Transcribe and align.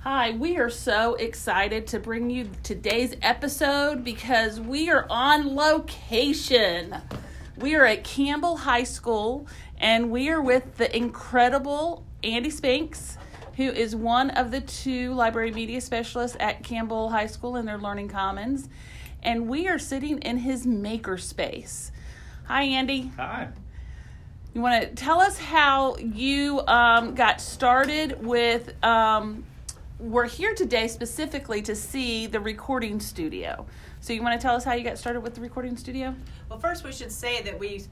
Hi, 0.00 0.30
we 0.30 0.56
are 0.56 0.70
so 0.70 1.14
excited 1.14 1.88
to 1.88 1.98
bring 1.98 2.30
you 2.30 2.48
today's 2.62 3.16
episode 3.22 4.04
because 4.04 4.60
we 4.60 4.88
are 4.88 5.04
on 5.10 5.56
location. 5.56 6.94
We 7.56 7.74
are 7.74 7.84
at 7.84 8.04
Campbell 8.04 8.58
High 8.58 8.84
School 8.84 9.48
and 9.78 10.12
we 10.12 10.28
are 10.28 10.40
with 10.40 10.76
the 10.76 10.96
incredible 10.96 12.04
Andy 12.22 12.50
Spinks, 12.50 13.18
who 13.56 13.64
is 13.64 13.96
one 13.96 14.30
of 14.30 14.52
the 14.52 14.60
two 14.60 15.12
library 15.12 15.50
media 15.50 15.80
specialists 15.80 16.36
at 16.38 16.62
Campbell 16.62 17.10
High 17.10 17.26
School 17.26 17.56
in 17.56 17.66
their 17.66 17.78
Learning 17.78 18.08
Commons. 18.08 18.68
And 19.24 19.48
we 19.48 19.66
are 19.66 19.78
sitting 19.78 20.18
in 20.18 20.38
his 20.38 20.66
makerspace. 20.66 21.90
Hi, 22.44 22.62
Andy. 22.62 23.10
Hi. 23.16 23.48
You 24.56 24.62
want 24.62 24.80
to 24.80 24.88
tell 24.88 25.20
us 25.20 25.36
how 25.36 25.98
you 25.98 26.62
um, 26.66 27.14
got 27.14 27.42
started 27.42 28.24
with? 28.24 28.72
Um, 28.82 29.44
we're 29.98 30.26
here 30.26 30.54
today 30.54 30.88
specifically 30.88 31.60
to 31.60 31.74
see 31.74 32.26
the 32.26 32.40
recording 32.40 32.98
studio. 32.98 33.66
So 34.00 34.14
you 34.14 34.22
want 34.22 34.40
to 34.40 34.42
tell 34.42 34.56
us 34.56 34.64
how 34.64 34.72
you 34.72 34.82
got 34.82 34.96
started 34.96 35.20
with 35.20 35.34
the 35.34 35.42
recording 35.42 35.76
studio? 35.76 36.14
Well, 36.48 36.58
first 36.58 36.84
we 36.84 36.92
should 36.92 37.12
say 37.12 37.42
that 37.42 37.58
we 37.58 37.84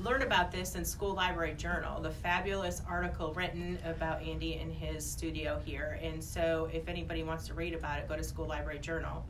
learned 0.00 0.22
about 0.22 0.50
this 0.50 0.76
in 0.76 0.84
School 0.86 1.12
Library 1.12 1.52
Journal, 1.58 2.00
the 2.00 2.08
fabulous 2.08 2.80
article 2.88 3.34
written 3.34 3.78
about 3.84 4.22
Andy 4.22 4.54
and 4.54 4.72
his 4.72 5.04
studio 5.04 5.60
here. 5.66 6.00
And 6.02 6.24
so 6.24 6.70
if 6.72 6.88
anybody 6.88 7.22
wants 7.22 7.46
to 7.48 7.52
read 7.52 7.74
about 7.74 7.98
it, 7.98 8.08
go 8.08 8.16
to 8.16 8.24
School 8.24 8.46
Library 8.46 8.78
Journal. 8.78 9.26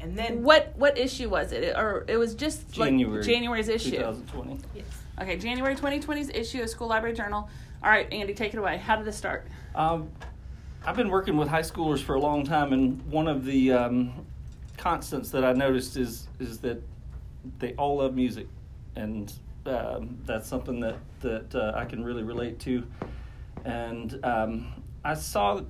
And 0.00 0.16
then 0.16 0.42
What 0.42 0.72
what 0.76 0.96
issue 0.96 1.28
was 1.28 1.52
it? 1.52 1.76
Or 1.76 2.06
it 2.08 2.16
was 2.16 2.34
just 2.34 2.70
January. 2.72 3.18
like 3.18 3.26
January's 3.26 3.68
issue. 3.68 3.98
2020. 3.98 4.60
yes. 4.74 5.03
Okay, 5.20 5.36
January 5.36 5.76
2020's 5.76 6.30
issue 6.30 6.60
of 6.60 6.68
School 6.68 6.88
Library 6.88 7.14
Journal. 7.14 7.48
All 7.84 7.90
right, 7.90 8.12
Andy, 8.12 8.34
take 8.34 8.52
it 8.52 8.58
away. 8.58 8.78
How 8.78 8.96
did 8.96 9.04
this 9.04 9.16
start? 9.16 9.46
Um, 9.76 10.10
I've 10.84 10.96
been 10.96 11.08
working 11.08 11.36
with 11.36 11.46
high 11.46 11.62
schoolers 11.62 12.02
for 12.02 12.16
a 12.16 12.18
long 12.18 12.44
time, 12.44 12.72
and 12.72 13.00
one 13.06 13.28
of 13.28 13.44
the 13.44 13.72
um, 13.72 14.26
constants 14.76 15.30
that 15.30 15.44
I 15.44 15.52
noticed 15.52 15.96
is 15.96 16.26
is 16.40 16.58
that 16.58 16.82
they 17.60 17.74
all 17.74 17.98
love 17.98 18.16
music, 18.16 18.48
and 18.96 19.32
um, 19.66 20.18
that's 20.26 20.48
something 20.48 20.80
that 20.80 20.96
that 21.20 21.54
uh, 21.54 21.72
I 21.76 21.84
can 21.84 22.02
really 22.02 22.24
relate 22.24 22.58
to. 22.60 22.84
And 23.64 24.18
um, 24.24 24.82
I 25.04 25.14
saw 25.14 25.54
that 25.54 25.66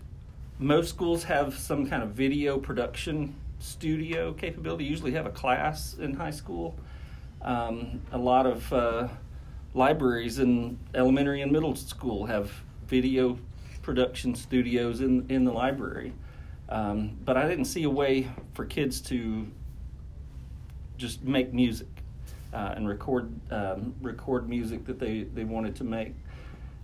most 0.58 0.88
schools 0.88 1.22
have 1.24 1.58
some 1.58 1.86
kind 1.86 2.02
of 2.02 2.12
video 2.12 2.56
production 2.56 3.34
studio 3.58 4.32
capability. 4.32 4.84
Usually 4.84 5.12
have 5.12 5.26
a 5.26 5.30
class 5.30 5.96
in 5.98 6.14
high 6.14 6.30
school. 6.30 6.74
Um, 7.42 8.00
a 8.10 8.16
lot 8.16 8.46
of 8.46 8.72
uh, 8.72 9.08
libraries 9.74 10.38
in 10.38 10.78
elementary 10.94 11.42
and 11.42 11.50
middle 11.50 11.74
school 11.74 12.26
have 12.26 12.50
video 12.86 13.38
production 13.82 14.34
studios 14.34 15.00
in 15.00 15.26
in 15.28 15.44
the 15.44 15.52
library. 15.52 16.12
Um, 16.68 17.18
but 17.24 17.36
I 17.36 17.46
didn't 17.46 17.66
see 17.66 17.82
a 17.82 17.90
way 17.90 18.28
for 18.54 18.64
kids 18.64 19.00
to 19.02 19.46
just 20.96 21.22
make 21.22 21.52
music 21.52 21.88
uh, 22.52 22.72
and 22.76 22.88
record 22.88 23.28
um, 23.50 23.94
record 24.00 24.48
music 24.48 24.86
that 24.86 24.98
they, 24.98 25.24
they 25.34 25.44
wanted 25.44 25.76
to 25.76 25.84
make. 25.84 26.14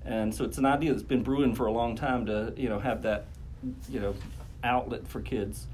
And 0.04 0.34
so 0.34 0.44
it's 0.44 0.58
an 0.58 0.64
idea 0.64 0.92
that's 0.92 1.02
been 1.02 1.22
brewing 1.22 1.54
for 1.54 1.66
a 1.66 1.72
long 1.72 1.94
time 1.94 2.26
to 2.26 2.52
you 2.56 2.68
know 2.68 2.78
have 2.78 3.02
that 3.02 3.26
you 3.88 4.00
know 4.00 4.14
outlet 4.64 5.06
for 5.06 5.20
kids. 5.20 5.66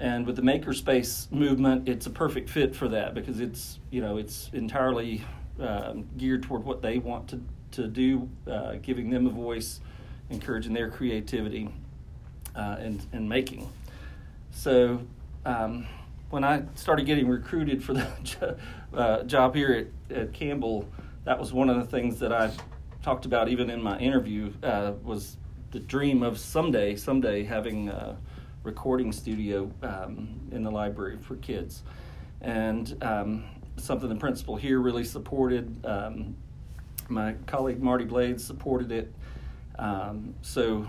And 0.00 0.26
with 0.26 0.36
the 0.36 0.42
makerspace 0.42 1.30
movement, 1.32 1.88
it's 1.88 2.06
a 2.06 2.10
perfect 2.10 2.48
fit 2.48 2.76
for 2.76 2.86
that 2.88 3.14
because 3.14 3.40
it's 3.40 3.80
you 3.90 4.00
know 4.00 4.18
it's 4.18 4.50
entirely 4.52 5.22
um, 5.60 6.08
geared 6.16 6.42
toward 6.42 6.64
what 6.64 6.82
they 6.82 6.98
want 6.98 7.28
to 7.28 7.40
to 7.70 7.86
do, 7.86 8.28
uh, 8.50 8.76
giving 8.82 9.10
them 9.10 9.26
a 9.26 9.30
voice, 9.30 9.80
encouraging 10.30 10.72
their 10.72 10.90
creativity, 10.90 11.68
uh, 12.56 12.76
and 12.78 13.04
and 13.12 13.28
making. 13.28 13.68
So 14.50 15.00
um, 15.44 15.86
when 16.30 16.44
I 16.44 16.62
started 16.74 17.06
getting 17.06 17.28
recruited 17.28 17.82
for 17.82 17.94
the 17.94 18.58
uh, 18.94 19.22
job 19.24 19.54
here 19.54 19.88
at, 20.10 20.16
at 20.16 20.32
Campbell, 20.32 20.88
that 21.24 21.38
was 21.38 21.52
one 21.52 21.70
of 21.70 21.76
the 21.76 21.84
things 21.84 22.18
that 22.20 22.32
I 22.32 22.50
talked 23.02 23.26
about 23.26 23.48
even 23.48 23.70
in 23.70 23.82
my 23.82 23.98
interview 23.98 24.52
uh, 24.62 24.92
was 25.02 25.36
the 25.70 25.80
dream 25.80 26.22
of 26.22 26.38
someday, 26.38 26.96
someday 26.96 27.44
having 27.44 27.88
a 27.88 28.16
recording 28.62 29.12
studio 29.12 29.70
um, 29.82 30.40
in 30.52 30.62
the 30.62 30.70
library 30.70 31.18
for 31.20 31.36
kids, 31.36 31.82
and 32.40 32.96
um, 33.02 33.44
something 33.78 34.08
the 34.08 34.16
principal 34.16 34.56
here 34.56 34.80
really 34.80 35.04
supported. 35.04 35.84
Um, 35.84 36.36
my 37.08 37.34
colleague 37.46 37.82
Marty 37.82 38.04
Blades 38.04 38.44
supported 38.44 38.92
it. 38.92 39.12
Um, 39.78 40.34
so 40.42 40.86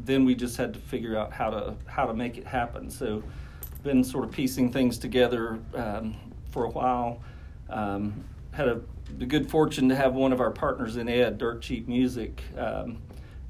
then 0.00 0.24
we 0.24 0.34
just 0.34 0.56
had 0.56 0.72
to 0.74 0.80
figure 0.80 1.16
out 1.16 1.32
how 1.32 1.50
to 1.50 1.74
how 1.86 2.06
to 2.06 2.14
make 2.14 2.38
it 2.38 2.46
happen. 2.46 2.90
So 2.90 3.22
been 3.82 4.04
sort 4.04 4.24
of 4.24 4.30
piecing 4.30 4.72
things 4.72 4.98
together 4.98 5.58
um, 5.74 6.14
for 6.50 6.64
a 6.64 6.70
while. 6.70 7.20
Um, 7.68 8.24
had 8.52 8.68
a, 8.68 8.80
the 9.18 9.26
good 9.26 9.50
fortune 9.50 9.88
to 9.88 9.96
have 9.96 10.14
one 10.14 10.32
of 10.32 10.40
our 10.40 10.50
partners 10.50 10.96
in 10.96 11.08
Ed, 11.08 11.38
Dirt 11.38 11.62
Cheap 11.62 11.88
Music. 11.88 12.42
Um, 12.56 12.98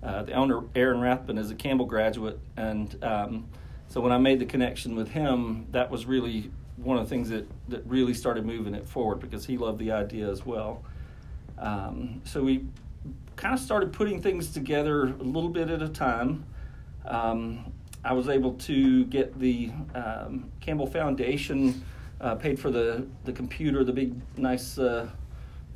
uh, 0.03 0.23
the 0.23 0.33
owner, 0.33 0.63
Aaron 0.75 1.01
Rathbun, 1.01 1.39
is 1.39 1.51
a 1.51 1.55
Campbell 1.55 1.87
graduate, 1.87 2.39
and 2.57 2.97
um, 3.05 3.49
so 3.87 4.01
when 4.01 4.11
I 4.11 4.19
made 4.19 4.41
the 4.41 4.47
connection 4.47 4.97
with 4.97 5.09
him, 5.09 5.67
that 5.71 5.91
was 5.91 6.07
really 6.07 6.51
one 6.77 6.97
of 6.97 7.05
the 7.05 7.11
things 7.11 7.29
that, 7.29 7.47
that 7.69 7.87
really 7.87 8.15
started 8.15 8.45
moving 8.47 8.75
it 8.75 8.87
forward 8.87 9.21
because 9.21 9.45
he 9.47 9.57
loved 9.59 9.79
the 9.79 9.93
idea 9.93 10.29
as 10.31 10.45
well. 10.45 10.83
Um, 11.59 12.21
so 12.25 12.43
we 12.43 12.67
kind 13.37 13.55
of 13.55 13.61
started 13.61 13.93
putting 13.93 14.21
things 14.21 14.53
together 14.53 15.05
a 15.05 15.23
little 15.23 15.51
bit 15.51 15.71
at 15.71 15.83
a 15.83 15.89
time. 15.89 16.45
Um, 17.05 17.73
I 18.05 18.13
was 18.15 18.29
able 18.29 18.55
to 18.55 19.05
get 19.07 19.39
the 19.39 19.71
um, 19.95 20.51
Campbell 20.61 20.87
Foundation 20.87 21.85
uh, 22.21 22.35
paid 22.35 22.59
for 22.59 22.71
the, 22.71 23.07
the 23.25 23.33
computer, 23.33 23.85
the 23.85 23.93
big, 23.93 24.15
nice 24.37 24.79
uh, 24.79 25.09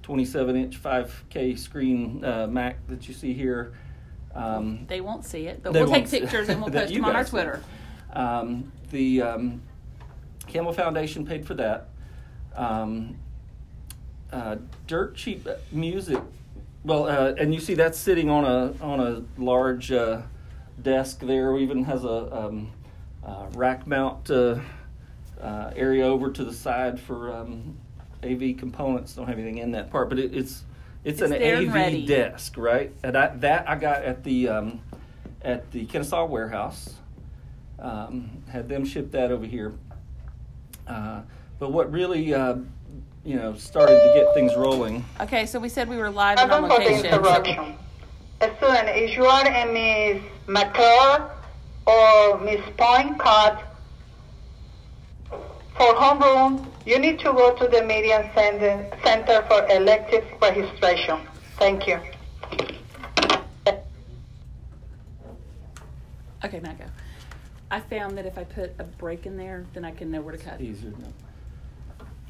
27 0.02 0.56
inch 0.56 0.82
5K 0.82 1.58
screen 1.58 2.24
uh, 2.24 2.46
Mac 2.46 2.84
that 2.88 3.06
you 3.08 3.14
see 3.14 3.32
here. 3.32 3.74
Um, 4.34 4.86
They 4.86 5.00
won't 5.00 5.24
see 5.24 5.46
it, 5.46 5.62
but 5.62 5.72
we'll 5.72 5.88
take 5.88 6.08
pictures 6.08 6.48
and 6.48 6.60
we'll 6.60 6.70
post 6.72 6.92
them 6.92 7.04
on 7.04 7.16
our. 7.16 7.24
Twitter. 7.24 7.62
um, 8.12 8.70
the 8.90 9.22
Campbell 10.46 10.72
Foundation 10.72 11.26
paid 11.26 11.46
for 11.46 11.54
that. 11.54 11.88
Um, 12.54 13.16
uh, 14.32 14.56
dirt 14.86 15.14
cheap 15.14 15.46
music. 15.72 16.20
Well, 16.84 17.06
uh, 17.06 17.34
and 17.38 17.54
you 17.54 17.60
see 17.60 17.74
that's 17.74 17.98
sitting 17.98 18.30
on 18.30 18.44
a 18.44 18.72
on 18.82 19.00
a 19.00 19.22
large 19.40 19.90
uh, 19.92 20.22
desk 20.80 21.20
there. 21.20 21.56
Even 21.56 21.84
has 21.84 22.04
a 22.04 22.46
um, 22.46 22.72
uh, 23.24 23.46
rack 23.54 23.86
mount 23.86 24.30
uh, 24.30 24.58
uh, 25.40 25.70
area 25.74 26.06
over 26.06 26.30
to 26.30 26.44
the 26.44 26.52
side 26.52 27.00
for 27.00 27.32
um, 27.32 27.76
AV 28.22 28.56
components. 28.56 29.14
Don't 29.14 29.26
have 29.26 29.38
anything 29.38 29.58
in 29.58 29.72
that 29.72 29.90
part, 29.90 30.08
but 30.08 30.18
it, 30.18 30.34
it's 30.34 30.64
it's, 31.06 31.22
It's 31.22 31.32
an 31.32 31.40
AV 31.40 32.04
desk, 32.04 32.56
right? 32.56 32.92
And 33.04 33.16
I, 33.16 33.28
that 33.36 33.68
I 33.68 33.76
got 33.76 34.02
at 34.02 34.24
the 34.24 34.48
um, 34.48 34.80
at 35.42 35.70
the 35.70 35.86
Kennesaw 35.86 36.26
warehouse. 36.26 36.94
Um, 37.78 38.42
had 38.48 38.68
them 38.68 38.84
ship 38.84 39.12
that 39.12 39.30
over 39.30 39.44
here. 39.44 39.74
Uh, 40.86 41.22
but 41.58 41.72
what 41.72 41.90
really, 41.92 42.32
uh, 42.34 42.56
you 43.24 43.36
know, 43.36 43.54
started 43.54 43.94
to 43.94 44.12
get 44.14 44.32
things 44.34 44.54
rolling. 44.54 45.04
Okay, 45.20 45.46
so 45.46 45.58
we 45.58 45.68
said 45.68 45.88
we 45.88 45.96
were 45.96 46.10
live 46.10 46.38
and 46.38 46.50
on 46.52 46.68
Pardon 46.68 46.76
for 46.76 46.84
the 46.84 46.90
location. 46.90 47.10
so- 47.10 47.18
interruption. 47.18 47.76
Student, 48.58 48.88
if 48.90 49.16
you 49.16 49.24
are 49.24 49.46
a 49.46 49.64
Miss 49.72 50.22
McClure 50.46 51.30
or 51.86 52.38
Miss 52.40 52.60
Point 52.76 53.18
Card 53.18 53.58
for 55.30 55.94
homeroom, 55.94 56.66
you 56.84 56.98
need 56.98 57.18
to 57.20 57.32
go 57.32 57.54
to 57.56 57.66
the 57.66 57.82
Media 57.82 58.30
Center 58.34 58.86
Center 59.02 59.42
for 59.48 59.66
elective 59.70 60.24
registration. 60.42 61.18
Thank 61.58 61.86
you. 61.86 61.98
Okay, 66.44 66.60
now 66.60 66.74
go. 66.74 66.84
I 67.70 67.80
found 67.80 68.16
that 68.18 68.26
if 68.26 68.38
I 68.38 68.44
put 68.44 68.72
a 68.78 68.84
break 68.84 69.26
in 69.26 69.36
there, 69.36 69.64
then 69.74 69.84
I 69.84 69.90
can 69.90 70.10
know 70.10 70.20
where 70.20 70.36
to 70.36 70.42
cut. 70.42 70.60
easier. 70.60 70.90
No. 70.90 71.08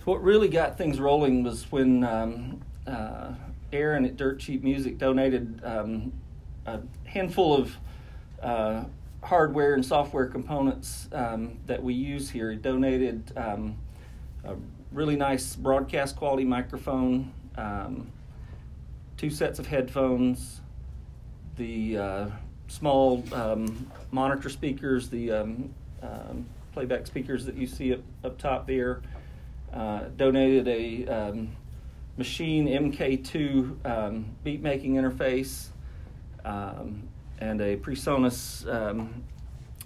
What 0.04 0.22
really 0.22 0.48
got 0.48 0.78
things 0.78 1.00
rolling 1.00 1.42
was 1.42 1.70
when 1.70 2.04
um, 2.04 2.60
uh, 2.86 3.32
Aaron 3.72 4.04
at 4.04 4.16
Dirt 4.16 4.38
Cheap 4.38 4.62
Music 4.62 4.98
donated 4.98 5.60
um, 5.64 6.12
a 6.64 6.80
handful 7.04 7.56
of 7.56 7.76
uh, 8.42 8.84
hardware 9.22 9.74
and 9.74 9.84
software 9.84 10.26
components 10.26 11.08
um, 11.12 11.58
that 11.66 11.82
we 11.82 11.92
use 11.92 12.30
here. 12.30 12.50
He 12.52 12.56
donated 12.56 13.32
um, 13.36 13.76
a 14.44 14.54
really 14.92 15.16
nice 15.16 15.56
broadcast 15.56 16.16
quality 16.16 16.44
microphone, 16.44 17.32
um, 17.58 18.10
two 19.16 19.30
sets 19.30 19.58
of 19.58 19.66
headphones, 19.66 20.60
the 21.56 21.98
uh, 21.98 22.26
small 22.68 23.22
um, 23.32 23.90
monitor 24.10 24.48
speakers, 24.48 25.08
the 25.08 25.30
um, 25.30 25.74
um, 26.02 26.46
playback 26.72 27.06
speakers 27.06 27.44
that 27.46 27.56
you 27.56 27.66
see 27.66 27.94
up, 27.94 28.00
up 28.24 28.38
top 28.38 28.66
there. 28.66 29.02
Uh, 29.72 30.04
donated 30.16 30.68
a 30.68 31.06
um, 31.06 31.48
Maschine 32.18 32.68
MK2 32.68 33.86
um, 33.86 34.24
beat 34.42 34.62
making 34.62 34.94
interface, 34.94 35.68
um, 36.44 37.08
and 37.40 37.60
a 37.60 37.76
PreSonus 37.76 38.64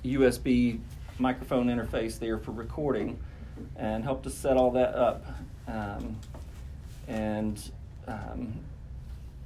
USB 0.05 0.79
microphone 1.19 1.67
interface 1.67 2.19
there 2.19 2.39
for 2.39 2.53
recording, 2.53 3.19
and 3.77 4.05
helped 4.05 4.27
us 4.27 4.35
set 4.35 4.57
all 4.57 4.71
that 4.71 4.95
up. 4.95 5.25
And 7.09 7.61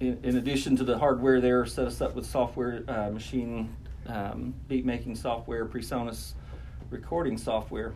in, 0.08 0.20
in, 0.22 0.36
addition 0.36 0.76
to 0.76 0.84
the 0.84 0.98
hardware 0.98 1.40
there, 1.40 1.64
set 1.66 1.86
us 1.86 2.00
up 2.00 2.14
with 2.14 2.26
software, 2.26 2.84
uh, 2.88 3.10
Maschine 3.10 3.68
um, 4.06 4.54
beat 4.68 4.84
making 4.84 5.16
software, 5.16 5.64
PreSonus 5.66 6.32
recording 6.90 7.38
software. 7.38 7.94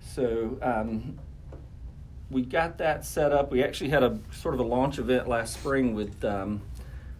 So 0.00 0.58
um, 0.62 1.18
we 2.30 2.42
got 2.42 2.78
that 2.78 3.04
set 3.04 3.32
up. 3.32 3.50
We 3.50 3.62
actually 3.62 3.90
had 3.90 4.02
a 4.02 4.18
sort 4.32 4.54
of 4.54 4.60
a 4.60 4.64
launch 4.64 4.98
event 4.98 5.28
last 5.28 5.54
spring 5.54 5.94
with 5.94 6.24
um, 6.24 6.62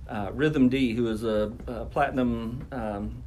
uh, 0.09 0.31
Rhythm 0.32 0.69
D, 0.69 0.94
who 0.94 1.09
is 1.09 1.25
a, 1.25 1.53
a 1.67 1.87
platinum 1.87 2.67
um, 2.73 3.23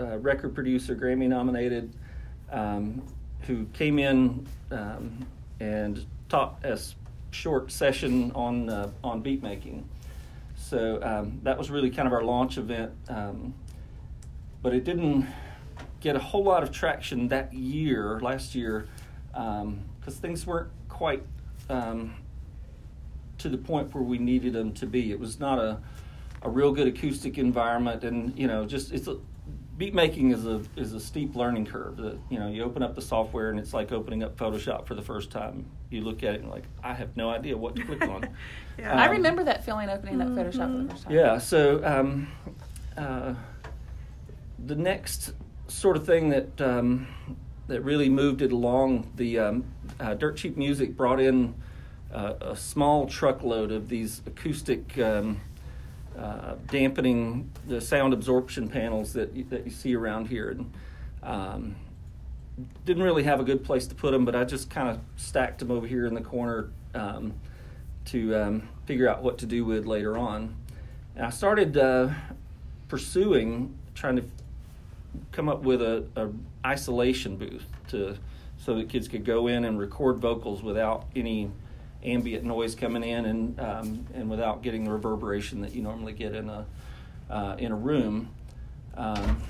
uh, 0.00 0.18
record 0.18 0.54
producer, 0.54 0.94
Grammy 0.94 1.28
nominated, 1.28 1.92
um, 2.50 3.02
who 3.42 3.64
came 3.72 3.98
in 3.98 4.46
um, 4.70 5.26
and 5.60 6.04
taught 6.28 6.58
a 6.64 6.78
short 7.30 7.70
session 7.70 8.32
on 8.32 8.68
uh, 8.68 8.90
on 9.02 9.20
beat 9.20 9.42
making. 9.42 9.88
So 10.56 11.00
um, 11.02 11.40
that 11.42 11.58
was 11.58 11.70
really 11.70 11.90
kind 11.90 12.08
of 12.08 12.12
our 12.12 12.22
launch 12.22 12.58
event, 12.58 12.92
um, 13.08 13.54
but 14.62 14.74
it 14.74 14.84
didn't 14.84 15.26
get 16.00 16.16
a 16.16 16.18
whole 16.18 16.42
lot 16.42 16.62
of 16.62 16.72
traction 16.72 17.28
that 17.28 17.52
year, 17.52 18.18
last 18.20 18.54
year, 18.54 18.88
because 19.30 19.62
um, 19.62 19.84
things 20.20 20.46
weren't 20.46 20.70
quite 20.88 21.22
um, 21.68 22.14
to 23.38 23.48
the 23.48 23.58
point 23.58 23.94
where 23.94 24.02
we 24.02 24.18
needed 24.18 24.54
them 24.54 24.72
to 24.72 24.86
be. 24.86 25.12
It 25.12 25.20
was 25.20 25.38
not 25.38 25.58
a 25.58 25.78
a 26.42 26.48
real 26.48 26.72
good 26.72 26.86
acoustic 26.86 27.38
environment, 27.38 28.04
and 28.04 28.36
you 28.38 28.46
know, 28.46 28.64
just 28.64 28.92
it's 28.92 29.08
a, 29.08 29.16
beat 29.78 29.94
making 29.94 30.30
is 30.30 30.46
a 30.46 30.62
is 30.76 30.92
a 30.92 31.00
steep 31.00 31.34
learning 31.34 31.66
curve. 31.66 31.96
That 31.96 32.18
you 32.30 32.38
know, 32.38 32.48
you 32.48 32.62
open 32.62 32.82
up 32.82 32.94
the 32.94 33.02
software 33.02 33.50
and 33.50 33.58
it's 33.58 33.74
like 33.74 33.92
opening 33.92 34.22
up 34.22 34.36
Photoshop 34.36 34.86
for 34.86 34.94
the 34.94 35.02
first 35.02 35.30
time. 35.30 35.66
You 35.90 36.02
look 36.02 36.22
at 36.22 36.34
it 36.34 36.40
and 36.42 36.50
like, 36.50 36.64
I 36.82 36.94
have 36.94 37.16
no 37.16 37.30
idea 37.30 37.56
what 37.56 37.76
to 37.76 37.84
click 37.84 38.02
on. 38.02 38.28
yeah. 38.78 38.92
um, 38.92 38.98
I 38.98 39.06
remember 39.10 39.44
that 39.44 39.64
feeling 39.64 39.88
opening 39.88 40.16
mm-hmm. 40.16 40.38
up 40.38 40.46
Photoshop 40.46 40.76
for 40.76 40.82
the 40.82 40.88
first 40.90 41.04
time. 41.04 41.12
Yeah. 41.12 41.38
So 41.38 41.84
um, 41.84 42.28
uh, 42.96 43.34
the 44.64 44.74
next 44.74 45.32
sort 45.68 45.96
of 45.96 46.06
thing 46.06 46.30
that 46.30 46.60
um, 46.60 47.06
that 47.68 47.82
really 47.82 48.08
moved 48.08 48.42
it 48.42 48.52
along, 48.52 49.10
the 49.16 49.38
um, 49.38 49.64
uh, 50.00 50.14
Dirt 50.14 50.36
Cheap 50.36 50.56
Music 50.56 50.96
brought 50.96 51.20
in 51.20 51.54
uh, 52.12 52.34
a 52.40 52.56
small 52.56 53.06
truckload 53.06 53.72
of 53.72 53.88
these 53.88 54.22
acoustic. 54.26 54.98
Uh, 56.18 56.54
dampening 56.68 57.50
the 57.66 57.78
sound 57.78 58.14
absorption 58.14 58.68
panels 58.68 59.12
that 59.12 59.34
you, 59.34 59.44
that 59.44 59.66
you 59.66 59.70
see 59.70 59.94
around 59.94 60.28
here. 60.28 60.50
And, 60.50 60.72
um, 61.22 61.76
didn't 62.86 63.02
really 63.02 63.24
have 63.24 63.38
a 63.38 63.44
good 63.44 63.62
place 63.62 63.86
to 63.88 63.94
put 63.94 64.12
them, 64.12 64.24
but 64.24 64.34
I 64.34 64.44
just 64.44 64.70
kind 64.70 64.88
of 64.88 64.98
stacked 65.16 65.58
them 65.58 65.70
over 65.70 65.86
here 65.86 66.06
in 66.06 66.14
the 66.14 66.22
corner 66.22 66.70
um, 66.94 67.34
to 68.06 68.34
um, 68.34 68.68
figure 68.86 69.08
out 69.08 69.22
what 69.22 69.36
to 69.38 69.46
do 69.46 69.64
with 69.64 69.84
later 69.84 70.16
on. 70.16 70.56
And 71.16 71.26
I 71.26 71.30
started 71.30 71.76
uh, 71.76 72.08
pursuing 72.88 73.76
trying 73.94 74.16
to 74.16 74.24
come 75.32 75.48
up 75.48 75.62
with 75.62 75.82
a, 75.82 76.06
a, 76.16 76.28
isolation 76.66 77.36
booth 77.36 77.64
to 77.88 78.16
so 78.58 78.74
that 78.74 78.88
kids 78.88 79.06
could 79.06 79.24
go 79.24 79.46
in 79.46 79.64
and 79.64 79.78
record 79.78 80.18
vocals 80.18 80.62
without 80.62 81.06
any 81.14 81.50
ambient 82.06 82.44
noise 82.44 82.74
coming 82.74 83.02
in 83.02 83.26
and 83.26 83.60
um, 83.60 84.06
and 84.14 84.30
without 84.30 84.62
getting 84.62 84.84
the 84.84 84.90
reverberation 84.90 85.60
that 85.60 85.74
you 85.74 85.82
normally 85.82 86.12
get 86.12 86.34
in 86.34 86.48
a 86.48 86.64
uh, 87.28 87.56
in 87.58 87.72
a 87.72 87.76
room. 87.76 88.30
Um, 88.96 89.42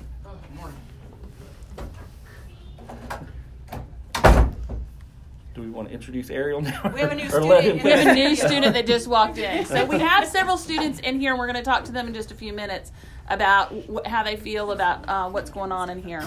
do 5.53 5.61
we 5.63 5.69
want 5.69 5.87
to 5.87 5.93
introduce 5.93 6.29
Ariel 6.29 6.61
now? 6.61 6.91
We 6.93 6.99
have 6.99 7.11
a 7.11 7.15
new 7.15 7.29
student. 7.29 7.83
we 7.83 7.89
have 7.91 8.07
a 8.07 8.13
new 8.13 8.35
student 8.35 8.73
that 8.73 8.85
just 8.85 9.07
walked 9.07 9.37
in. 9.37 9.65
So 9.65 9.85
we 9.85 9.99
have 9.99 10.27
several 10.37 10.57
students 10.57 10.99
in 10.99 11.19
here, 11.19 11.31
and 11.31 11.39
we're 11.39 11.47
going 11.47 11.55
to 11.55 11.63
talk 11.63 11.83
to 11.85 11.91
them 11.91 12.07
in 12.07 12.13
just 12.13 12.31
a 12.31 12.35
few 12.35 12.53
minutes 12.53 12.91
about 13.29 13.73
wh- 13.73 14.07
how 14.07 14.23
they 14.23 14.35
feel 14.35 14.71
about 14.71 15.07
uh, 15.07 15.29
what's 15.29 15.49
going 15.49 15.71
on 15.71 15.89
in 15.89 16.01
here. 16.01 16.23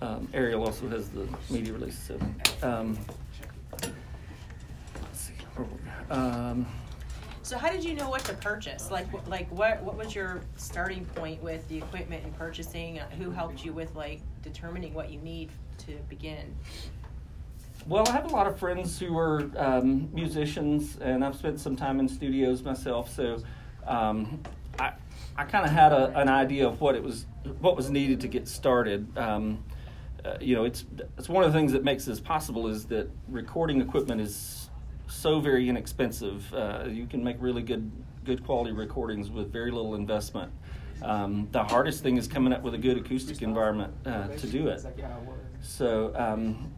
Um, 0.00 0.28
Ariel 0.32 0.64
also 0.64 0.88
has 0.88 1.08
the 1.08 1.26
media 1.50 1.72
release. 1.72 1.98
So, 1.98 2.18
um, 2.62 2.96
um, 6.10 6.66
so 7.46 7.56
how 7.56 7.70
did 7.70 7.84
you 7.84 7.94
know 7.94 8.10
what 8.10 8.24
to 8.24 8.34
purchase? 8.34 8.90
Like, 8.90 9.06
like 9.28 9.48
what 9.52 9.80
what 9.82 9.96
was 9.96 10.14
your 10.14 10.40
starting 10.56 11.04
point 11.04 11.40
with 11.42 11.66
the 11.68 11.78
equipment 11.78 12.24
and 12.24 12.36
purchasing? 12.36 12.98
Who 13.18 13.30
helped 13.30 13.64
you 13.64 13.72
with 13.72 13.94
like 13.94 14.20
determining 14.42 14.92
what 14.94 15.10
you 15.10 15.20
need 15.20 15.50
to 15.86 15.92
begin? 16.08 16.56
Well, 17.86 18.04
I 18.08 18.12
have 18.12 18.24
a 18.24 18.34
lot 18.34 18.48
of 18.48 18.58
friends 18.58 18.98
who 18.98 19.16
are 19.16 19.48
um, 19.56 20.10
musicians, 20.12 20.98
and 21.00 21.24
I've 21.24 21.36
spent 21.36 21.60
some 21.60 21.76
time 21.76 22.00
in 22.00 22.08
studios 22.08 22.64
myself. 22.64 23.14
So, 23.14 23.38
um, 23.86 24.42
I 24.80 24.94
I 25.36 25.44
kind 25.44 25.64
of 25.64 25.70
had 25.70 25.92
a, 25.92 26.18
an 26.18 26.28
idea 26.28 26.66
of 26.66 26.80
what 26.80 26.96
it 26.96 27.02
was 27.02 27.26
what 27.60 27.76
was 27.76 27.90
needed 27.90 28.20
to 28.22 28.28
get 28.28 28.48
started. 28.48 29.06
Um, 29.16 29.62
uh, 30.24 30.36
you 30.40 30.56
know, 30.56 30.64
it's 30.64 30.84
it's 31.16 31.28
one 31.28 31.44
of 31.44 31.52
the 31.52 31.56
things 31.56 31.70
that 31.70 31.84
makes 31.84 32.04
this 32.04 32.18
possible 32.18 32.66
is 32.66 32.86
that 32.86 33.08
recording 33.28 33.80
equipment 33.80 34.20
is 34.20 34.65
so 35.08 35.40
very 35.40 35.68
inexpensive. 35.68 36.52
Uh, 36.52 36.84
you 36.88 37.06
can 37.06 37.22
make 37.22 37.36
really 37.40 37.62
good 37.62 37.90
good 38.24 38.44
quality 38.44 38.72
recordings 38.72 39.30
with 39.30 39.52
very 39.52 39.70
little 39.70 39.94
investment. 39.94 40.50
Um, 41.02 41.48
the 41.52 41.62
hardest 41.62 42.02
thing 42.02 42.16
is 42.16 42.26
coming 42.26 42.52
up 42.52 42.62
with 42.62 42.74
a 42.74 42.78
good 42.78 42.96
acoustic 42.96 43.42
environment 43.42 43.92
uh, 44.04 44.28
to 44.28 44.46
do 44.48 44.68
it. 44.68 44.80
So, 45.60 46.12
um, 46.16 46.72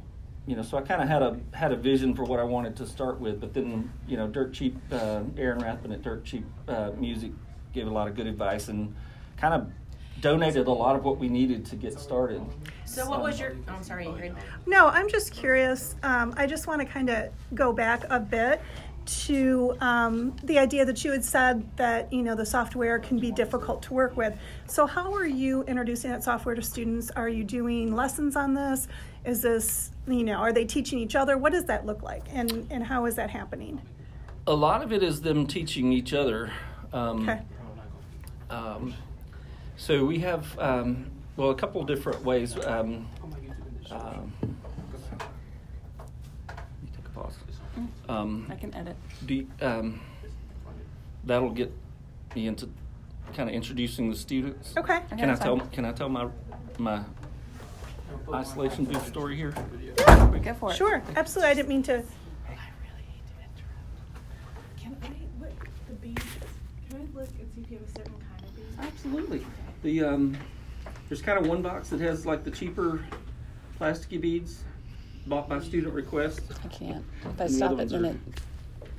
you 0.46 0.56
know, 0.56 0.62
so 0.62 0.76
I 0.76 0.82
kind 0.82 1.02
of 1.02 1.08
had 1.08 1.22
a 1.22 1.38
had 1.52 1.72
a 1.72 1.76
vision 1.76 2.14
for 2.14 2.24
what 2.24 2.40
I 2.40 2.42
wanted 2.44 2.76
to 2.76 2.86
start 2.86 3.20
with, 3.20 3.40
but 3.40 3.54
then 3.54 3.90
you 4.06 4.16
know, 4.16 4.26
Dirt 4.26 4.52
Cheap, 4.52 4.76
uh, 4.92 5.22
Aaron 5.36 5.60
Rathman 5.60 5.92
at 5.92 6.02
Dirt 6.02 6.24
Cheap 6.24 6.44
uh, 6.68 6.90
Music 6.98 7.32
gave 7.72 7.86
a 7.86 7.90
lot 7.90 8.08
of 8.08 8.14
good 8.14 8.26
advice 8.26 8.68
and 8.68 8.94
kind 9.36 9.54
of 9.54 9.70
donated 10.20 10.66
a 10.66 10.72
lot 10.72 10.96
of 10.96 11.04
what 11.04 11.18
we 11.18 11.28
needed 11.28 11.64
to 11.66 11.76
get 11.76 11.98
started. 11.98 12.42
So, 12.84 13.08
what 13.08 13.22
was 13.22 13.38
your? 13.38 13.56
Oh, 13.68 13.74
I'm 13.74 13.82
sorry, 13.82 14.06
Ingrid. 14.06 14.34
No, 14.66 14.88
I'm 14.88 15.08
just 15.08 15.32
curious. 15.32 15.94
Um, 16.02 16.34
I 16.36 16.46
just 16.46 16.66
want 16.66 16.80
to 16.80 16.86
kind 16.86 17.10
of 17.10 17.30
go 17.54 17.72
back 17.72 18.04
a 18.10 18.18
bit 18.18 18.60
to 19.08 19.74
um, 19.80 20.36
the 20.44 20.58
idea 20.58 20.84
that 20.84 21.02
you 21.02 21.10
had 21.10 21.24
said 21.24 21.64
that 21.76 22.12
you 22.12 22.22
know 22.22 22.34
the 22.34 22.44
software 22.44 22.98
can 22.98 23.18
be 23.18 23.30
difficult 23.30 23.82
to 23.82 23.94
work 23.94 24.16
with. 24.16 24.36
So, 24.66 24.86
how 24.86 25.12
are 25.14 25.26
you 25.26 25.62
introducing 25.64 26.10
that 26.10 26.24
software 26.24 26.54
to 26.54 26.62
students? 26.62 27.10
Are 27.12 27.28
you 27.28 27.44
doing 27.44 27.94
lessons 27.94 28.36
on 28.36 28.54
this? 28.54 28.88
Is 29.24 29.42
this 29.42 29.90
you 30.06 30.24
know 30.24 30.34
are 30.34 30.52
they 30.52 30.64
teaching 30.64 30.98
each 30.98 31.16
other? 31.16 31.38
What 31.38 31.52
does 31.52 31.64
that 31.66 31.86
look 31.86 32.02
like, 32.02 32.24
and 32.32 32.66
and 32.70 32.84
how 32.84 33.06
is 33.06 33.14
that 33.16 33.30
happening? 33.30 33.80
A 34.46 34.54
lot 34.54 34.82
of 34.82 34.92
it 34.92 35.02
is 35.02 35.20
them 35.20 35.46
teaching 35.46 35.92
each 35.92 36.14
other. 36.14 36.50
Um, 36.92 37.28
okay. 37.28 37.42
Um, 38.50 38.94
so 39.78 40.04
we 40.04 40.18
have, 40.18 40.58
um, 40.58 41.06
well, 41.36 41.50
a 41.50 41.54
couple 41.54 41.82
different 41.84 42.22
ways. 42.24 42.54
Um, 42.66 43.08
um, 43.90 44.32
take 46.48 47.06
a 47.06 47.08
pause. 47.14 47.34
Um, 48.08 48.46
I 48.50 48.56
can 48.56 48.74
edit. 48.74 48.96
Do 49.24 49.46
um, 49.62 50.00
that'll 51.24 51.50
get 51.50 51.72
me 52.34 52.48
into 52.48 52.68
kind 53.34 53.48
of 53.48 53.54
introducing 53.54 54.10
the 54.10 54.16
students. 54.16 54.74
Okay. 54.76 55.00
Can 55.16 55.30
I 55.30 55.36
tell? 55.36 55.58
Can 55.60 55.84
I 55.84 55.92
tell 55.92 56.08
my 56.08 56.28
my 56.78 57.02
isolation 58.34 58.84
booth 58.84 59.06
story 59.06 59.36
here? 59.36 59.54
Yeah. 59.80 60.38
Go 60.42 60.54
for 60.54 60.72
it. 60.72 60.76
Sure. 60.76 61.02
Absolutely. 61.16 61.50
I 61.50 61.54
didn't 61.54 61.68
mean 61.68 61.82
to. 61.84 62.02
Can 64.76 64.96
I 65.02 65.40
look? 65.40 65.68
Can 66.02 66.16
I 66.94 67.18
look 67.18 67.28
and 67.38 67.48
see 67.54 67.60
if 67.62 67.70
you 67.70 67.78
have 67.78 67.88
a 67.88 67.92
certain 67.92 68.12
kind 68.12 68.42
of 68.42 68.56
bead? 68.56 68.64
Absolutely. 68.80 69.46
The 69.82 70.04
um, 70.04 70.36
there's 71.08 71.22
kind 71.22 71.38
of 71.38 71.46
one 71.46 71.62
box 71.62 71.88
that 71.90 72.00
has 72.00 72.26
like 72.26 72.44
the 72.44 72.50
cheaper 72.50 73.04
plasticky 73.80 74.20
beads 74.20 74.64
bought 75.26 75.48
by 75.48 75.60
student 75.60 75.94
request. 75.94 76.40
I 76.64 76.68
can't. 76.68 77.04
If 77.24 77.40
I 77.40 77.46
stop 77.46 77.78
it, 77.78 77.88
then 77.90 78.04
it 78.04 78.16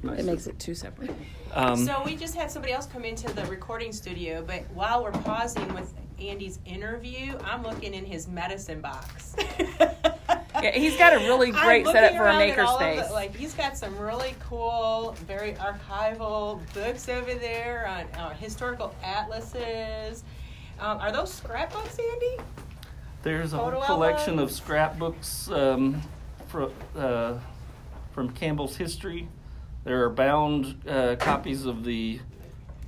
it 0.03 0.25
makes 0.25 0.47
it 0.47 0.57
too 0.59 0.75
separate. 0.75 1.11
Um, 1.53 1.85
so 1.85 2.01
we 2.05 2.15
just 2.15 2.35
had 2.35 2.49
somebody 2.49 2.73
else 2.73 2.85
come 2.85 3.03
into 3.03 3.31
the 3.33 3.45
recording 3.45 3.91
studio, 3.91 4.43
but 4.45 4.63
while 4.73 5.03
we're 5.03 5.11
pausing 5.11 5.73
with 5.73 5.93
Andy's 6.19 6.59
interview, 6.65 7.37
I'm 7.43 7.63
looking 7.63 7.93
in 7.93 8.05
his 8.05 8.27
medicine 8.27 8.81
box. 8.81 9.35
yeah, 9.79 10.71
he's 10.71 10.97
got 10.97 11.13
a 11.13 11.19
really 11.19 11.51
great 11.51 11.85
setup 11.85 12.15
for 12.15 12.27
a 12.27 12.33
makerspace. 12.33 13.07
The, 13.07 13.13
like 13.13 13.35
he's 13.35 13.53
got 13.53 13.77
some 13.77 13.97
really 13.97 14.35
cool, 14.39 15.15
very 15.25 15.53
archival 15.53 16.61
books 16.73 17.09
over 17.09 17.33
there 17.33 17.87
on 17.87 18.05
uh, 18.19 18.33
historical 18.33 18.93
atlases 19.03 20.23
um, 20.79 20.97
are 20.99 21.11
those 21.11 21.33
scrapbooks, 21.33 21.97
Andy? 21.99 22.37
There's 23.23 23.53
a 23.53 23.81
collection 23.85 24.39
of 24.39 24.51
scrapbooks 24.51 25.49
um, 25.51 26.01
from, 26.47 26.71
uh, 26.95 27.35
from 28.13 28.29
Campbell's 28.29 28.75
history. 28.77 29.27
There 29.83 30.03
are 30.03 30.09
bound 30.09 30.81
uh, 30.87 31.15
copies 31.19 31.65
of 31.65 31.83
the 31.83 32.19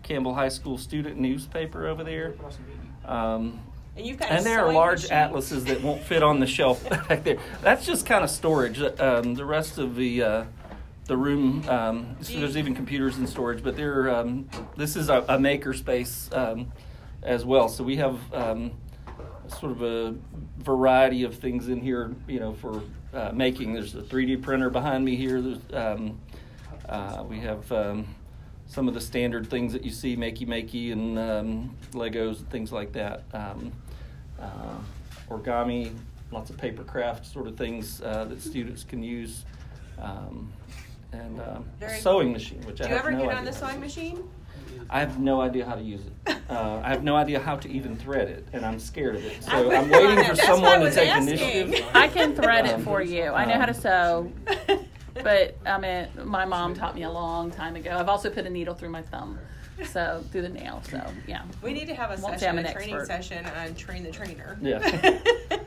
Campbell 0.03 0.33
High 0.33 0.49
School 0.49 0.77
student 0.77 1.17
newspaper 1.19 1.87
over 1.87 2.03
there. 2.03 2.33
Um, 3.05 3.59
And 3.97 4.05
you've 4.05 4.17
got 4.19 4.31
and 4.31 4.45
there 4.45 4.65
are 4.65 4.71
large 4.73 5.03
machine. 5.03 5.17
atlases 5.17 5.65
that 5.65 5.81
won't 5.81 6.01
fit 6.01 6.23
on 6.23 6.39
the 6.39 6.47
shelf 6.47 6.87
back 7.07 7.23
there. 7.23 7.37
That's 7.61 7.85
just 7.85 8.05
kind 8.05 8.23
of 8.23 8.29
storage. 8.29 8.79
Um, 8.99 9.35
the 9.35 9.45
rest 9.45 9.77
of 9.77 9.95
the 9.95 10.23
uh, 10.23 10.45
the 11.07 11.17
room, 11.17 11.67
um, 11.67 12.15
so 12.21 12.39
there's 12.39 12.55
even 12.55 12.73
computers 12.73 13.17
in 13.17 13.27
storage, 13.27 13.63
but 13.63 13.75
there. 13.75 14.09
Um, 14.15 14.47
this 14.77 14.95
is 14.95 15.09
a, 15.09 15.25
a 15.27 15.37
maker 15.39 15.73
space 15.73 16.29
um, 16.31 16.71
as 17.23 17.45
well. 17.45 17.69
So 17.69 17.83
we 17.83 17.95
have 17.97 18.19
um, 18.33 18.71
sort 19.47 19.71
of 19.71 19.81
a 19.81 20.15
variety 20.59 21.23
of 21.23 21.35
things 21.35 21.67
in 21.67 21.81
here. 21.81 22.15
You 22.27 22.39
know, 22.39 22.53
for 22.53 22.81
uh, 23.13 23.31
making. 23.33 23.73
There's 23.73 23.95
a 23.95 24.01
3D 24.01 24.41
printer 24.41 24.69
behind 24.69 25.03
me 25.03 25.15
here. 25.15 25.41
There's, 25.41 25.59
um, 25.73 26.19
uh, 26.87 27.23
we 27.27 27.39
have. 27.39 27.71
Um, 27.71 28.15
some 28.71 28.87
of 28.87 28.93
the 28.93 29.01
standard 29.01 29.49
things 29.49 29.73
that 29.73 29.83
you 29.83 29.91
see, 29.91 30.15
makey 30.15 30.47
makey 30.47 30.93
and 30.93 31.19
um, 31.19 31.75
Legos 31.91 32.39
and 32.39 32.49
things 32.49 32.71
like 32.71 32.93
that. 32.93 33.23
Um, 33.33 33.73
uh, 34.39 34.77
origami, 35.29 35.93
lots 36.31 36.49
of 36.49 36.57
paper 36.57 36.83
craft 36.85 37.25
sort 37.25 37.47
of 37.47 37.57
things 37.57 38.01
uh, 38.01 38.23
that 38.25 38.41
students 38.41 38.85
can 38.85 39.03
use, 39.03 39.43
um, 39.99 40.51
and 41.11 41.41
um, 41.41 41.65
a 41.81 41.99
sewing 41.99 42.31
machine, 42.31 42.61
which 42.61 42.77
Do 42.77 42.85
I 42.85 42.89
you 42.89 42.95
ever 42.95 43.11
no 43.11 43.25
get 43.25 43.35
on 43.35 43.43
the 43.43 43.51
sewing 43.51 43.81
machine? 43.81 44.23
I 44.89 44.99
have 44.99 45.19
no 45.19 45.39
idea 45.39 45.65
how 45.65 45.75
to 45.75 45.81
use 45.81 46.01
it. 46.05 46.37
Uh, 46.49 46.81
I 46.83 46.89
have 46.89 47.03
no 47.03 47.15
idea 47.15 47.39
how 47.39 47.55
to 47.55 47.69
even 47.69 47.95
thread 47.95 48.27
it, 48.27 48.45
and 48.51 48.65
I'm 48.65 48.77
scared 48.77 49.15
of 49.15 49.23
it. 49.25 49.41
So 49.43 49.51
I've 49.71 49.83
I'm 49.85 49.89
waiting 49.89 50.17
for 50.25 50.35
That's 50.35 50.39
why 50.39 50.43
I 50.43 50.47
someone 50.47 50.79
to 50.81 50.91
take 50.91 51.09
asking. 51.09 51.27
initiative. 51.37 51.85
I 51.93 52.07
can 52.09 52.35
thread 52.35 52.65
it 52.65 52.73
Um, 52.75 52.83
for 52.83 53.01
you. 53.01 53.25
I 53.27 53.45
know 53.45 53.57
how 53.57 53.65
to 53.67 53.73
sew, 53.73 54.31
but 55.13 55.57
I 55.65 55.77
mean, 55.79 56.07
my 56.25 56.43
mom 56.45 56.73
taught 56.73 56.93
me 56.95 57.03
a 57.03 57.09
long 57.09 57.51
time 57.51 57.75
ago. 57.77 57.91
I've 57.97 58.09
also 58.09 58.29
put 58.29 58.45
a 58.45 58.49
needle 58.49 58.73
through 58.73 58.89
my 58.89 59.01
thumb, 59.01 59.39
so 59.85 60.23
through 60.31 60.41
the 60.41 60.49
nail. 60.49 60.81
So 60.89 61.01
yeah. 61.25 61.43
We 61.61 61.71
need 61.73 61.87
to 61.87 61.95
have 61.95 62.11
a 62.17 62.21
Won't 62.21 62.39
session, 62.41 62.59
a 62.59 62.73
training 62.73 62.95
expert. 62.95 63.07
session 63.07 63.45
on 63.45 63.75
train 63.75 64.03
the 64.03 64.11
trainer. 64.11 64.57
Yeah. 64.61 65.19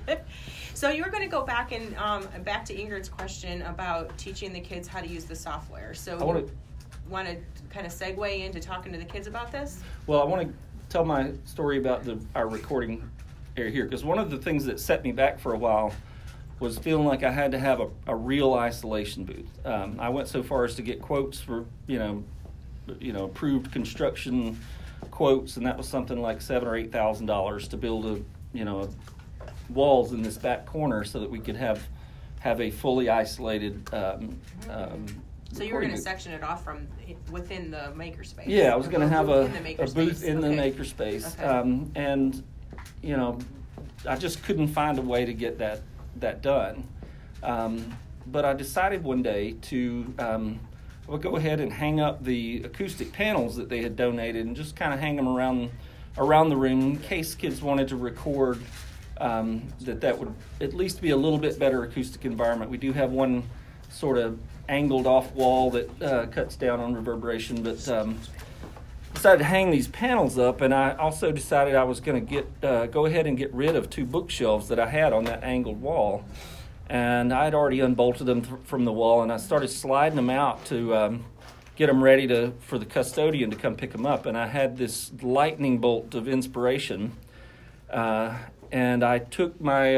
so 0.74 0.90
you 0.90 1.02
were 1.02 1.10
going 1.10 1.22
to 1.22 1.30
go 1.30 1.44
back 1.44 1.72
and 1.72 1.96
um, 1.96 2.28
back 2.44 2.64
to 2.66 2.74
Ingrid's 2.74 3.08
question 3.08 3.62
about 3.62 4.16
teaching 4.18 4.52
the 4.52 4.60
kids 4.60 4.86
how 4.86 5.00
to 5.00 5.06
use 5.06 5.24
the 5.24 5.36
software. 5.36 5.94
So 5.94 6.18
I 6.18 6.24
wanna- 6.24 6.40
you 6.40 6.50
want 7.08 7.28
to 7.28 7.36
kind 7.70 7.86
of 7.86 7.92
segue 7.92 8.44
into 8.44 8.60
talking 8.60 8.92
to 8.92 8.98
the 8.98 9.04
kids 9.04 9.26
about 9.26 9.52
this? 9.52 9.80
Well, 10.06 10.20
I 10.20 10.24
want 10.24 10.48
to 10.48 10.54
tell 10.88 11.04
my 11.04 11.32
story 11.44 11.78
about 11.78 12.04
the 12.04 12.18
our 12.34 12.48
recording 12.48 13.08
area 13.56 13.70
here 13.70 13.84
because 13.84 14.04
one 14.04 14.18
of 14.18 14.30
the 14.30 14.38
things 14.38 14.64
that 14.64 14.80
set 14.80 15.02
me 15.02 15.12
back 15.12 15.38
for 15.38 15.54
a 15.54 15.58
while 15.58 15.92
was 16.60 16.78
feeling 16.78 17.06
like 17.06 17.22
I 17.22 17.30
had 17.30 17.50
to 17.52 17.58
have 17.58 17.80
a, 17.80 17.88
a 18.06 18.14
real 18.14 18.54
isolation 18.54 19.24
booth. 19.24 19.66
Um, 19.66 19.98
I 19.98 20.08
went 20.08 20.28
so 20.28 20.42
far 20.42 20.64
as 20.64 20.74
to 20.76 20.82
get 20.82 21.02
quotes 21.02 21.40
for 21.40 21.64
you 21.86 21.98
know, 21.98 22.24
you 23.00 23.12
know, 23.12 23.24
approved 23.24 23.72
construction 23.72 24.58
quotes, 25.10 25.56
and 25.56 25.66
that 25.66 25.76
was 25.76 25.88
something 25.88 26.20
like 26.20 26.40
seven 26.40 26.68
or 26.68 26.76
eight 26.76 26.92
thousand 26.92 27.26
dollars 27.26 27.68
to 27.68 27.76
build 27.76 28.06
a 28.06 28.56
you 28.56 28.64
know 28.64 28.88
walls 29.68 30.12
in 30.12 30.22
this 30.22 30.38
back 30.38 30.66
corner 30.66 31.04
so 31.04 31.20
that 31.20 31.30
we 31.30 31.38
could 31.38 31.56
have 31.56 31.86
have 32.40 32.60
a 32.60 32.70
fully 32.70 33.08
isolated. 33.08 33.92
Um, 33.92 34.38
um, 34.70 35.06
So 35.54 35.62
you 35.62 35.72
were 35.72 35.80
going 35.80 35.92
to 35.92 36.00
section 36.00 36.32
it 36.32 36.42
off 36.42 36.64
from 36.64 36.88
within 37.30 37.70
the 37.70 37.92
makerspace. 37.96 38.46
Yeah, 38.46 38.72
I 38.72 38.76
was 38.76 38.88
going 38.88 39.02
to 39.02 39.08
have 39.08 39.28
a, 39.28 39.42
a 39.78 39.86
booth 39.86 40.24
in 40.24 40.40
the 40.40 40.48
Okay. 40.48 40.72
makerspace, 40.72 41.32
Okay. 41.34 41.44
um, 41.44 41.92
and 41.94 42.42
you 43.02 43.16
know, 43.16 43.38
I 44.08 44.16
just 44.16 44.42
couldn't 44.42 44.68
find 44.68 44.98
a 44.98 45.02
way 45.02 45.24
to 45.24 45.32
get 45.32 45.58
that 45.58 45.82
that 46.16 46.42
done. 46.42 46.88
Um, 47.44 47.96
but 48.26 48.44
I 48.44 48.52
decided 48.52 49.04
one 49.04 49.22
day 49.22 49.52
to 49.62 50.12
um, 50.18 50.58
I 51.06 51.12
would 51.12 51.22
go 51.22 51.36
ahead 51.36 51.60
and 51.60 51.72
hang 51.72 52.00
up 52.00 52.24
the 52.24 52.62
acoustic 52.64 53.12
panels 53.12 53.54
that 53.56 53.68
they 53.68 53.80
had 53.80 53.94
donated, 53.94 54.46
and 54.46 54.56
just 54.56 54.74
kind 54.74 54.92
of 54.92 54.98
hang 54.98 55.14
them 55.14 55.28
around 55.28 55.70
around 56.18 56.48
the 56.48 56.56
room 56.56 56.80
in 56.80 56.96
case 56.98 57.34
kids 57.36 57.62
wanted 57.62 57.86
to 57.88 57.96
record. 57.96 58.58
Um, 59.18 59.62
that 59.82 60.00
that 60.00 60.18
would 60.18 60.34
at 60.60 60.74
least 60.74 61.00
be 61.00 61.10
a 61.10 61.16
little 61.16 61.38
bit 61.38 61.60
better 61.60 61.84
acoustic 61.84 62.24
environment. 62.24 62.72
We 62.72 62.78
do 62.78 62.92
have 62.92 63.12
one 63.12 63.44
sort 63.88 64.18
of 64.18 64.36
angled 64.68 65.06
off 65.06 65.32
wall 65.32 65.70
that 65.70 66.02
uh, 66.02 66.26
cuts 66.26 66.56
down 66.56 66.80
on 66.80 66.94
reverberation, 66.94 67.62
but 67.62 67.86
um, 67.88 68.18
decided 69.14 69.38
to 69.38 69.44
hang 69.44 69.70
these 69.70 69.88
panels 69.88 70.38
up, 70.38 70.60
and 70.60 70.74
I 70.74 70.94
also 70.96 71.32
decided 71.32 71.74
I 71.74 71.84
was 71.84 72.00
going 72.00 72.24
to 72.24 72.30
get 72.30 72.46
uh, 72.62 72.86
go 72.86 73.06
ahead 73.06 73.26
and 73.26 73.38
get 73.38 73.52
rid 73.54 73.76
of 73.76 73.88
two 73.88 74.04
bookshelves 74.04 74.68
that 74.68 74.78
I 74.78 74.88
had 74.88 75.12
on 75.12 75.24
that 75.24 75.42
angled 75.42 75.80
wall, 75.80 76.24
and 76.88 77.32
I 77.32 77.44
had 77.44 77.54
already 77.54 77.80
unbolted 77.80 78.26
them 78.26 78.42
th- 78.42 78.60
from 78.64 78.84
the 78.84 78.92
wall, 78.92 79.22
and 79.22 79.32
I 79.32 79.36
started 79.36 79.68
sliding 79.68 80.16
them 80.16 80.30
out 80.30 80.64
to 80.66 80.94
um, 80.94 81.24
get 81.76 81.86
them 81.86 82.02
ready 82.02 82.26
to 82.26 82.52
for 82.60 82.78
the 82.78 82.86
custodian 82.86 83.50
to 83.50 83.56
come 83.56 83.76
pick 83.76 83.92
them 83.92 84.06
up, 84.06 84.26
and 84.26 84.36
I 84.36 84.46
had 84.46 84.76
this 84.76 85.12
lightning 85.22 85.78
bolt 85.78 86.14
of 86.14 86.28
inspiration, 86.28 87.12
uh, 87.90 88.36
and 88.72 89.04
I 89.04 89.18
took 89.18 89.60
my. 89.60 89.96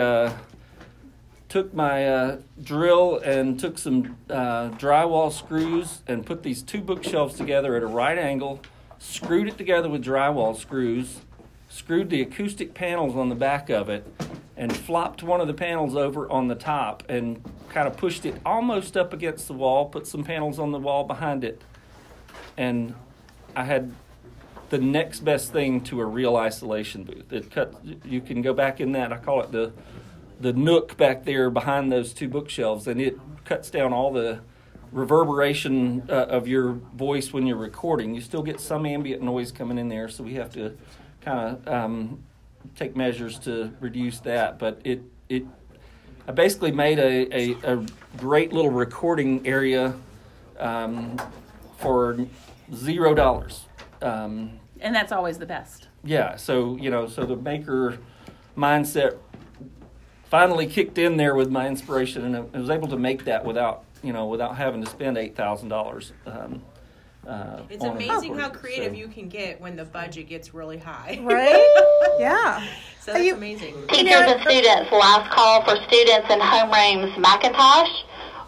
Took 1.48 1.72
my 1.72 2.08
uh, 2.08 2.38
drill 2.62 3.18
and 3.18 3.58
took 3.58 3.78
some 3.78 4.16
uh, 4.28 4.70
drywall 4.70 5.32
screws 5.32 6.02
and 6.06 6.26
put 6.26 6.42
these 6.42 6.62
two 6.62 6.80
bookshelves 6.80 7.36
together 7.36 7.76
at 7.76 7.82
a 7.82 7.86
right 7.86 8.18
angle, 8.18 8.60
screwed 8.98 9.48
it 9.48 9.56
together 9.56 9.88
with 9.88 10.04
drywall 10.04 10.56
screws, 10.56 11.20
screwed 11.68 12.10
the 12.10 12.20
acoustic 12.20 12.74
panels 12.74 13.14
on 13.14 13.28
the 13.28 13.34
back 13.34 13.70
of 13.70 13.88
it, 13.88 14.06
and 14.56 14.76
flopped 14.76 15.22
one 15.22 15.40
of 15.40 15.46
the 15.46 15.54
panels 15.54 15.94
over 15.94 16.30
on 16.30 16.48
the 16.48 16.54
top 16.54 17.02
and 17.08 17.42
kind 17.68 17.86
of 17.86 17.96
pushed 17.96 18.26
it 18.26 18.34
almost 18.44 18.96
up 18.96 19.12
against 19.12 19.46
the 19.46 19.52
wall, 19.52 19.86
put 19.86 20.06
some 20.06 20.24
panels 20.24 20.58
on 20.58 20.72
the 20.72 20.78
wall 20.78 21.04
behind 21.04 21.44
it, 21.44 21.62
and 22.56 22.94
I 23.54 23.64
had 23.64 23.92
the 24.70 24.78
next 24.78 25.20
best 25.20 25.52
thing 25.52 25.80
to 25.82 26.00
a 26.00 26.04
real 26.04 26.36
isolation 26.36 27.04
booth. 27.04 27.32
It 27.32 27.50
cut. 27.50 27.74
You 28.04 28.20
can 28.20 28.42
go 28.42 28.52
back 28.52 28.80
in 28.80 28.92
that. 28.92 29.12
I 29.12 29.18
call 29.18 29.40
it 29.42 29.52
the 29.52 29.72
the 30.40 30.52
nook 30.52 30.96
back 30.96 31.24
there 31.24 31.50
behind 31.50 31.90
those 31.90 32.12
two 32.12 32.28
bookshelves, 32.28 32.86
and 32.86 33.00
it 33.00 33.18
cuts 33.44 33.70
down 33.70 33.92
all 33.92 34.12
the 34.12 34.40
reverberation 34.92 36.02
uh, 36.08 36.12
of 36.26 36.48
your 36.48 36.72
voice 36.94 37.32
when 37.32 37.46
you're 37.46 37.56
recording. 37.56 38.14
You 38.14 38.20
still 38.20 38.42
get 38.42 38.60
some 38.60 38.86
ambient 38.86 39.22
noise 39.22 39.52
coming 39.52 39.78
in 39.78 39.88
there, 39.88 40.08
so 40.08 40.24
we 40.24 40.34
have 40.34 40.50
to 40.54 40.76
kind 41.20 41.38
of 41.38 41.68
um, 41.68 42.22
take 42.74 42.96
measures 42.96 43.38
to 43.40 43.72
reduce 43.80 44.20
that. 44.20 44.58
But 44.58 44.80
it 44.84 45.02
it 45.28 45.44
I 46.28 46.32
basically 46.32 46.72
made 46.72 46.98
a, 46.98 47.28
a, 47.32 47.74
a 47.76 47.86
great 48.16 48.52
little 48.52 48.70
recording 48.70 49.46
area 49.46 49.94
um, 50.58 51.16
for 51.78 52.18
zero 52.74 53.14
dollars. 53.14 53.66
Um, 54.02 54.58
And 54.80 54.94
that's 54.94 55.12
always 55.12 55.38
the 55.38 55.46
best. 55.46 55.88
yeah, 56.04 56.36
so 56.36 56.76
you 56.76 56.90
know, 56.90 57.06
so 57.06 57.24
the 57.24 57.36
maker 57.36 57.98
mindset 58.56 59.16
finally 60.36 60.66
kicked 60.66 60.98
in 60.98 61.16
there 61.16 61.34
with 61.34 61.50
my 61.50 61.66
inspiration, 61.66 62.22
and 62.26 62.36
I 62.54 62.58
was 62.58 62.68
able 62.68 62.88
to 62.88 62.98
make 62.98 63.24
that 63.24 63.42
without 63.42 63.84
you 64.02 64.12
know 64.12 64.26
without 64.26 64.54
having 64.54 64.84
to 64.84 64.90
spend 64.90 65.16
eight 65.16 65.34
thousand 65.34 65.70
dollars. 65.70 66.12
Um, 66.26 66.62
uh, 67.26 67.62
It's 67.70 67.82
amazing 67.82 68.36
how 68.38 68.50
creative 68.50 68.92
So- 68.92 68.98
you 68.98 69.08
can 69.08 69.28
get 69.30 69.60
when 69.62 69.76
the 69.76 69.86
budget 69.86 70.28
gets 70.28 70.52
really 70.52 70.76
high. 70.76 71.18
Right? 71.22 72.16
Yeah. 72.18 72.60
so 73.00 73.12
that's 73.12 73.24
you- 73.24 73.34
amazing. 73.34 73.74
Teachers 73.88 74.30
and 74.32 74.40
students, 74.42 74.92
last 74.92 75.30
call 75.30 75.64
for 75.64 75.76
students 75.88 76.28
in 76.30 76.38
homerooms 76.38 77.16
Macintosh, 77.18 77.94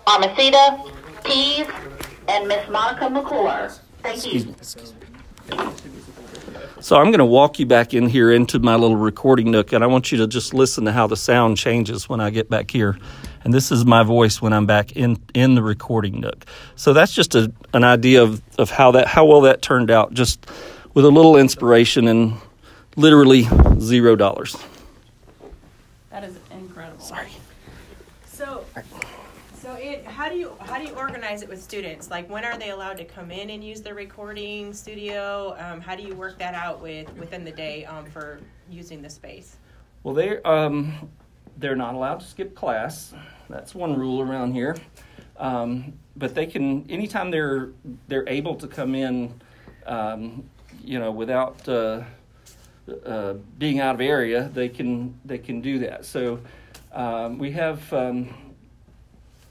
Armacita, 0.07 0.93
Pease, 1.25 1.67
and 2.29 2.47
Miss 2.47 2.69
Monica 2.69 3.09
McClure. 3.09 3.73
Thank 4.03 4.33
you. 4.33 4.55
So 6.81 6.97
I'm 6.97 7.07
going 7.07 7.19
to 7.19 7.25
walk 7.25 7.59
you 7.59 7.67
back 7.67 7.93
in 7.93 8.09
here 8.09 8.31
into 8.31 8.61
my 8.61 8.77
little 8.77 8.97
recording 8.97 9.51
nook, 9.51 9.73
and 9.73 9.83
I 9.83 9.89
want 9.89 10.13
you 10.13 10.19
to 10.19 10.29
just 10.29 10.55
listen 10.55 10.85
to 10.85 10.93
how 10.93 11.09
the 11.09 11.17
sound 11.17 11.57
changes 11.57 12.09
when 12.09 12.21
I 12.21 12.31
get 12.31 12.49
back 12.49 12.71
here. 12.71 12.97
And 13.43 13.53
this 13.53 13.73
is 13.73 13.85
my 13.85 14.05
voice 14.05 14.41
when 14.41 14.53
I'm 14.53 14.65
back 14.65 14.93
in 14.93 15.21
in 15.35 15.57
the 15.57 15.63
recording 15.63 16.21
nook. 16.21 16.45
So 16.77 16.93
that's 16.93 17.13
just 17.13 17.35
a, 17.35 17.53
an 17.75 17.83
idea 17.83 18.23
of, 18.23 18.41
of 18.59 18.71
how 18.71 18.93
that 18.93 19.09
how 19.09 19.25
well 19.25 19.41
that 19.43 19.61
turned 19.61 19.91
out, 19.91 20.15
just 20.15 20.47
with 20.95 21.05
a 21.05 21.11
little 21.11 21.37
inspiration 21.37 22.07
and 22.07 22.35
literally 22.95 23.49
zero 23.81 24.15
dollars. 24.15 24.57
That 26.11 26.23
is 26.23 26.39
incredible. 26.53 27.01
Sorry. 27.01 27.31
So, 28.27 28.65
so 29.61 29.75
it, 29.75 30.05
how 30.79 30.85
do 30.85 30.91
you 30.91 30.97
organize 30.97 31.43
it 31.43 31.49
with 31.49 31.61
students? 31.61 32.09
Like, 32.09 32.31
when 32.31 32.45
are 32.45 32.57
they 32.57 32.71
allowed 32.71 32.99
to 32.99 33.05
come 33.05 33.33
in 33.33 33.51
and 33.51 33.65
use 33.65 33.81
the 33.81 33.93
recording 33.93 34.73
studio? 34.73 35.57
Um, 35.59 35.81
how 35.81 35.97
do 35.97 36.05
you 36.05 36.15
work 36.15 36.39
that 36.39 36.55
out 36.55 36.81
with 36.81 37.13
within 37.17 37.45
the 37.45 37.51
day 37.51 37.85
um, 37.87 38.07
for 38.07 38.39
using 38.71 39.03
the 39.03 39.11
space? 39.11 39.57
Well, 40.05 40.15
they 40.15 40.41
um, 40.43 41.11
they're 41.57 41.75
not 41.75 41.95
allowed 41.95 42.21
to 42.21 42.27
skip 42.27 42.55
class. 42.55 43.13
That's 43.51 43.75
one 43.75 43.99
rule 43.99 44.21
around 44.21 44.53
here. 44.53 44.77
Um, 45.37 45.95
but 46.15 46.37
they 46.37 46.47
can 46.47 46.89
anytime 46.89 47.33
they're 47.33 47.71
they're 48.07 48.29
able 48.29 48.55
to 48.55 48.69
come 48.69 48.95
in, 48.95 49.35
um, 49.85 50.49
you 50.85 51.01
know, 51.01 51.11
without 51.11 51.69
uh, 51.69 52.05
uh, 53.05 53.33
being 53.59 53.81
out 53.81 53.97
of 53.97 54.01
area, 54.01 54.49
they 54.55 54.69
can 54.69 55.19
they 55.25 55.39
can 55.39 55.61
do 55.61 55.81
that. 55.81 56.05
So 56.05 56.39
um, 56.93 57.37
we 57.37 57.51
have. 57.51 57.93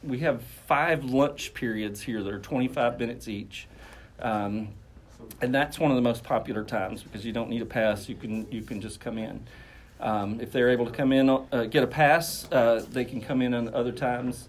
We 0.04 0.20
have 0.20 0.42
five 0.68 1.06
lunch 1.06 1.54
periods 1.54 2.01
here 2.01 2.24
that 2.24 2.34
are 2.34 2.39
25 2.39 3.00
minutes 3.00 3.27
each. 3.27 3.68
Um, 4.20 4.70
and 5.42 5.54
that's 5.54 5.80
one 5.80 5.92
of 5.92 5.96
the 5.96 6.01
most 6.01 6.24
popular 6.24 6.63
times 6.63 7.04
because 7.04 7.25
you 7.25 7.32
don't 7.32 7.50
need 7.50 7.62
a 7.62 7.66
pass. 7.66 8.08
You 8.08 8.16
can 8.16 8.50
you 8.51 8.62
can 8.62 8.82
just 8.82 9.00
come 9.00 9.18
in. 9.18 9.46
Um, 10.00 10.39
if 10.39 10.51
they're 10.51 10.70
able 10.70 10.86
to 10.86 10.92
come 10.92 11.12
in, 11.12 11.30
uh, 11.30 11.66
get 11.70 11.84
a 11.84 11.88
pass, 11.88 12.50
uh, 12.51 12.86
they 12.92 13.04
can 13.04 13.20
come 13.20 13.42
in 13.42 13.56
on 13.56 13.74
other 13.74 13.92
times, 13.92 14.48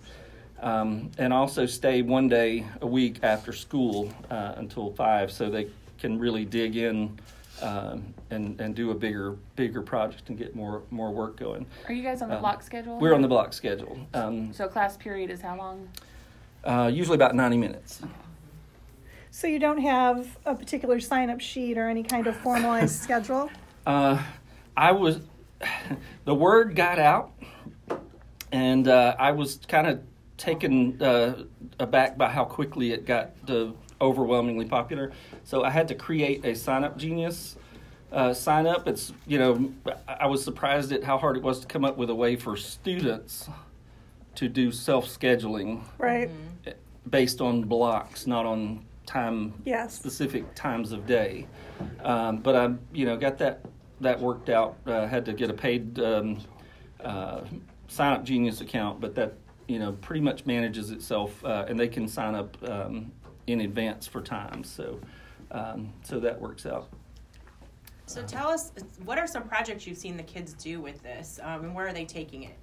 um, 0.61 1.11
and 1.17 1.33
also 1.33 1.65
stay 1.65 2.03
one 2.03 2.29
day 2.29 2.67
a 2.83 2.87
week 2.87 3.21
after 3.23 3.55
school 3.55 4.13
uh, 4.31 4.53
until 4.57 4.93
five, 4.93 5.33
so 5.33 5.49
they 5.49 5.69
can 5.99 6.19
really 6.19 6.45
dig 6.45 6.77
in 6.77 7.19
um, 7.63 8.15
and 8.31 8.61
and 8.61 8.75
do 8.75 8.91
a 8.91 8.95
bigger 8.95 9.37
bigger 9.57 9.83
project 9.83 10.29
and 10.29 10.39
get 10.39 10.55
more 10.55 10.83
more 10.91 11.11
work 11.13 11.37
going. 11.37 11.67
Are 11.89 11.93
you 11.93 12.03
guys 12.03 12.23
on 12.23 12.29
the 12.29 12.37
Um, 12.37 12.41
block 12.41 12.63
schedule? 12.63 12.99
We're 12.99 13.15
on 13.15 13.23
the 13.23 13.29
block 13.29 13.53
schedule. 13.53 13.99
Um, 14.15 14.53
So 14.53 14.69
class 14.69 14.97
period 14.97 15.31
is 15.31 15.41
how 15.41 15.57
long? 15.57 15.89
uh, 16.65 16.91
usually 16.93 17.15
about 17.15 17.35
ninety 17.35 17.57
minutes. 17.57 18.01
So 19.31 19.47
you 19.47 19.59
don't 19.59 19.79
have 19.81 20.37
a 20.47 20.55
particular 20.55 20.99
sign-up 21.01 21.41
sheet 21.41 21.79
or 21.79 21.89
any 21.89 22.03
kind 22.03 22.27
of 22.27 22.37
formalized 22.37 22.97
schedule? 23.03 23.51
Uh, 23.87 24.21
I 24.77 24.91
was, 24.93 25.21
the 26.25 26.35
word 26.35 26.75
got 26.75 26.99
out, 26.99 27.31
and 28.51 28.89
uh, 28.89 29.15
I 29.19 29.31
was 29.33 29.61
kind 29.69 29.87
of 29.87 30.01
taken 30.39 31.01
uh, 31.03 31.43
aback 31.79 32.17
by 32.19 32.29
how 32.31 32.45
quickly 32.45 32.93
it 32.93 33.07
got 33.07 33.31
uh, 33.49 33.67
overwhelmingly 34.01 34.67
popular. 34.67 35.13
So 35.45 35.65
I 35.65 35.71
had 35.71 35.89
to 35.89 35.95
create 35.95 36.45
a 36.45 36.53
SignUpGenius 36.53 37.57
uh, 38.13 38.33
sign 38.33 38.67
up. 38.67 38.89
It's 38.89 39.13
you 39.27 39.39
know 39.39 39.73
I 40.07 40.27
was 40.27 40.43
surprised 40.43 40.93
at 40.93 41.05
how 41.05 41.19
hard 41.19 41.37
it 41.37 41.43
was 41.43 41.61
to 41.61 41.67
come 41.67 41.85
up 41.85 41.97
with 41.97 42.11
a 42.11 42.15
way 42.15 42.37
for 42.37 42.57
students 42.57 43.49
to 44.37 44.49
do 44.49 44.71
self 44.73 45.07
scheduling 45.07 45.83
Right? 45.99 46.31
based 47.11 47.41
on 47.41 47.63
blocks, 47.63 48.27
not 48.27 48.47
on 48.47 48.85
time 49.07 49.55
Yes. 49.65 49.95
specific 49.95 50.55
times 50.55 50.93
of 50.93 51.07
day. 51.07 51.47
Um, 52.05 52.39
but 52.39 52.55
I, 52.55 52.75
you 52.93 53.07
know, 53.07 53.17
got 53.17 53.39
that 53.39 53.61
that 54.01 54.21
worked 54.21 54.49
out. 54.49 54.77
Uh, 54.87 55.07
had 55.07 55.25
to 55.27 55.33
get 55.33 55.51
a 55.51 55.55
paid 55.55 55.99
um, 55.99 56.39
uh, 57.03 57.41
SignUpGenius 57.89 58.61
account, 58.61 59.01
but 59.01 59.15
that 59.17 59.35
you 59.67 59.79
know 59.79 59.93
pretty 60.01 60.21
much 60.21 60.47
manages 60.47 60.91
itself, 60.91 61.45
uh, 61.45 61.65
and 61.69 61.79
they 61.79 61.89
can 61.89 62.07
sign 62.09 62.35
up 62.35 62.57
um, 62.69 63.11
in 63.49 63.61
advance 63.61 64.07
for 64.07 64.21
time. 64.21 64.65
So 64.65 65.01
um, 65.51 65.93
so 66.03 66.21
that 66.21 66.41
works 66.41 66.67
out. 66.67 66.89
So 68.07 68.23
tell 68.23 68.49
us, 68.49 68.73
what 69.05 69.19
are 69.19 69.27
some 69.27 69.47
projects 69.47 69.87
you've 69.87 69.99
seen 69.99 70.17
the 70.17 70.23
kids 70.23 70.55
do 70.55 70.81
with 70.81 71.03
this, 71.03 71.39
um, 71.43 71.65
and 71.65 71.75
where 71.75 71.87
are 71.87 71.93
they 71.93 72.07
taking 72.07 72.45
it? 72.45 72.57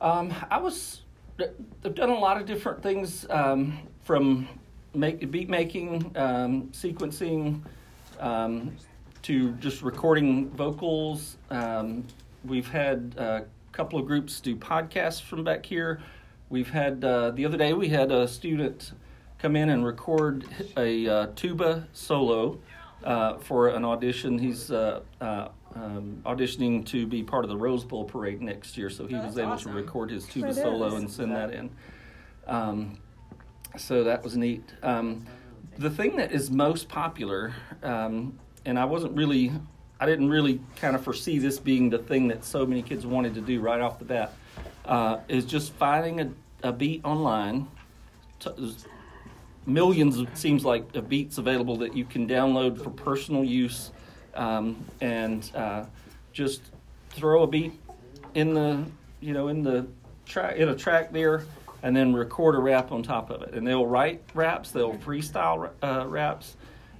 Um, 0.00 0.32
I 0.50 0.58
was. 0.58 1.00
They've 1.36 1.94
done 1.94 2.10
a 2.10 2.18
lot 2.18 2.40
of 2.40 2.46
different 2.46 2.80
things 2.80 3.26
um, 3.28 3.78
from 4.02 4.46
make, 4.94 5.28
beat 5.32 5.48
making, 5.48 6.12
um, 6.14 6.68
sequencing, 6.68 7.60
um, 8.20 8.76
to 9.22 9.52
just 9.54 9.82
recording 9.82 10.50
vocals. 10.50 11.38
Um, 11.50 12.04
we've 12.44 12.68
had 12.68 13.14
a 13.16 13.46
couple 13.72 13.98
of 13.98 14.06
groups 14.06 14.38
do 14.40 14.54
podcasts 14.54 15.20
from 15.20 15.42
back 15.42 15.66
here. 15.66 16.00
We've 16.50 16.70
had 16.70 17.02
uh, 17.02 17.32
the 17.32 17.44
other 17.46 17.56
day 17.56 17.72
we 17.72 17.88
had 17.88 18.12
a 18.12 18.28
student 18.28 18.92
come 19.44 19.56
in 19.56 19.68
and 19.68 19.84
record 19.84 20.46
a 20.78 21.06
uh, 21.06 21.26
tuba 21.36 21.86
solo 21.92 22.58
uh, 23.04 23.36
for 23.36 23.68
an 23.68 23.84
audition. 23.84 24.38
He's 24.38 24.70
uh, 24.70 25.02
uh, 25.20 25.48
um, 25.74 26.22
auditioning 26.24 26.86
to 26.86 27.06
be 27.06 27.22
part 27.22 27.44
of 27.44 27.50
the 27.50 27.56
Rose 27.58 27.84
Bowl 27.84 28.04
parade 28.04 28.40
next 28.40 28.78
year, 28.78 28.88
so 28.88 29.06
he 29.06 29.14
Oh, 29.14 29.26
was 29.26 29.36
able 29.36 29.52
awesome. 29.52 29.72
to 29.72 29.76
record 29.76 30.10
his 30.10 30.26
tuba 30.26 30.46
That 30.46 30.54
solo 30.54 30.96
and 30.96 31.10
send 31.10 31.32
that 31.32 31.52
in. 31.52 31.68
Um, 32.46 32.96
so 33.76 34.02
that 34.04 34.24
was 34.24 34.34
neat. 34.34 34.64
Um, 34.82 35.26
the 35.76 35.90
thing 35.90 36.16
that 36.16 36.32
is 36.32 36.50
most 36.50 36.88
popular, 36.88 37.52
um, 37.82 38.38
and 38.64 38.78
I 38.78 38.86
wasn't 38.86 39.14
really, 39.14 39.52
I 40.00 40.06
didn't 40.06 40.30
really 40.30 40.58
kind 40.76 40.96
of 40.96 41.04
foresee 41.04 41.38
this 41.38 41.58
being 41.58 41.90
the 41.90 41.98
thing 41.98 42.28
that 42.28 42.46
so 42.46 42.64
many 42.64 42.80
kids 42.80 43.04
wanted 43.04 43.34
to 43.34 43.42
do 43.42 43.60
right 43.60 43.82
off 43.82 43.98
the 43.98 44.06
bat, 44.06 44.32
uh, 44.86 45.18
is 45.28 45.44
just 45.44 45.74
finding 45.74 46.20
a, 46.22 46.30
a 46.62 46.72
beat 46.72 47.04
online. 47.04 47.68
T- 48.40 48.48
there's 48.56 48.86
millions, 49.66 50.18
it 50.18 50.36
seems 50.36 50.64
like, 50.64 50.94
of 50.94 51.08
beats 51.08 51.38
available 51.38 51.76
that 51.76 51.96
you 51.96 52.04
can 52.04 52.28
download 52.28 52.82
for 52.82 52.90
personal 52.90 53.44
use, 53.44 53.90
um, 54.34 54.84
and 55.00 55.50
uh, 55.54 55.84
just 56.32 56.62
throw 57.10 57.42
a 57.42 57.46
beat 57.46 57.72
in 58.34 58.54
the, 58.54 58.84
you 59.20 59.32
know, 59.32 59.48
in 59.48 59.62
the 59.62 59.86
track 60.26 60.56
in 60.56 60.68
a 60.68 60.74
track 60.74 61.12
there, 61.12 61.44
and 61.82 61.94
then 61.96 62.14
record 62.14 62.54
a 62.54 62.58
rap 62.58 62.92
on 62.92 63.02
top 63.02 63.30
of 63.30 63.42
it. 63.42 63.54
And 63.54 63.66
they'll 63.66 63.86
write 63.86 64.22
raps, 64.34 64.70
they'll 64.70 64.94
freestyle 64.94 65.70
uh, 65.82 66.06
raps, 66.06 66.56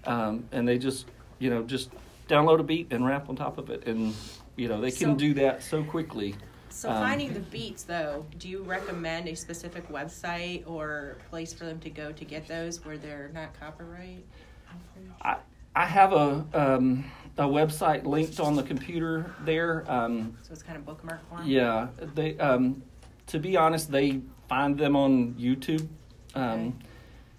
um, 0.07 0.45
and 0.53 0.67
they 0.69 0.79
just, 0.79 1.07
you 1.39 1.51
know, 1.51 1.63
just 1.63 1.91
download 2.29 2.61
a 2.61 2.63
beat 2.63 2.89
and 2.93 3.05
rap 3.05 3.29
on 3.29 3.37
top 3.37 3.59
of 3.59 3.71
it, 3.71 3.87
and 3.87 4.15
you 4.57 4.69
know 4.69 4.81
they 4.81 4.91
can 4.91 5.13
So- 5.13 5.17
do 5.17 5.35
that 5.35 5.63
so 5.63 5.83
quickly. 5.83 6.35
So 6.75 6.91
Um, 6.91 6.97
finding 6.97 7.33
the 7.33 7.41
beats, 7.41 7.85
though, 7.85 8.27
do 8.37 8.49
you 8.49 8.65
recommend 8.65 9.29
a 9.29 9.37
specific 9.37 9.89
website 9.89 10.69
or 10.69 11.17
place 11.31 11.53
for 11.55 11.65
them 11.67 11.79
to 11.79 11.89
go 11.89 12.11
to 12.11 12.25
get 12.25 12.49
those 12.49 12.85
where 12.85 12.99
they're 12.99 13.31
not 13.33 13.59
copyright? 13.61 14.25
I, 15.23 15.37
I 15.77 15.87
have 15.87 16.13
a 16.13 16.45
um, 16.53 17.05
a 17.39 17.45
website 17.45 18.05
linked 18.05 18.41
on 18.41 18.57
the 18.57 18.63
computer 18.65 19.33
there. 19.45 19.85
Um, 19.89 20.37
So 20.43 20.53
it's 20.53 20.65
kind 20.65 20.77
of 20.77 20.85
bookmark 20.85 21.21
form. 21.29 21.47
yeah, 21.47 21.87
they. 22.17 22.37
Um, 22.39 22.83
to 23.29 23.39
be 23.39 23.57
honest, 23.57 23.91
they 23.93 24.21
find 24.49 24.77
them 24.77 24.97
on 24.97 25.35
YouTube, 25.35 25.87
um, 26.35 26.77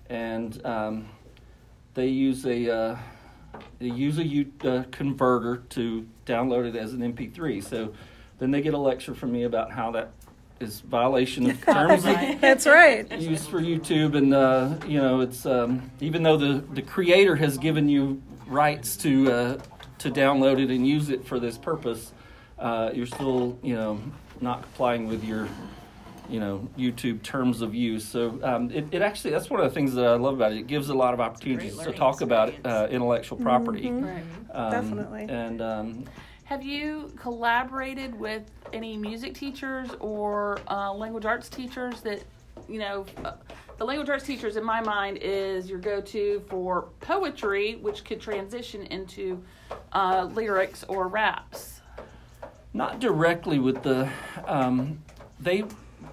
and 0.09 0.65
um, 0.65 1.09
they 1.93 2.07
use 2.07 2.45
a 2.45 2.73
uh, 2.73 2.97
they 3.79 3.87
use 3.87 4.17
a 4.17 4.25
U, 4.25 4.51
uh, 4.63 4.83
converter 4.91 5.57
to 5.71 6.07
download 6.25 6.65
it 6.69 6.77
as 6.77 6.93
an 6.93 7.01
MP3. 7.01 7.61
So 7.61 7.93
then 8.39 8.51
they 8.51 8.61
get 8.61 8.73
a 8.73 8.77
lecture 8.77 9.15
from 9.15 9.31
me 9.31 9.43
about 9.43 9.71
how 9.71 9.91
that 9.91 10.11
is 10.59 10.79
violation 10.81 11.49
of 11.49 11.61
terms 11.65 12.03
That's 12.03 12.65
right. 12.65 13.09
used 13.19 13.49
for 13.49 13.59
YouTube, 13.59 14.15
and 14.15 14.33
uh, 14.33 14.75
you 14.87 15.01
know, 15.01 15.21
it's 15.21 15.45
um, 15.45 15.91
even 15.99 16.23
though 16.23 16.37
the 16.37 16.63
the 16.73 16.81
creator 16.81 17.35
has 17.35 17.57
given 17.57 17.89
you 17.89 18.21
rights 18.47 18.95
to 18.97 19.31
uh, 19.31 19.57
to 19.99 20.11
download 20.11 20.63
it 20.63 20.69
and 20.69 20.87
use 20.87 21.09
it 21.09 21.25
for 21.25 21.39
this 21.39 21.57
purpose, 21.57 22.11
uh, 22.59 22.91
you're 22.93 23.05
still 23.05 23.57
you 23.61 23.75
know 23.75 24.01
not 24.41 24.61
complying 24.61 25.07
with 25.07 25.23
your 25.23 25.47
you 26.29 26.39
know 26.39 26.67
YouTube 26.77 27.21
terms 27.21 27.61
of 27.61 27.75
use. 27.75 28.07
So 28.07 28.39
um, 28.43 28.71
it, 28.71 28.87
it 28.91 29.01
actually 29.01 29.31
that's 29.31 29.49
one 29.49 29.59
of 29.59 29.65
the 29.65 29.73
things 29.73 29.93
that 29.93 30.05
I 30.05 30.15
love 30.15 30.35
about 30.35 30.53
it. 30.53 30.59
It 30.59 30.67
gives 30.67 30.89
a 30.89 30.93
lot 30.95 31.13
of 31.13 31.19
opportunities 31.19 31.73
to 31.73 31.79
learning 31.79 31.93
talk 31.95 32.21
about 32.21 32.53
uh, 32.65 32.87
intellectual 32.89 33.37
property. 33.37 33.89
Right. 33.91 34.23
Um, 34.51 34.71
Definitely. 34.71 35.25
And 35.29 35.61
um, 35.61 36.05
Have 36.45 36.63
you 36.63 37.11
collaborated 37.15 38.19
with 38.19 38.43
any 38.71 38.97
music 38.97 39.33
teachers 39.33 39.89
or 39.99 40.59
uh, 40.67 40.93
language 40.93 41.25
arts 41.25 41.49
teachers 41.49 42.01
that, 42.01 42.23
you 42.69 42.77
know, 42.77 43.03
uh, 43.25 43.31
the 43.79 43.83
language 43.83 44.09
arts 44.09 44.25
teachers 44.25 44.55
in 44.55 44.63
my 44.63 44.79
mind 44.79 45.17
is 45.23 45.67
your 45.67 45.79
go 45.79 45.99
to 46.01 46.43
for 46.47 46.89
poetry, 47.01 47.77
which 47.77 48.05
could 48.05 48.21
transition 48.21 48.83
into 48.83 49.43
uh, 49.93 50.29
lyrics 50.35 50.83
or 50.87 51.07
raps? 51.07 51.81
Not 52.75 52.99
directly 52.99 53.57
with 53.57 53.81
the, 53.81 54.07
um, 54.45 54.99
they 55.39 55.63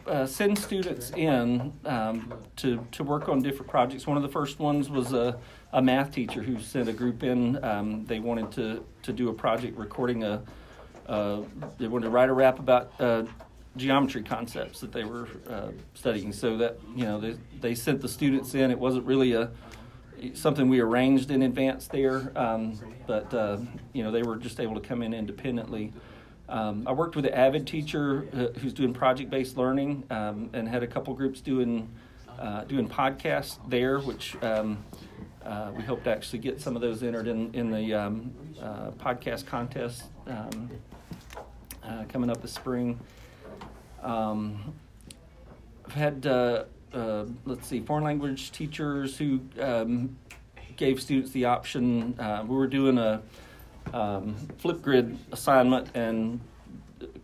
uh, 0.06 0.24
send 0.24 0.58
students 0.58 1.10
in 1.10 1.74
um, 1.84 2.32
to, 2.56 2.86
to 2.92 3.04
work 3.04 3.28
on 3.28 3.42
different 3.42 3.70
projects. 3.70 4.06
One 4.06 4.16
of 4.16 4.22
the 4.22 4.30
first 4.30 4.58
ones 4.58 4.88
was 4.88 5.12
a, 5.12 5.38
a 5.72 5.80
math 5.80 6.12
teacher 6.12 6.42
who 6.42 6.60
sent 6.60 6.88
a 6.88 6.92
group 6.92 7.22
in. 7.22 7.62
Um, 7.64 8.04
they 8.06 8.20
wanted 8.20 8.52
to, 8.52 8.84
to 9.02 9.12
do 9.12 9.28
a 9.28 9.32
project 9.32 9.78
recording 9.78 10.24
a, 10.24 10.42
uh, 11.06 11.42
they 11.78 11.88
wanted 11.88 12.06
to 12.06 12.10
write 12.10 12.28
a 12.28 12.32
rap 12.32 12.58
about 12.58 12.92
uh, 13.00 13.24
geometry 13.76 14.22
concepts 14.22 14.80
that 14.80 14.92
they 14.92 15.04
were 15.04 15.28
uh, 15.48 15.68
studying. 15.94 16.32
So 16.32 16.56
that, 16.58 16.78
you 16.94 17.04
know, 17.04 17.18
they, 17.18 17.36
they 17.60 17.74
sent 17.74 18.00
the 18.00 18.08
students 18.08 18.54
in. 18.54 18.70
It 18.70 18.78
wasn't 18.78 19.06
really 19.06 19.32
a, 19.32 19.50
something 20.34 20.68
we 20.68 20.80
arranged 20.80 21.30
in 21.30 21.42
advance 21.42 21.88
there, 21.88 22.32
um, 22.36 22.78
but 23.06 23.32
uh, 23.34 23.58
you 23.92 24.02
know 24.02 24.10
they 24.10 24.22
were 24.22 24.36
just 24.36 24.60
able 24.60 24.74
to 24.74 24.80
come 24.80 25.02
in 25.02 25.12
independently. 25.12 25.92
Um, 26.48 26.86
I 26.86 26.92
worked 26.92 27.16
with 27.16 27.26
an 27.26 27.32
AVID 27.32 27.66
teacher 27.66 28.28
uh, 28.32 28.58
who's 28.58 28.72
doing 28.72 28.92
project-based 28.92 29.56
learning 29.56 30.04
um, 30.10 30.50
and 30.52 30.68
had 30.68 30.82
a 30.82 30.86
couple 30.86 31.14
groups 31.14 31.40
doing 31.40 31.88
uh, 32.38 32.64
doing 32.64 32.88
podcasts 32.88 33.58
there, 33.68 34.00
which 34.00 34.36
um, 34.42 34.84
uh, 35.44 35.72
we 35.76 35.82
hope 35.82 36.04
to 36.04 36.10
actually 36.10 36.38
get 36.38 36.60
some 36.60 36.76
of 36.76 36.82
those 36.82 37.02
entered 37.02 37.26
in 37.26 37.52
in 37.54 37.70
the 37.70 37.94
um, 37.94 38.32
uh, 38.60 38.90
podcast 38.92 39.46
contest 39.46 40.04
um, 40.26 40.70
uh, 41.84 42.04
coming 42.08 42.30
up 42.30 42.40
this 42.42 42.52
spring. 42.52 42.98
Um, 44.02 44.74
I've 45.86 45.94
had, 45.94 46.26
uh, 46.26 46.64
uh, 46.92 47.24
let's 47.44 47.66
see, 47.66 47.80
foreign 47.80 48.04
language 48.04 48.52
teachers 48.52 49.16
who 49.16 49.40
um, 49.60 50.16
gave 50.76 51.00
students 51.02 51.32
the 51.32 51.44
option. 51.46 52.18
Uh, 52.18 52.44
we 52.46 52.56
were 52.56 52.66
doing 52.66 52.98
a 52.98 53.22
um, 53.92 54.36
Flipgrid 54.62 55.16
assignment, 55.32 55.90
and 55.94 56.40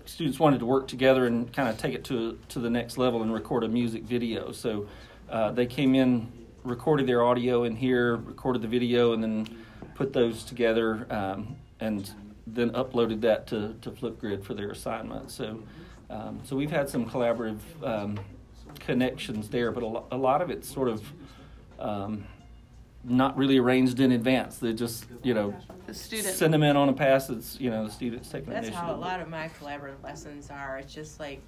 students 0.07 0.39
wanted 0.39 0.59
to 0.59 0.67
work 0.67 0.89
together 0.89 1.27
and 1.27 1.53
kind 1.53 1.69
of 1.69 1.79
take 1.79 1.95
it 1.95 2.05
to 2.05 2.39
to 2.49 2.59
the 2.59 2.71
next 2.71 2.99
level 2.99 3.23
and 3.23 3.33
record 3.33 3.65
a 3.65 3.69
music 3.69 4.03
video. 4.03 4.53
So 4.53 4.89
they 5.53 5.67
came 5.67 5.95
in, 5.95 6.33
recorded 6.69 7.07
their 7.07 7.23
audio 7.25 7.65
in 7.65 7.75
here, 7.75 8.17
recorded 8.17 8.63
the 8.63 8.69
video, 8.69 9.13
and 9.13 9.23
then 9.23 9.47
put 9.95 10.13
those 10.13 10.45
together, 10.45 11.07
um, 11.11 11.57
and 11.81 12.11
then 12.47 12.71
uploaded 12.71 13.21
that 13.23 13.47
to, 13.49 13.75
to 13.81 13.91
Flipgrid 13.91 14.45
for 14.45 14.55
their 14.55 14.71
assignment. 14.71 15.31
So, 15.31 15.61
um, 16.11 16.41
so 16.45 16.57
we've 16.57 16.71
had 16.71 16.89
some 16.89 17.09
collaborative 17.09 17.59
um, 17.83 18.19
connections 18.81 19.49
there, 19.49 19.73
but 19.73 19.83
a, 19.83 19.87
lo- 19.87 20.07
a 20.11 20.17
lot 20.17 20.41
of 20.43 20.51
it's 20.51 20.73
sort 20.73 20.89
of 20.89 21.03
um, 21.79 22.25
not 23.05 23.37
really 23.37 23.59
arranged 23.59 24.01
in 24.01 24.13
advance. 24.13 24.59
They 24.59 24.73
just, 24.73 25.07
you 25.23 25.35
know, 25.35 25.55
The 25.87 25.95
student. 25.95 26.35
send 26.35 26.55
them 26.55 26.63
in 26.63 26.77
on 26.77 26.89
a 26.89 26.93
pass. 26.93 27.29
It's 27.31 27.59
you 27.61 27.71
know 27.71 27.87
the 27.87 27.93
students 27.93 28.29
taking 28.29 28.51
That's 28.51 28.69
initiative. 28.69 28.75
That's 28.89 28.91
how 28.91 28.95
a 28.95 29.01
lot 29.01 29.21
of 29.21 29.29
my 29.29 29.49
collaborative 29.61 30.03
lessons 30.03 30.51
are. 30.51 30.79
It's 30.79 30.93
just 30.95 31.21
like 31.21 31.43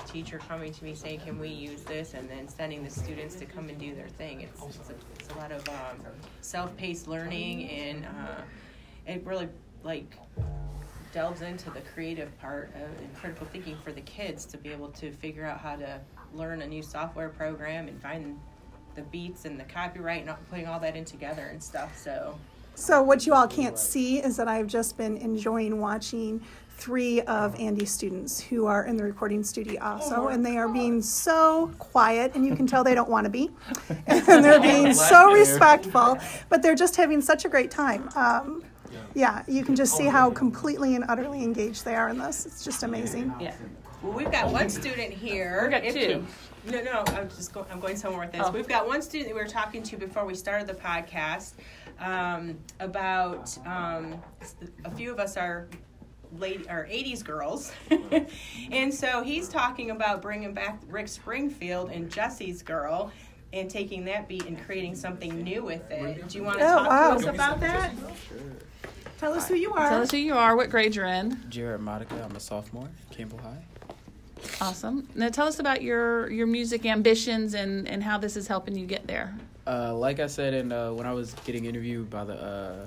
a 0.00 0.08
teacher 0.08 0.38
coming 0.48 0.72
to 0.72 0.84
me 0.84 0.94
saying, 0.94 1.20
"Can 1.20 1.38
we 1.38 1.48
use 1.48 1.82
this?" 1.82 2.14
and 2.14 2.28
then 2.28 2.48
sending 2.48 2.84
the 2.84 2.90
students 2.90 3.34
to 3.36 3.46
come 3.46 3.68
and 3.68 3.78
do 3.78 3.94
their 3.94 4.08
thing. 4.08 4.42
It's 4.42 4.62
it's 4.64 4.90
a, 4.90 4.94
it's 5.18 5.30
a 5.30 5.38
lot 5.38 5.52
of 5.52 5.66
um, 5.68 6.00
self-paced 6.40 7.08
learning, 7.08 7.68
and 7.70 8.04
uh, 8.04 8.42
it 9.06 9.24
really 9.24 9.48
like 9.82 10.18
delves 11.12 11.42
into 11.42 11.70
the 11.70 11.80
creative 11.94 12.36
part 12.40 12.70
of, 12.74 12.98
and 13.00 13.14
critical 13.16 13.46
thinking 13.52 13.76
for 13.82 13.92
the 13.92 14.02
kids 14.02 14.44
to 14.44 14.58
be 14.58 14.70
able 14.70 14.88
to 14.88 15.10
figure 15.12 15.46
out 15.46 15.58
how 15.58 15.76
to 15.76 16.00
learn 16.34 16.62
a 16.62 16.66
new 16.66 16.82
software 16.82 17.30
program 17.30 17.88
and 17.88 18.00
find 18.02 18.38
the 18.94 19.02
beats 19.02 19.44
and 19.44 19.58
the 19.58 19.64
copyright 19.64 20.26
and 20.26 20.36
putting 20.50 20.66
all 20.66 20.80
that 20.80 20.96
in 20.96 21.04
together 21.04 21.46
and 21.46 21.62
stuff. 21.62 21.96
So 21.96 22.36
So 22.74 23.02
what 23.02 23.26
you 23.26 23.32
all 23.32 23.46
can't 23.48 23.78
see 23.78 24.18
is 24.18 24.36
that 24.36 24.48
I've 24.48 24.66
just 24.66 24.98
been 24.98 25.16
enjoying 25.16 25.80
watching 25.80 26.42
three 26.76 27.22
of 27.22 27.58
Andy's 27.58 27.90
students 27.90 28.38
who 28.40 28.66
are 28.66 28.84
in 28.84 28.96
the 28.96 29.02
recording 29.02 29.42
studio 29.42 29.82
also, 29.82 30.28
and 30.28 30.44
they 30.44 30.56
are 30.58 30.68
being 30.68 31.00
so 31.02 31.72
quiet, 31.78 32.34
and 32.34 32.46
you 32.46 32.54
can 32.54 32.66
tell 32.66 32.84
they 32.84 32.94
don't 32.94 33.08
want 33.08 33.24
to 33.24 33.30
be, 33.30 33.50
and 34.06 34.44
they're 34.44 34.60
being 34.60 34.92
so 34.92 35.32
respectful, 35.32 36.18
but 36.48 36.62
they're 36.62 36.74
just 36.74 36.96
having 36.96 37.20
such 37.20 37.44
a 37.44 37.48
great 37.48 37.70
time. 37.70 38.08
Um, 38.14 38.62
yeah, 39.14 39.42
you 39.48 39.64
can 39.64 39.74
just 39.74 39.96
see 39.96 40.04
how 40.04 40.30
completely 40.30 40.94
and 40.94 41.04
utterly 41.08 41.42
engaged 41.42 41.84
they 41.84 41.94
are 41.94 42.10
in 42.10 42.18
this. 42.18 42.44
It's 42.44 42.62
just 42.62 42.82
amazing. 42.82 43.32
Yeah. 43.40 43.54
Well, 44.02 44.12
we've 44.12 44.30
got 44.30 44.52
one 44.52 44.68
student 44.68 45.12
here. 45.12 45.62
We 45.64 45.70
got 45.70 45.84
If 45.84 45.94
two. 45.94 46.00
you- 46.00 46.26
No, 46.70 46.82
no, 46.82 47.04
I'm 47.06 47.28
just 47.30 47.54
going. 47.54 47.66
I'm 47.70 47.80
going 47.80 47.96
somewhere 47.96 48.20
with 48.26 48.32
this. 48.32 48.42
Oh. 48.44 48.50
We've 48.50 48.68
got 48.68 48.86
one 48.86 49.00
student 49.00 49.28
that 49.30 49.34
we 49.34 49.40
were 49.40 49.48
talking 49.48 49.82
to 49.84 49.96
before 49.96 50.26
we 50.26 50.34
started 50.34 50.66
the 50.66 50.74
podcast 50.74 51.52
um, 52.00 52.58
about. 52.80 53.56
Um, 53.66 54.20
a 54.84 54.90
few 54.90 55.10
of 55.12 55.18
us 55.18 55.36
are 55.36 55.68
late 56.38 56.66
or 56.70 56.88
80s 56.90 57.24
girls, 57.24 57.72
and 58.72 58.92
so 58.92 59.22
he's 59.22 59.48
talking 59.48 59.90
about 59.90 60.22
bringing 60.22 60.54
back 60.54 60.80
Rick 60.88 61.08
Springfield 61.08 61.90
and 61.90 62.10
Jesse's 62.10 62.62
Girl. 62.62 63.10
And 63.52 63.70
taking 63.70 64.04
that 64.06 64.28
beat 64.28 64.44
and 64.46 64.60
creating 64.66 64.96
something 64.96 65.42
new 65.42 65.62
with 65.62 65.88
it. 65.90 66.28
Do 66.28 66.36
you 66.36 66.44
want 66.44 66.58
to 66.58 66.64
Oh, 66.64 66.74
talk 66.76 66.88
wow. 66.90 67.10
to 67.12 67.16
us 67.16 67.24
about 67.34 67.60
that? 67.60 67.92
Tell 69.18 69.32
us 69.32 69.48
who 69.48 69.54
you 69.54 69.72
are. 69.72 69.88
Tell 69.88 70.02
us 70.02 70.10
who 70.10 70.18
you 70.18 70.34
are, 70.34 70.56
what 70.56 70.68
grade 70.68 70.94
you're 70.94 71.06
in. 71.06 71.38
Jared 71.48 71.80
Modica. 71.80 72.22
I'm 72.28 72.36
a 72.36 72.40
sophomore, 72.40 72.88
at 73.08 73.16
Campbell 73.16 73.38
High. 73.38 73.62
Awesome. 74.60 75.08
Now 75.14 75.28
tell 75.30 75.46
us 75.46 75.58
about 75.58 75.80
your 75.80 76.28
your 76.30 76.46
music 76.46 76.84
ambitions 76.84 77.54
and 77.54 77.88
and 77.88 78.02
how 78.02 78.18
this 78.18 78.36
is 78.36 78.46
helping 78.46 78.76
you 78.76 78.84
get 78.84 79.06
there. 79.06 79.34
Uh, 79.66 79.94
like 79.94 80.20
I 80.20 80.26
said, 80.26 80.52
and 80.52 80.72
uh, 80.72 80.90
when 80.90 81.06
I 81.06 81.12
was 81.12 81.32
getting 81.46 81.64
interviewed 81.64 82.10
by 82.10 82.24
the 82.24 82.34
uh, 82.34 82.84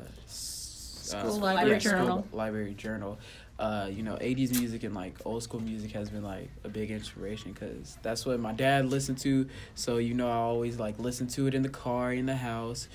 s- 1.14 1.38
uh, 1.38 1.40
Library 1.40 1.74
yeah, 1.74 1.80
School 1.80 1.92
Journal. 1.92 2.28
Library 2.32 2.74
Journal, 2.74 3.20
uh, 3.58 3.90
you 3.92 4.04
know, 4.04 4.16
80s 4.16 4.58
music 4.58 4.84
and 4.84 4.96
like 4.96 5.16
old 5.26 5.44
school 5.44 5.60
music 5.60 5.92
has 5.92 6.10
been 6.10 6.24
like 6.24 6.50
a 6.64 6.70
big 6.70 6.92
inspiration 6.92 7.52
because 7.52 7.98
that's 8.02 8.26
what 8.26 8.40
my 8.40 8.54
dad 8.54 8.86
listened 8.86 9.18
to. 9.20 9.48
So 9.76 9.98
you 9.98 10.14
know, 10.14 10.30
I 10.30 10.36
always 10.36 10.80
like 10.80 11.00
listen 11.00 11.28
to 11.30 11.48
it 11.48 11.56
in 11.56 11.62
the 11.62 11.70
car, 11.70 12.14
in 12.14 12.26
the 12.26 12.36
house. 12.36 12.88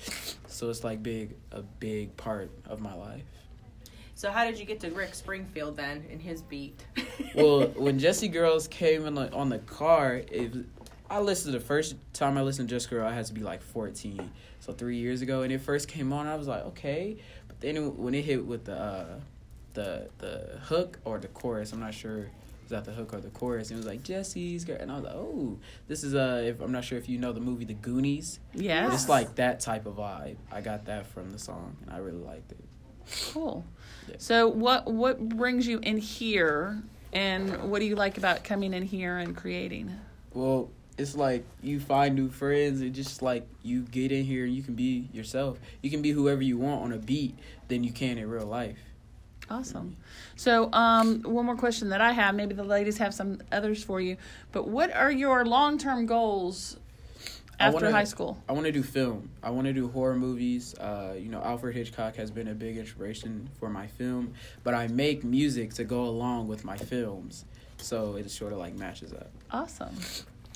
So 0.47 0.69
it's 0.69 0.83
like 0.83 1.03
big, 1.03 1.35
a 1.51 1.61
big 1.61 2.15
part 2.17 2.49
of 2.65 2.79
my 2.79 2.93
life. 2.93 3.23
So 4.17 4.31
how 4.31 4.45
did 4.45 4.57
you 4.57 4.65
get 4.65 4.79
to 4.79 4.89
Rick 4.91 5.13
Springfield 5.13 5.75
then 5.75 6.05
and 6.09 6.21
his 6.21 6.41
beat? 6.41 6.81
well, 7.35 7.67
when 7.75 7.99
Jesse 7.99 8.29
Girls 8.29 8.65
came 8.67 9.05
in 9.05 9.13
like, 9.13 9.33
on 9.33 9.49
the 9.49 9.59
car, 9.59 10.21
it 10.31 10.55
I 11.09 11.19
listened 11.19 11.53
the 11.53 11.59
first 11.59 11.95
time 12.13 12.37
I 12.37 12.41
listened 12.41 12.67
to 12.69 12.75
Just 12.75 12.89
Girl, 12.89 13.05
I 13.05 13.13
had 13.13 13.25
to 13.25 13.33
be 13.33 13.41
like 13.41 13.61
14, 13.61 14.31
so 14.59 14.73
three 14.73 14.97
years 14.97 15.21
ago. 15.21 15.43
And 15.43 15.53
it 15.53 15.61
first 15.61 15.87
came 15.87 16.11
on, 16.11 16.25
I 16.25 16.35
was 16.35 16.47
like, 16.47 16.65
okay. 16.65 17.17
Then 17.59 17.97
when 17.97 18.13
it 18.13 18.23
hit 18.25 18.45
with 18.45 18.65
the 18.65 18.75
uh, 18.77 19.05
the 19.73 20.09
the 20.19 20.59
hook 20.63 20.99
or 21.05 21.19
the 21.19 21.27
chorus, 21.27 21.73
I'm 21.73 21.79
not 21.79 21.93
sure. 21.93 22.27
Was 22.63 22.71
that 22.71 22.85
the 22.85 22.93
hook 22.93 23.13
or 23.13 23.19
the 23.21 23.29
chorus? 23.29 23.69
It 23.69 23.75
was 23.75 23.85
like 23.85 24.03
Jesse's 24.03 24.65
girl, 24.65 24.77
and 24.79 24.91
I 24.91 24.95
was 24.95 25.03
like, 25.03 25.13
"Oh, 25.13 25.57
this 25.87 26.03
is 26.03 26.15
uh." 26.15 26.41
If 26.45 26.61
I'm 26.61 26.71
not 26.71 26.83
sure 26.83 26.97
if 26.97 27.07
you 27.07 27.19
know 27.19 27.31
the 27.31 27.39
movie 27.39 27.63
The 27.65 27.75
Goonies, 27.75 28.39
Yes. 28.55 28.91
it's 28.93 29.09
like 29.09 29.35
that 29.35 29.59
type 29.59 29.85
of 29.85 29.97
vibe. 29.97 30.37
I 30.51 30.61
got 30.61 30.85
that 30.85 31.05
from 31.05 31.31
the 31.31 31.37
song, 31.39 31.75
and 31.83 31.91
I 31.93 31.99
really 31.99 32.23
liked 32.23 32.51
it. 32.51 32.59
Cool. 33.31 33.63
Yeah. 34.09 34.15
So 34.17 34.47
what 34.47 34.91
what 34.91 35.29
brings 35.29 35.67
you 35.67 35.77
in 35.79 35.97
here 35.97 36.81
and 37.13 37.69
what 37.69 37.79
do 37.79 37.85
you 37.85 37.95
like 37.95 38.17
about 38.17 38.43
coming 38.43 38.73
in 38.73 38.81
here 38.83 39.17
and 39.19 39.37
creating? 39.37 39.91
Well, 40.33 40.71
it's 40.97 41.15
like 41.15 41.43
you 41.61 41.79
find 41.79 42.15
new 42.15 42.29
friends 42.29 42.81
and 42.81 42.93
just 42.93 43.21
like 43.21 43.47
you 43.63 43.81
get 43.81 44.11
in 44.11 44.23
here 44.23 44.45
and 44.45 44.55
you 44.55 44.63
can 44.63 44.75
be 44.75 45.09
yourself. 45.11 45.59
You 45.81 45.89
can 45.89 46.01
be 46.01 46.11
whoever 46.11 46.41
you 46.41 46.57
want 46.57 46.83
on 46.83 46.93
a 46.93 46.97
beat 46.97 47.37
than 47.67 47.83
you 47.83 47.91
can 47.91 48.17
in 48.17 48.29
real 48.29 48.45
life. 48.45 48.77
Awesome. 49.49 49.95
So, 50.35 50.71
um, 50.73 51.21
one 51.21 51.45
more 51.45 51.55
question 51.55 51.89
that 51.89 52.01
I 52.01 52.13
have. 52.13 52.33
Maybe 52.33 52.55
the 52.55 52.63
ladies 52.63 52.97
have 52.97 53.13
some 53.13 53.39
others 53.51 53.83
for 53.83 54.01
you. 54.01 54.17
But 54.51 54.67
what 54.67 54.93
are 54.95 55.11
your 55.11 55.45
long 55.45 55.77
term 55.77 56.05
goals 56.07 56.77
after 57.59 57.75
wanna- 57.75 57.91
high 57.91 58.05
school? 58.05 58.41
I 58.49 58.53
want 58.53 58.65
to 58.65 58.71
do 58.71 58.81
film. 58.81 59.29
I 59.43 59.51
want 59.51 59.67
to 59.67 59.73
do 59.73 59.87
horror 59.89 60.15
movies. 60.15 60.73
Uh, 60.75 61.13
you 61.17 61.29
know, 61.29 61.41
Alfred 61.43 61.75
Hitchcock 61.75 62.15
has 62.15 62.31
been 62.31 62.47
a 62.47 62.55
big 62.55 62.77
inspiration 62.77 63.49
for 63.59 63.69
my 63.69 63.85
film, 63.85 64.33
but 64.63 64.73
I 64.73 64.87
make 64.87 65.23
music 65.23 65.73
to 65.75 65.83
go 65.83 66.05
along 66.05 66.47
with 66.47 66.65
my 66.65 66.77
films. 66.77 67.45
So 67.77 68.15
it 68.15 68.31
sort 68.31 68.51
of 68.51 68.57
like 68.57 68.75
matches 68.75 69.13
up. 69.13 69.29
Awesome. 69.51 69.95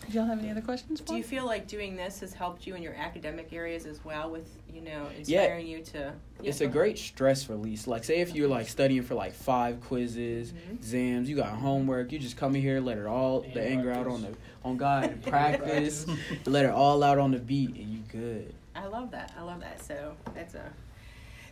Do 0.07 0.17
y'all 0.17 0.25
have 0.25 0.39
any 0.39 0.49
other 0.49 0.62
questions? 0.62 1.01
Do 1.01 1.15
you 1.15 1.23
for? 1.23 1.29
feel 1.29 1.45
like 1.45 1.67
doing 1.67 1.95
this 1.95 2.21
has 2.21 2.33
helped 2.33 2.65
you 2.65 2.75
in 2.75 2.81
your 2.81 2.93
academic 2.93 3.53
areas 3.53 3.85
as 3.85 4.03
well 4.03 4.29
with, 4.29 4.49
you 4.73 4.81
know, 4.81 5.07
inspiring 5.15 5.67
you 5.67 5.83
to 5.83 6.13
It's 6.43 6.62
a 6.62 6.67
great 6.67 6.97
stress 6.97 7.49
release. 7.49 7.85
Like, 7.85 8.03
say 8.03 8.21
if 8.21 8.33
you're 8.33 8.47
like 8.47 8.67
studying 8.67 9.03
for 9.03 9.15
like 9.15 9.33
five 9.33 9.81
quizzes, 9.81 10.51
mm-hmm. 10.51 10.75
exams, 10.75 11.29
you 11.29 11.35
got 11.35 11.49
homework, 11.49 12.12
you 12.12 12.19
just 12.19 12.38
come 12.38 12.55
in 12.55 12.62
here, 12.62 12.79
let 12.79 12.97
it 12.97 13.05
all 13.05 13.41
the 13.41 13.62
anger 13.62 13.91
out 13.91 14.07
on 14.07 14.21
the 14.21 14.35
on 14.63 14.77
God, 14.77 15.05
and 15.05 15.23
practice, 15.25 16.05
let 16.45 16.65
it 16.65 16.71
all 16.71 17.03
out 17.03 17.17
on 17.17 17.31
the 17.31 17.39
beat, 17.39 17.75
and 17.75 17.89
you 17.89 17.99
good. 18.12 18.53
I 18.75 18.85
love 18.88 19.12
that. 19.12 19.33
I 19.38 19.41
love 19.43 19.59
that. 19.59 19.83
So 19.83 20.15
that's 20.33 20.55
a 20.55 20.71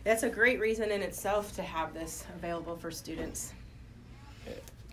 that's 0.04 0.22
a 0.22 0.30
great 0.30 0.58
reason 0.58 0.90
in 0.90 1.02
itself 1.02 1.54
to 1.56 1.62
have 1.62 1.92
this 1.92 2.24
available 2.34 2.76
for 2.76 2.90
students. 2.90 3.52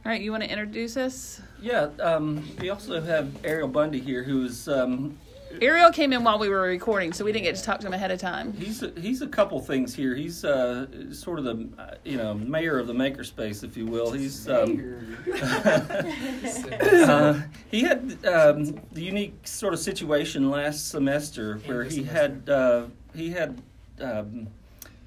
All 0.06 0.12
right, 0.12 0.22
you 0.22 0.30
want 0.30 0.44
to 0.44 0.52
introduce 0.52 0.98
us? 0.98 1.42
Yeah, 1.60 1.88
um, 2.00 2.48
we 2.60 2.70
also 2.70 3.02
have 3.02 3.44
Ariel 3.44 3.68
Bundy 3.68 4.00
here, 4.00 4.22
who's 4.22 4.68
um, 4.68 5.18
Ariel 5.60 5.92
came 5.92 6.14
in 6.14 6.24
while 6.24 6.38
we 6.38 6.48
were 6.48 6.62
recording, 6.62 7.12
so 7.12 7.26
we 7.26 7.32
didn't 7.32 7.46
get 7.46 7.56
to 7.56 7.64
talk 7.64 7.80
to 7.80 7.88
him 7.88 7.94
ahead 7.94 8.12
of 8.12 8.20
time. 8.20 8.54
he's 8.54 8.84
a, 8.84 8.92
he's 9.00 9.24
a 9.24 9.28
couple 9.28 9.60
things 9.60 9.96
here. 9.96 10.14
He's 10.14 10.46
uh, 10.46 10.86
sort 11.12 11.40
of 11.40 11.46
the 11.46 11.68
uh, 11.80 11.96
you 12.04 12.18
know 12.18 12.36
mayor 12.36 12.78
of 12.78 12.86
the 12.86 12.94
makerspace, 12.94 13.64
if 13.64 13.76
you 13.76 13.88
will. 13.88 14.12
He's 14.12 14.48
um, 14.48 15.18
uh, 15.34 17.42
he 17.72 17.82
had 17.82 18.16
um, 18.28 18.80
the 18.92 19.02
unique 19.02 19.48
sort 19.48 19.74
of 19.74 19.80
situation 19.80 20.52
last 20.52 20.90
semester 20.90 21.58
where 21.66 21.84
he 21.84 22.04
had 22.04 22.48
uh, 22.48 22.84
he 23.16 23.32
had 23.32 23.60
um, 24.00 24.50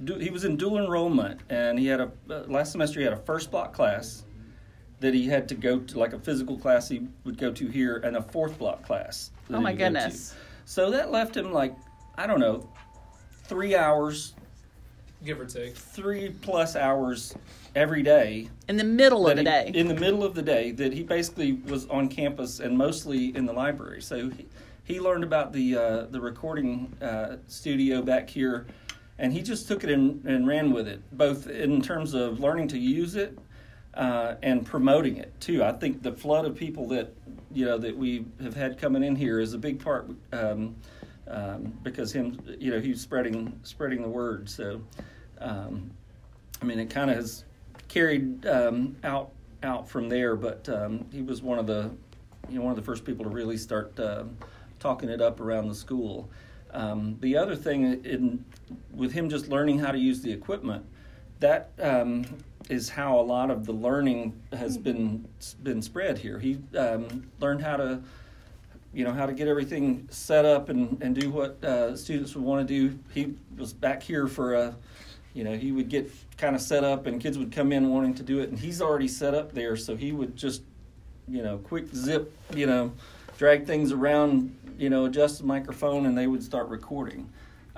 du- 0.03 0.19
he 0.19 0.31
was 0.31 0.45
in 0.45 0.57
dual 0.57 0.79
enrollment 0.79 1.41
and 1.51 1.79
he 1.79 1.87
had 1.87 2.01
a 2.01 2.11
uh, 2.29 2.43
last 2.49 2.73
semester 2.73 2.99
he 2.99 3.05
had 3.05 3.13
a 3.13 3.19
first 3.19 3.53
block 3.53 3.73
class 3.73 4.25
that 5.01 5.15
he 5.15 5.27
had 5.29 5.49
to 5.49 5.55
go 5.55 5.79
to 5.79 5.99
like 5.99 6.13
a 6.13 6.19
physical 6.19 6.59
class 6.59 6.89
he 6.89 7.07
would 7.25 7.39
go 7.39 7.53
to 7.53 7.69
here 7.69 7.99
and 7.99 8.17
a 8.17 8.23
fourth 8.23 8.59
block 8.59 8.85
class. 8.85 9.31
that 9.49 9.57
Oh 9.57 9.61
my 9.61 9.71
he 9.71 9.75
would 9.75 9.79
go 9.79 9.85
to. 9.87 9.93
goodness. 9.95 10.35
So 10.65 10.91
that 10.91 11.11
left 11.11 11.37
him 11.37 11.53
like 11.53 11.75
I 12.17 12.27
don't 12.27 12.41
know 12.41 12.69
three 13.45 13.75
hours, 13.77 14.35
give 15.25 15.41
or 15.41 15.47
take. 15.47 15.75
three 15.77 16.31
plus 16.43 16.77
hours 16.77 17.35
every 17.75 18.03
day 18.03 18.49
In 18.69 18.77
the 18.77 18.85
middle 18.85 19.29
of 19.29 19.37
that 19.37 19.45
the 19.45 19.63
he- 19.67 19.73
day. 19.73 19.79
In 19.79 19.89
the 19.89 19.95
middle 19.95 20.25
of 20.25 20.35
the 20.35 20.43
day, 20.43 20.73
that 20.73 20.93
he 20.93 21.03
basically 21.03 21.53
was 21.53 21.87
on 21.87 22.09
campus 22.09 22.61
and 22.61 22.77
mostly 22.77 23.35
in 23.37 23.47
the 23.47 23.53
library. 23.53 24.03
So 24.03 24.29
he, 24.31 24.47
he 24.85 25.01
learned 25.01 25.23
about 25.25 25.53
the 25.53 25.77
uh, 25.77 26.03
the 26.07 26.21
recording 26.21 26.93
uh, 27.01 27.37
studio 27.47 28.03
back 28.03 28.29
here, 28.29 28.67
and 29.19 29.33
he 29.33 29.43
just 29.43 29.69
took 29.69 29.85
it 29.85 29.91
and, 29.91 30.25
and 30.25 30.47
ran 30.47 30.73
with 30.73 30.89
it, 30.89 31.01
both 31.17 31.47
in 31.47 31.81
terms 31.83 32.15
of 32.15 32.41
learning 32.41 32.69
to 32.69 32.79
use 32.79 33.15
it 33.15 33.39
uh, 33.95 34.35
and 34.43 34.65
promoting 34.65 35.17
it 35.17 35.33
too. 35.41 35.63
I 35.65 35.73
think 35.73 36.03
the 36.03 36.13
flood 36.13 36.45
of 36.45 36.55
people 36.55 36.89
that 36.89 37.15
you 37.53 37.65
know 37.65 37.79
that 37.79 37.97
we 37.97 38.27
have 38.43 38.55
had 38.55 38.79
coming 38.79 39.03
in 39.03 39.17
here 39.17 39.41
is 39.41 39.55
a 39.55 39.59
big 39.59 39.83
part. 39.83 40.11
Um, 40.33 40.77
um, 41.31 41.79
because 41.83 42.11
him, 42.11 42.41
you 42.59 42.71
know, 42.71 42.81
he's 42.81 43.01
spreading 43.01 43.59
spreading 43.63 44.03
the 44.03 44.09
word. 44.09 44.49
So, 44.49 44.81
um, 45.41 45.91
I 46.63 46.65
mean, 46.65 46.79
it 46.79 46.89
kind 46.91 47.11
of 47.11 47.17
has 47.17 47.45
carried 47.89 48.47
um, 48.47 48.97
out 49.05 49.33
out 49.63 49.89
from 49.89 50.09
there. 50.09 50.37
But 50.37 50.69
um, 50.69 51.07
he 51.13 51.23
was 51.23 51.43
one 51.43 51.59
of 51.59 51.67
the 51.67 51.91
you 52.49 52.59
know 52.59 52.65
one 52.65 52.71
of 52.71 52.77
the 52.77 52.83
first 52.83 53.05
people 53.05 53.25
to 53.25 53.31
really 53.31 53.57
start 53.57 53.99
um 54.01 54.37
talking 54.79 55.09
it 55.09 55.21
up 55.21 55.41
around 55.41 55.69
the 55.69 55.75
school. 55.75 56.31
Um, 56.73 57.17
the 57.21 57.37
other 57.37 57.57
thing 57.57 58.05
in 58.05 58.45
with 58.93 59.13
him 59.13 59.29
just 59.29 59.49
learning 59.49 59.79
how 59.79 59.93
to 59.93 59.99
use 59.99 60.21
the 60.21 60.33
equipment, 60.33 60.85
that 61.41 61.71
um, 61.81 62.25
is 62.69 62.89
how 62.89 63.19
a 63.19 63.23
lot 63.23 63.51
of 63.51 63.65
the 63.65 63.73
learning 63.73 64.39
has 64.53 64.77
been 64.77 65.27
been 65.63 65.81
spread 65.83 66.19
here. 66.19 66.39
He 66.39 66.59
um, 66.77 67.31
learned 67.41 67.63
how 67.63 67.77
to, 67.77 68.01
you 68.93 69.05
know, 69.05 69.13
how 69.13 69.27
to 69.27 69.33
get 69.33 69.49
everything 69.49 70.07
set 70.11 70.45
up 70.45 70.69
and, 70.69 71.03
and 71.03 71.15
do 71.15 71.31
what 71.31 71.63
uh, 71.65 71.97
students 71.97 72.35
would 72.35 72.45
want 72.45 72.67
to 72.67 72.75
do. 72.75 72.99
He 73.15 73.35
was 73.57 73.73
back 73.73 74.03
here 74.03 74.27
for 74.27 74.55
a, 74.55 74.77
you 75.35 75.45
know, 75.45 75.57
he 75.57 75.73
would 75.73 75.89
get 75.89 76.11
kind 76.37 76.55
of 76.55 76.63
set 76.63 76.85
up 76.85 77.07
and 77.07 77.21
kids 77.21 77.39
would 77.39 77.53
come 77.53 77.73
in 77.73 77.91
wanting 77.91 78.15
to 78.15 78.23
do 78.23 78.41
it, 78.41 78.51
and 78.51 78.59
he's 78.59 78.83
already 78.83 79.09
set 79.09 79.35
up 79.35 79.53
there, 79.53 79.77
so 79.77 79.97
he 79.97 80.13
would 80.13 80.37
just, 80.37 80.63
you 81.27 81.43
know, 81.43 81.59
quick 81.59 81.87
zip, 81.95 82.37
you 82.55 82.67
know, 82.67 82.93
drag 83.39 83.67
things 83.67 83.93
around, 83.93 84.55
you 84.79 84.91
know, 84.91 85.07
adjust 85.07 85.39
the 85.39 85.45
microphone, 85.45 86.07
and 86.07 86.17
they 86.17 86.27
would 86.27 86.43
start 86.43 86.69
recording. 86.69 87.29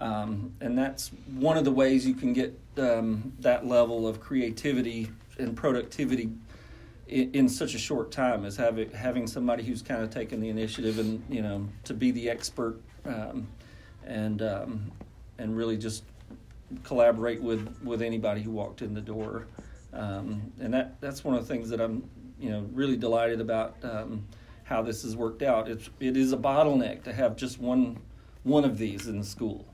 Um, 0.01 0.55
and 0.63 0.79
that's 0.79 1.09
one 1.35 1.59
of 1.59 1.65
the 1.65 1.71
ways 1.71 2.07
you 2.07 2.15
can 2.15 2.33
get 2.33 2.59
um, 2.79 3.35
that 3.41 3.67
level 3.67 4.09
of 4.09 4.19
creativity 4.19 5.11
and 5.39 5.55
productivity 5.55 6.31
in, 7.07 7.31
in, 7.33 7.49
such 7.51 7.75
a 7.75 7.79
short 7.79 8.11
time 8.11 8.47
is 8.47 8.57
having 8.57 8.91
having 8.93 9.27
somebody 9.27 9.63
who's 9.63 9.83
kind 9.83 10.03
of 10.03 10.09
taken 10.09 10.41
the 10.41 10.49
initiative 10.49 10.99
and 10.99 11.23
you 11.29 11.43
know 11.43 11.69
to 11.85 11.93
be 11.93 12.13
the 12.13 12.31
expert 12.31 12.81
um, 13.05 13.47
and 14.07 14.41
um, 14.41 14.91
and 15.37 15.55
really 15.55 15.77
just 15.77 16.05
collaborate 16.83 17.43
with 17.43 17.69
with 17.85 18.01
anybody 18.01 18.41
who 18.41 18.51
walked 18.51 18.81
in 18.81 18.95
the 18.95 19.03
door. 19.03 19.47
Um, 19.93 20.51
and 20.61 20.73
that 20.73 20.99
that's 21.03 21.25
one 21.25 21.35
of 21.35 21.47
the 21.47 21.53
things 21.53 21.69
that 21.69 21.81
I'm 21.81 22.09
you 22.39 22.49
know 22.49 22.67
really 22.73 22.97
delighted 22.97 23.43
about 23.43 23.77
um, 23.83 24.25
how 24.65 24.81
this 24.81 25.03
has 25.03 25.15
worked 25.15 25.43
out. 25.43 25.69
It's 25.69 25.91
it 26.01 26.17
is 26.17 26.33
a 26.33 26.39
bottleneck 26.39 27.03
to 27.03 27.13
have 27.13 27.37
just 27.37 27.61
one 27.61 27.99
one 28.45 28.65
of 28.65 28.79
these 28.79 29.07
in 29.07 29.19
the 29.19 29.27
school 29.27 29.67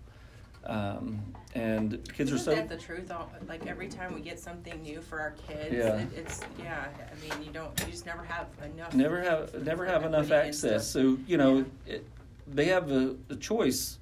um, 0.67 1.21
and 1.55 1.93
kids 2.13 2.33
Isn't 2.33 2.35
are 2.35 2.39
so. 2.39 2.55
that 2.55 2.69
the 2.69 2.77
truth? 2.77 3.11
Like 3.49 3.67
every 3.67 3.89
time 3.89 4.15
we 4.15 4.21
get 4.21 4.39
something 4.39 4.83
new 4.83 5.01
for 5.01 5.21
our 5.21 5.31
kids, 5.49 5.73
Yeah. 5.75 5.97
it, 5.99 6.09
it's 6.15 6.41
yeah. 6.59 6.87
I 7.01 7.15
mean, 7.37 7.47
you 7.47 7.53
don't, 7.53 7.79
you 7.81 7.87
just 7.93 8.05
never 8.07 8.25
have 8.25 8.49
enough. 8.63 8.93
never 8.95 9.21
have 9.23 9.65
never 9.65 9.87
have 9.87 10.05
enough 10.05 10.31
access. 10.33 10.87
So 10.89 11.19
you 11.27 11.39
know, 11.39 11.65
it, 11.87 12.07
they 12.47 12.67
have 12.67 12.91
a, 12.91 13.17
the 13.29 13.37
choice, 13.37 13.99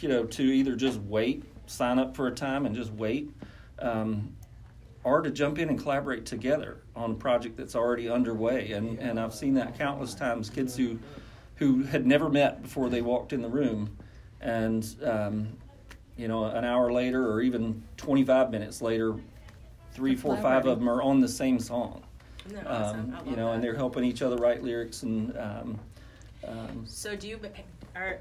you 0.00 0.08
know, 0.08 0.24
to 0.24 0.42
either 0.42 0.74
just 0.74 0.98
wait, 1.02 1.44
sign 1.66 1.98
up 1.98 2.16
for 2.16 2.26
a 2.26 2.32
time 2.32 2.66
and 2.66 2.74
just 2.74 2.92
wait, 2.92 3.30
um, 3.78 4.34
or 5.04 5.20
to 5.22 5.30
jump 5.30 5.58
in 5.58 5.68
and 5.68 5.78
collaborate 5.80 6.26
together 6.26 6.78
on 6.96 7.12
a 7.12 7.14
project 7.14 7.56
that's 7.56 7.76
already 7.76 8.08
underway. 8.10 8.72
And 8.72 8.98
and 8.98 9.20
I've 9.20 9.34
seen 9.34 9.54
that 9.54 9.78
countless 9.78 10.14
times. 10.14 10.50
Kids 10.50 10.76
who 10.76 10.98
who 11.56 11.84
had 11.84 12.04
never 12.04 12.28
met 12.28 12.62
before 12.62 12.88
they 12.90 13.00
walked 13.02 13.32
in 13.32 13.42
the 13.42 13.48
room, 13.48 13.96
and 14.40 14.84
um, 15.04 15.48
you 16.16 16.28
know, 16.28 16.44
an 16.46 16.64
hour 16.64 16.92
later 16.92 17.30
or 17.30 17.40
even 17.42 17.82
25 17.96 18.50
minutes 18.50 18.80
later, 18.82 19.14
three, 19.92 20.14
four, 20.16 20.36
five 20.36 20.66
of 20.66 20.78
them 20.78 20.88
are 20.88 21.02
on 21.02 21.20
the 21.20 21.28
same 21.28 21.58
song. 21.58 22.02
Um, 22.64 23.16
you 23.26 23.36
know, 23.36 23.52
and 23.52 23.62
they're 23.62 23.74
helping 23.74 24.04
each 24.04 24.22
other 24.22 24.36
write 24.36 24.62
lyrics 24.62 25.02
and. 25.02 25.36
Um, 25.36 25.78
um, 26.46 26.84
So 26.86 27.16
do 27.16 27.28
you 27.28 27.40
are 27.96 28.18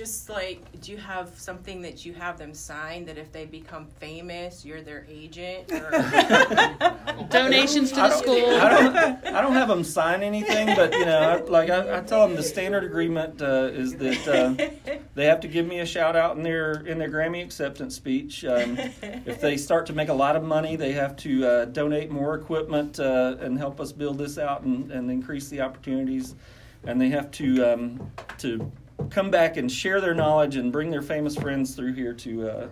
just 0.00 0.30
like 0.30 0.80
do 0.80 0.92
you 0.92 0.96
have 0.96 1.38
something 1.38 1.82
that 1.82 2.06
you 2.06 2.14
have 2.14 2.38
them 2.38 2.54
sign 2.54 3.04
that 3.04 3.18
if 3.18 3.30
they 3.32 3.44
become 3.44 3.86
famous, 3.98 4.64
you're 4.64 4.80
their 4.80 5.04
agent? 5.10 5.70
Or 5.70 5.90
Donations 7.28 7.90
to 7.90 7.96
the 7.96 8.10
school. 8.10 8.46
I 8.46 8.68
don't, 8.70 8.96
I 9.26 9.42
don't 9.42 9.52
have 9.52 9.68
them 9.68 9.84
sign 9.84 10.22
anything, 10.22 10.74
but 10.74 10.94
you 10.94 11.04
know, 11.04 11.18
I, 11.18 11.36
like 11.42 11.68
I, 11.68 11.98
I 11.98 12.00
tell 12.00 12.26
them, 12.26 12.34
the 12.34 12.42
standard 12.42 12.82
agreement 12.82 13.42
uh, 13.42 13.68
is 13.72 13.94
that 13.96 14.26
uh, 14.26 14.94
they 15.14 15.26
have 15.26 15.40
to 15.40 15.48
give 15.48 15.66
me 15.66 15.80
a 15.80 15.86
shout 15.86 16.16
out 16.16 16.34
in 16.34 16.42
their 16.42 16.80
in 16.86 16.96
their 16.96 17.10
Grammy 17.10 17.44
acceptance 17.44 17.94
speech. 17.94 18.42
Um, 18.46 18.78
if 19.02 19.38
they 19.42 19.58
start 19.58 19.84
to 19.86 19.92
make 19.92 20.08
a 20.08 20.14
lot 20.14 20.34
of 20.34 20.42
money, 20.42 20.76
they 20.76 20.92
have 20.92 21.14
to 21.16 21.46
uh, 21.46 21.64
donate 21.66 22.10
more 22.10 22.36
equipment 22.36 22.98
uh, 22.98 23.36
and 23.38 23.58
help 23.58 23.78
us 23.78 23.92
build 23.92 24.16
this 24.16 24.38
out 24.38 24.62
and, 24.62 24.90
and 24.90 25.10
increase 25.10 25.50
the 25.50 25.60
opportunities. 25.60 26.36
And 26.84 26.98
they 26.98 27.10
have 27.10 27.30
to 27.32 27.74
um, 27.74 28.10
to 28.38 28.72
come 29.08 29.30
back 29.30 29.56
and 29.56 29.70
share 29.70 30.00
their 30.00 30.14
knowledge 30.14 30.56
and 30.56 30.72
bring 30.72 30.90
their 30.90 31.02
famous 31.02 31.36
friends 31.36 31.74
through 31.74 31.94
here 31.94 32.12
to 32.14 32.48
uh, 32.50 32.68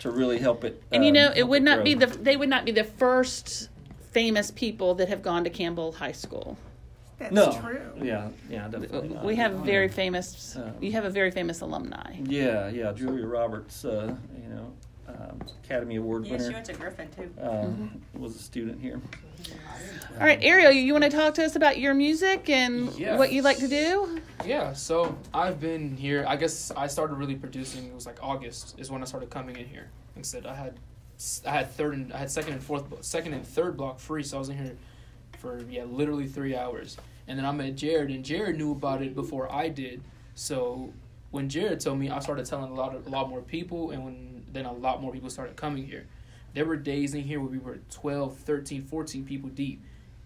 to 0.00 0.10
really 0.10 0.38
help 0.38 0.64
it. 0.64 0.82
And 0.92 1.04
you 1.04 1.10
um, 1.10 1.14
know, 1.14 1.32
it 1.34 1.36
help 1.36 1.48
would 1.48 1.62
not 1.62 1.84
be 1.84 1.94
the 1.94 2.06
they 2.06 2.36
would 2.36 2.48
not 2.48 2.64
be 2.64 2.72
the 2.72 2.84
first 2.84 3.68
famous 4.12 4.50
people 4.50 4.94
that 4.94 5.08
have 5.08 5.22
gone 5.22 5.44
to 5.44 5.50
Campbell 5.50 5.92
High 5.92 6.12
School. 6.12 6.56
That's 7.18 7.32
no. 7.32 7.52
true. 7.60 7.80
Yeah, 8.02 8.28
yeah, 8.50 8.68
definitely. 8.68 9.08
not. 9.08 9.24
We 9.24 9.36
have 9.36 9.52
very 9.60 9.88
famous. 9.88 10.56
Uh, 10.56 10.72
You 10.80 10.92
have 10.92 11.04
a 11.04 11.10
very 11.10 11.30
famous 11.30 11.60
alumni. 11.60 12.16
Yeah, 12.24 12.68
yeah. 12.68 12.92
Julia 12.92 13.26
Roberts, 13.26 13.84
uh, 13.84 14.14
you 14.42 14.48
know, 14.48 14.72
um, 15.08 15.40
Academy 15.64 15.96
Award 15.96 16.26
yeah, 16.26 16.36
she 16.36 16.42
winner, 16.44 16.52
went 16.54 16.66
to 16.66 16.72
Griffin 16.74 17.08
too. 17.16 17.30
um, 17.40 18.00
was 18.14 18.36
a 18.36 18.38
student 18.38 18.80
here. 18.80 19.00
All 20.18 20.26
right, 20.26 20.38
Ariel, 20.42 20.70
you, 20.72 20.80
you 20.80 20.92
want 20.92 21.04
to 21.04 21.10
talk 21.10 21.34
to 21.34 21.44
us 21.44 21.56
about 21.56 21.78
your 21.78 21.92
music 21.94 22.48
and 22.48 22.92
Yes. 22.98 23.18
what 23.18 23.32
you 23.32 23.42
like 23.42 23.58
to 23.58 23.68
do? 23.68 24.20
Yeah, 24.46 24.72
so 24.72 25.16
I've 25.32 25.60
been 25.60 25.96
here. 25.96 26.24
I 26.26 26.36
guess 26.36 26.70
I 26.76 26.86
started 26.86 27.14
really 27.16 27.34
producing. 27.34 27.86
It 27.86 27.94
was 27.94 28.06
like 28.06 28.18
August 28.22 28.74
is 28.78 28.90
when 28.90 29.02
I 29.02 29.04
started 29.04 29.30
coming 29.30 29.56
in 29.56 29.66
here. 29.66 29.88
Instead, 30.16 30.46
I 30.46 30.54
had 30.54 30.74
I 31.46 31.50
had 31.50 31.70
third 31.72 31.94
and 31.94 32.12
I 32.12 32.18
had 32.18 32.30
second 32.30 32.54
and 32.54 32.62
fourth, 32.62 32.88
blo- 32.88 32.98
second 33.00 33.34
and 33.34 33.46
third 33.46 33.76
block 33.76 33.98
free. 33.98 34.22
So 34.22 34.36
I 34.36 34.40
was 34.40 34.48
in 34.48 34.56
here 34.58 34.76
for 35.38 35.60
yeah, 35.68 35.84
literally 35.84 36.26
three 36.26 36.56
hours. 36.56 36.96
And 37.28 37.38
then 37.38 37.46
I 37.46 37.52
met 37.52 37.76
Jared, 37.76 38.10
and 38.10 38.24
Jared 38.24 38.56
knew 38.58 38.72
about 38.72 39.00
it 39.02 39.14
before 39.14 39.50
I 39.50 39.68
did. 39.68 40.02
So 40.34 40.92
when 41.30 41.48
Jared 41.48 41.80
told 41.80 41.98
me, 41.98 42.10
I 42.10 42.18
started 42.18 42.44
telling 42.46 42.70
a 42.70 42.74
lot 42.74 42.94
of, 42.94 43.06
a 43.06 43.10
lot 43.10 43.28
more 43.30 43.40
people, 43.40 43.90
and 43.92 44.04
when 44.04 44.33
then 44.54 44.64
a 44.64 44.72
lot 44.72 45.02
more 45.02 45.12
people 45.12 45.28
started 45.28 45.56
coming 45.56 45.84
here. 45.84 46.06
There 46.54 46.64
were 46.64 46.76
days 46.76 47.14
in 47.14 47.22
here 47.22 47.40
where 47.40 47.50
we 47.50 47.58
were 47.58 47.80
12, 47.90 48.38
13, 48.38 48.82
14 48.84 49.24
people 49.24 49.50
deep, 49.50 49.82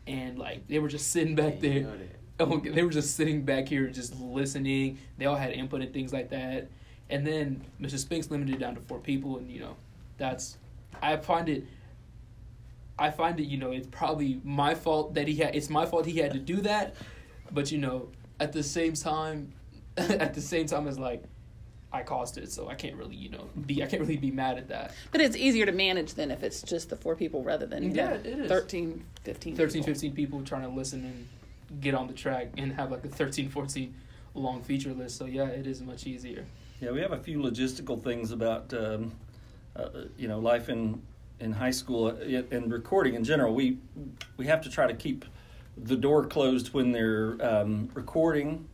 and 0.06 0.38
like 0.38 0.68
they 0.68 0.78
were 0.78 0.88
just 0.88 1.10
sitting 1.10 1.34
back 1.34 1.60
there. 1.60 1.86
Oh, 2.40 2.56
they 2.58 2.84
were 2.84 2.90
just 2.90 3.16
sitting 3.16 3.42
back 3.42 3.66
here, 3.66 3.88
just 3.88 4.14
listening. 4.20 4.98
They 5.16 5.26
all 5.26 5.34
had 5.34 5.50
input 5.50 5.80
and 5.80 5.92
things 5.92 6.12
like 6.12 6.30
that. 6.30 6.68
And 7.10 7.26
then 7.26 7.64
Mr. 7.80 7.98
Spinks 7.98 8.30
limited 8.30 8.60
down 8.60 8.76
to 8.76 8.80
four 8.80 9.00
people, 9.00 9.38
and 9.38 9.50
you 9.50 9.58
know, 9.58 9.74
that's 10.18 10.56
I 11.02 11.16
find 11.16 11.48
it. 11.48 11.64
I 12.96 13.10
find 13.10 13.40
it, 13.40 13.46
you 13.46 13.58
know, 13.58 13.72
it's 13.72 13.88
probably 13.88 14.40
my 14.44 14.76
fault 14.76 15.14
that 15.14 15.26
he 15.26 15.34
had. 15.34 15.56
It's 15.56 15.68
my 15.68 15.84
fault 15.84 16.06
he 16.06 16.18
had 16.18 16.32
to 16.32 16.38
do 16.38 16.60
that, 16.60 16.94
but 17.50 17.72
you 17.72 17.78
know, 17.78 18.08
at 18.38 18.52
the 18.52 18.62
same 18.62 18.92
time, 18.92 19.52
at 19.96 20.34
the 20.34 20.40
same 20.40 20.66
time, 20.66 20.86
as 20.86 20.96
like 20.96 21.24
I 21.92 22.02
caused 22.02 22.36
it, 22.36 22.50
so 22.52 22.68
I 22.68 22.74
can't 22.74 22.96
really, 22.96 23.16
you 23.16 23.30
know, 23.30 23.48
be 23.66 23.82
I 23.82 23.86
can't 23.86 24.02
really 24.02 24.18
be 24.18 24.30
mad 24.30 24.58
at 24.58 24.68
that. 24.68 24.92
But 25.10 25.22
it's 25.22 25.36
easier 25.36 25.64
to 25.64 25.72
manage 25.72 26.14
than 26.14 26.30
if 26.30 26.42
it's 26.42 26.60
just 26.62 26.90
the 26.90 26.96
four 26.96 27.16
people 27.16 27.42
rather 27.42 27.64
than 27.64 27.82
you 27.82 27.90
Yeah, 27.92 28.08
know, 28.10 28.14
it 28.16 28.26
is. 28.26 28.48
13, 28.50 29.04
15 29.24 29.56
13, 29.56 29.72
people. 29.82 29.94
15 29.94 30.12
people 30.14 30.42
trying 30.42 30.62
to 30.62 30.68
listen 30.68 31.04
and 31.04 31.80
get 31.80 31.94
on 31.94 32.06
the 32.06 32.12
track 32.12 32.48
and 32.58 32.72
have 32.74 32.90
like 32.90 33.04
a 33.04 33.08
13, 33.08 33.48
14 33.48 33.94
long 34.34 34.62
feature 34.62 34.92
list. 34.92 35.16
So 35.16 35.24
yeah, 35.24 35.46
it 35.46 35.66
is 35.66 35.80
much 35.80 36.06
easier. 36.06 36.44
Yeah, 36.80 36.90
we 36.90 37.00
have 37.00 37.12
a 37.12 37.18
few 37.18 37.38
logistical 37.38 38.02
things 38.02 38.32
about 38.32 38.72
um, 38.74 39.12
uh, 39.74 39.88
you 40.18 40.28
know 40.28 40.38
life 40.38 40.68
in 40.68 41.00
in 41.40 41.52
high 41.52 41.70
school 41.70 42.08
uh, 42.08 42.42
and 42.54 42.70
recording 42.70 43.14
in 43.14 43.24
general. 43.24 43.54
We 43.54 43.78
we 44.36 44.46
have 44.46 44.60
to 44.62 44.70
try 44.70 44.86
to 44.86 44.94
keep 44.94 45.24
the 45.76 45.96
door 45.96 46.26
closed 46.26 46.74
when 46.74 46.92
they're 46.92 47.36
um, 47.40 47.88
recording, 47.94 48.66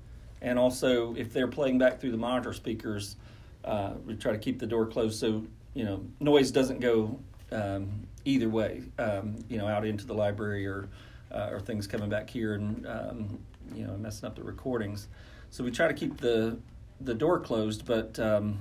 and 0.45 0.59
also 0.59 1.15
if 1.17 1.33
they're 1.33 1.49
playing 1.49 1.79
back 1.79 2.01
through 2.01 2.13
the 2.13 2.19
monitor 2.19 2.53
speakers, 2.53 3.17
uh, 3.65 3.95
we 4.07 4.15
try 4.15 4.31
to 4.31 4.39
keep 4.39 4.59
the 4.59 4.67
door 4.67 4.87
closed 4.87 5.19
so 5.19 5.45
you 5.73 5.85
know 5.85 6.05
noise 6.21 6.53
doesn't 6.53 6.81
go 6.81 7.19
um, 7.51 8.07
either 8.25 8.49
way. 8.49 8.83
Um, 8.99 9.37
you 9.49 9.59
know, 9.59 9.67
out 9.67 9.85
into 9.85 10.07
the 10.07 10.15
library 10.15 10.67
or 10.67 10.89
uh, 11.33 11.49
or 11.51 11.61
things 11.61 11.87
coming 11.87 12.11
back 12.11 12.29
here 12.31 12.55
and 12.55 12.87
um, 12.87 13.39
you 13.75 13.87
know 13.87 13.97
messing 13.97 14.27
up 14.27 14.37
the 14.37 14.45
recordings. 14.45 15.09
So 15.51 15.65
we 15.65 15.71
try 15.71 15.89
to 15.89 15.95
keep 15.95 16.19
the 16.19 16.59
the 17.01 17.15
door 17.15 17.41
closed, 17.41 17.87
but 17.87 18.19
um, 18.21 18.61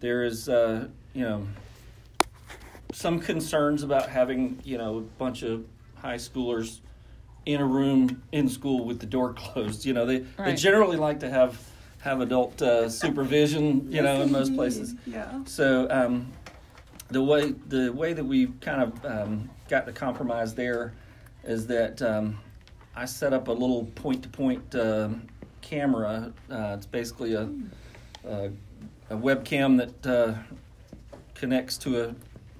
there 0.00 0.22
is 0.22 0.48
uh, 0.50 0.86
you 1.14 1.22
know 1.22 1.46
some 2.92 3.18
concerns 3.20 3.82
about 3.82 4.10
having 4.10 4.60
you 4.64 4.76
know 4.76 4.98
a 4.98 5.00
bunch 5.00 5.42
of 5.42 5.64
high 5.96 6.16
schoolers 6.16 6.80
in 7.46 7.60
a 7.60 7.64
room 7.64 8.22
in 8.32 8.48
school 8.48 8.84
with 8.84 8.98
the 8.98 9.06
door 9.06 9.32
closed. 9.34 9.84
You 9.84 9.94
know 9.94 10.04
they 10.04 10.18
they 10.38 10.54
generally 10.54 10.96
like 10.96 11.20
to 11.20 11.30
have 11.30 11.58
have 12.00 12.20
adult 12.20 12.60
uh, 12.60 12.88
supervision. 12.88 13.90
You 13.90 14.02
know 14.02 14.22
in 14.22 14.32
most 14.32 14.54
places. 14.54 14.94
Yeah. 15.06 15.44
So 15.46 15.88
um, 15.90 16.32
the 17.08 17.22
way 17.22 17.52
the 17.68 17.92
way 17.92 18.12
that 18.12 18.24
we 18.24 18.48
kind 18.60 18.82
of 18.82 19.04
um, 19.04 19.50
got 19.68 19.86
the 19.86 19.92
compromise 19.92 20.54
there 20.54 20.92
is 21.44 21.66
that 21.68 22.02
um, 22.02 22.38
I 22.94 23.04
set 23.04 23.32
up 23.32 23.48
a 23.48 23.52
little 23.52 23.84
point 23.94 24.22
to 24.24 24.28
point 24.28 24.74
camera. 25.62 26.32
Uh, 26.50 26.74
it's 26.76 26.86
basically 26.86 27.34
a, 27.34 27.48
a 28.28 28.50
a 29.08 29.16
webcam 29.16 29.76
that 29.78 30.06
uh, 30.06 30.34
connects 31.34 31.78
to 31.78 32.02
a 32.02 32.14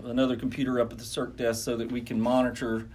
another 0.04 0.36
computer 0.36 0.80
up 0.80 0.92
at 0.92 0.98
the 0.98 1.04
circ 1.04 1.36
desk 1.36 1.64
so 1.64 1.76
that 1.76 1.90
we 1.90 2.00
can 2.00 2.20
monitor. 2.20 2.88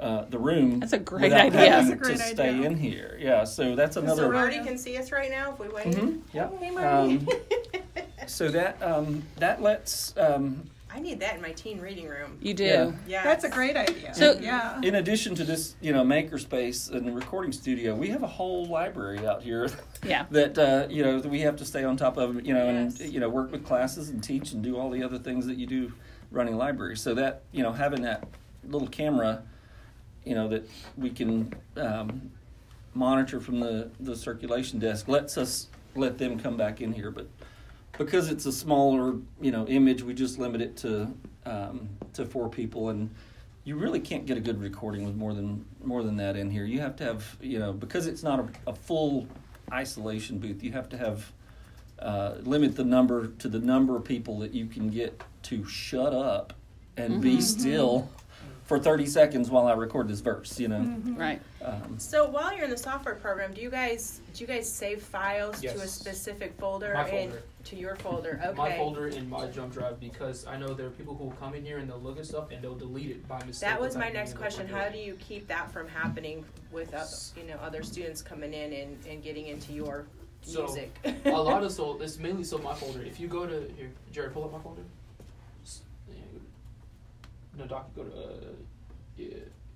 Uh, 0.00 0.24
the 0.30 0.38
room. 0.38 0.80
That's 0.80 0.94
a 0.94 0.98
great 0.98 1.30
idea. 1.30 1.50
That's 1.60 1.90
a 1.90 1.94
great 1.96 2.16
to 2.16 2.22
stay 2.22 2.64
in 2.64 2.74
here. 2.76 3.18
Yeah, 3.20 3.44
so 3.44 3.76
that's 3.76 3.96
another. 3.96 4.22
So 4.22 4.32
Marty 4.32 4.58
can 4.60 4.78
see 4.78 4.96
us 4.96 5.12
right 5.12 5.30
now 5.30 5.52
if 5.52 5.58
we 5.58 5.68
wait. 5.68 5.88
Mhm, 5.88 6.20
yeah. 6.32 6.48
Hey, 6.58 6.70
Marty. 6.70 7.16
Um, 7.18 7.28
So 8.26 8.48
that 8.48 8.80
um, 8.82 9.22
that 9.36 9.60
lets, 9.60 10.16
um, 10.16 10.62
I 10.92 11.00
need 11.00 11.20
that 11.20 11.34
in 11.36 11.42
my 11.42 11.52
teen 11.52 11.80
reading 11.80 12.06
room. 12.08 12.38
You 12.40 12.54
do. 12.54 12.64
Yeah. 12.64 12.92
Yeah. 13.08 13.24
That's 13.24 13.44
a 13.44 13.48
great 13.48 13.76
idea. 13.76 14.14
So- 14.14 14.38
yeah. 14.40 14.80
in 14.82 14.94
addition 14.96 15.34
to 15.36 15.44
this, 15.44 15.74
you 15.80 15.92
know, 15.92 16.02
makerspace 16.04 16.90
and 16.92 17.14
recording 17.14 17.52
studio, 17.52 17.94
we 17.94 18.08
have 18.08 18.22
a 18.22 18.26
whole 18.28 18.66
library 18.66 19.26
out 19.26 19.42
here 19.42 19.68
Yeah. 20.06 20.26
that 20.30 20.56
uh, 20.58 20.86
you 20.88 21.02
know 21.02 21.20
that 21.20 21.28
we 21.28 21.40
have 21.40 21.56
to 21.56 21.64
stay 21.64 21.84
on 21.84 21.96
top 21.98 22.16
of. 22.16 22.46
You 22.46 22.54
know, 22.54 22.64
Yes. 22.70 23.00
and 23.00 23.12
you 23.12 23.20
know, 23.20 23.28
work 23.28 23.50
with 23.52 23.64
classes 23.66 24.08
and 24.10 24.22
teach 24.22 24.52
and 24.52 24.62
do 24.62 24.78
all 24.78 24.90
the 24.90 25.02
other 25.02 25.18
things 25.18 25.46
that 25.46 25.56
you 25.58 25.66
do 25.66 25.92
running 26.30 26.56
libraries. 26.56 27.00
So 27.02 27.12
that 27.14 27.42
you 27.52 27.62
know, 27.62 27.72
having 27.72 28.02
that 28.02 28.24
little 28.68 28.88
camera, 28.88 29.42
you 30.24 30.34
know, 30.34 30.48
that 30.48 30.68
we 30.96 31.10
can 31.10 31.52
um, 31.76 32.30
monitor 32.94 33.40
from 33.40 33.60
the 33.60 33.90
the 34.00 34.16
circulation 34.16 34.78
desk 34.78 35.08
lets 35.08 35.38
us 35.38 35.68
let 35.94 36.18
them 36.18 36.38
come 36.38 36.56
back 36.56 36.80
in 36.80 36.92
here, 36.92 37.10
but 37.10 37.26
because 37.98 38.30
it's 38.30 38.46
a 38.46 38.52
smaller 38.52 39.16
you 39.40 39.50
know 39.50 39.66
image, 39.66 40.02
we 40.02 40.14
just 40.14 40.38
limit 40.38 40.60
it 40.60 40.76
to 40.78 41.12
um, 41.46 41.88
to 42.14 42.24
four 42.24 42.48
people, 42.48 42.90
and 42.90 43.10
you 43.64 43.76
really 43.76 44.00
can't 44.00 44.26
get 44.26 44.36
a 44.36 44.40
good 44.40 44.60
recording 44.60 45.04
with 45.04 45.16
more 45.16 45.34
than 45.34 45.64
more 45.84 46.02
than 46.02 46.16
that 46.16 46.36
in 46.36 46.50
here. 46.50 46.64
You 46.64 46.80
have 46.80 46.96
to 46.96 47.04
have 47.04 47.36
you 47.40 47.58
know 47.58 47.72
because 47.72 48.06
it's 48.06 48.22
not 48.22 48.40
a, 48.40 48.70
a 48.70 48.74
full 48.74 49.26
isolation 49.72 50.38
booth. 50.38 50.62
You 50.62 50.72
have 50.72 50.88
to 50.90 50.98
have 50.98 51.32
uh, 52.00 52.34
limit 52.42 52.76
the 52.76 52.84
number 52.84 53.28
to 53.28 53.48
the 53.48 53.58
number 53.58 53.96
of 53.96 54.04
people 54.04 54.38
that 54.40 54.54
you 54.54 54.66
can 54.66 54.88
get 54.88 55.22
to 55.42 55.64
shut 55.66 56.14
up 56.14 56.54
and 56.96 57.20
be 57.20 57.40
still 57.40 58.10
for 58.70 58.78
30 58.78 59.04
seconds 59.06 59.50
while 59.50 59.66
I 59.66 59.72
record 59.72 60.06
this 60.06 60.20
verse. 60.20 60.60
You 60.60 60.68
know. 60.68 60.96
Right. 61.16 61.42
Um, 61.60 61.98
So 61.98 62.30
while 62.30 62.54
you're 62.54 62.66
in 62.66 62.70
the 62.70 62.76
software 62.76 63.16
program, 63.16 63.52
do 63.52 63.60
you 63.60 63.68
guys 63.68 64.20
do 64.32 64.44
you 64.44 64.46
guys 64.46 64.72
save 64.72 65.02
files 65.02 65.60
to 65.60 65.66
a 65.74 65.88
specific 65.88 66.54
folder 66.56 66.94
My 66.94 67.08
and 67.08 67.32
folder. 67.32 67.42
to 67.64 67.76
your 67.76 67.96
folder? 67.96 68.40
Okay. 68.46 68.56
My 68.56 68.76
folder 68.76 69.08
in 69.08 69.28
my 69.28 69.48
jump 69.48 69.72
drive 69.72 69.98
because 69.98 70.46
I 70.46 70.56
know 70.56 70.72
there 70.72 70.86
are 70.86 70.90
people 70.90 71.16
who 71.16 71.24
will 71.24 71.32
come 71.32 71.54
in 71.54 71.64
here 71.64 71.78
and 71.78 71.90
they'll 71.90 71.98
look 71.98 72.16
at 72.20 72.26
stuff 72.26 72.52
and 72.52 72.62
they'll 72.62 72.76
delete 72.76 73.10
it 73.10 73.26
by 73.26 73.42
mistake. 73.44 73.68
That 73.68 73.80
was 73.80 73.96
my 73.96 74.08
next 74.08 74.34
question. 74.34 74.68
How 74.68 74.88
do 74.88 74.98
you 74.98 75.14
keep 75.14 75.48
that 75.48 75.72
from 75.72 75.88
happening 75.88 76.44
with 76.70 76.94
uh, 76.94 77.04
you 77.36 77.48
know 77.48 77.56
other 77.60 77.82
students 77.82 78.22
coming 78.22 78.54
in 78.54 78.72
and, 78.72 78.96
and 79.08 79.20
getting 79.20 79.46
into 79.48 79.72
your 79.72 80.06
So, 80.42 80.62
music? 80.62 80.94
a 81.24 81.30
lot 81.30 81.64
of 81.66 81.72
so 81.72 82.00
it's 82.00 82.18
mainly 82.20 82.44
so 82.44 82.58
my 82.58 82.74
folder. 82.74 83.02
If 83.02 83.18
you 83.18 83.26
go 83.26 83.46
to 83.46 83.68
here, 83.76 83.90
Jared, 84.12 84.32
pull 84.32 84.44
up 84.44 84.52
my 84.52 84.60
folder. 84.60 84.82
No, 87.60 87.66
doc, 87.66 87.94
go 87.94 88.04
to 88.04 88.10
uh, 88.10 88.52
yeah, 89.18 89.28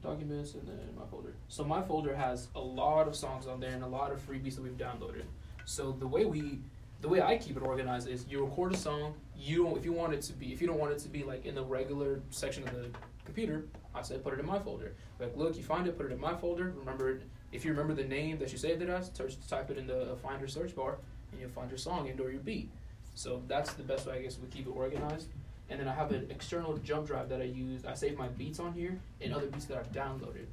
documents 0.02 0.54
and 0.54 0.66
then 0.66 0.78
my 0.98 1.04
folder. 1.10 1.34
So 1.48 1.64
my 1.64 1.82
folder 1.82 2.16
has 2.16 2.48
a 2.54 2.60
lot 2.60 3.06
of 3.06 3.14
songs 3.14 3.46
on 3.46 3.60
there 3.60 3.72
and 3.72 3.82
a 3.82 3.86
lot 3.86 4.10
of 4.10 4.26
freebies 4.26 4.54
that 4.54 4.62
we've 4.62 4.78
downloaded. 4.78 5.24
So 5.66 5.92
the 5.92 6.06
way 6.06 6.24
we, 6.24 6.60
the 7.02 7.08
way 7.08 7.20
I 7.20 7.36
keep 7.36 7.58
it 7.58 7.62
organized 7.62 8.08
is 8.08 8.24
you 8.26 8.42
record 8.42 8.72
a 8.72 8.76
song. 8.78 9.12
You 9.36 9.64
don't 9.64 9.76
if 9.76 9.84
you 9.84 9.92
want 9.92 10.14
it 10.14 10.22
to 10.22 10.32
be 10.32 10.50
if 10.50 10.62
you 10.62 10.66
don't 10.66 10.78
want 10.78 10.92
it 10.92 10.98
to 11.00 11.10
be 11.10 11.24
like 11.24 11.44
in 11.44 11.54
the 11.54 11.62
regular 11.62 12.22
section 12.30 12.62
of 12.66 12.72
the 12.74 12.88
computer. 13.26 13.66
I 13.94 14.00
said 14.00 14.24
put 14.24 14.32
it 14.32 14.40
in 14.40 14.46
my 14.46 14.58
folder. 14.58 14.94
Like 15.20 15.36
look, 15.36 15.54
you 15.58 15.62
find 15.62 15.86
it, 15.86 15.98
put 15.98 16.06
it 16.06 16.12
in 16.12 16.20
my 16.20 16.34
folder. 16.34 16.72
Remember. 16.78 17.20
If 17.52 17.64
you 17.64 17.70
remember 17.70 17.94
the 17.94 18.08
name 18.08 18.38
that 18.38 18.50
you 18.50 18.58
saved 18.58 18.82
it 18.82 18.88
as, 18.88 19.10
type 19.10 19.70
it 19.70 19.78
in 19.78 19.86
the 19.86 20.16
Finder 20.20 20.48
search 20.48 20.74
bar, 20.74 20.98
and 21.30 21.40
you'll 21.40 21.50
find 21.50 21.70
your 21.70 21.78
song 21.78 22.08
and 22.08 22.18
or 22.20 22.28
your 22.28 22.40
beat. 22.40 22.68
So 23.14 23.42
that's 23.46 23.74
the 23.74 23.84
best 23.84 24.08
way 24.08 24.14
I 24.18 24.22
guess 24.22 24.38
we 24.40 24.48
keep 24.48 24.66
it 24.66 24.70
organized. 24.70 25.28
And 25.74 25.80
then 25.80 25.88
I 25.88 25.94
have 25.96 26.12
an 26.12 26.28
external 26.30 26.76
jump 26.76 27.08
drive 27.08 27.28
that 27.30 27.40
I 27.40 27.46
use. 27.46 27.84
I 27.84 27.94
save 27.94 28.16
my 28.16 28.28
beats 28.28 28.60
on 28.60 28.72
here 28.74 28.96
and 29.20 29.34
other 29.34 29.48
beats 29.48 29.64
that 29.64 29.76
I've 29.76 29.90
downloaded. 29.90 30.46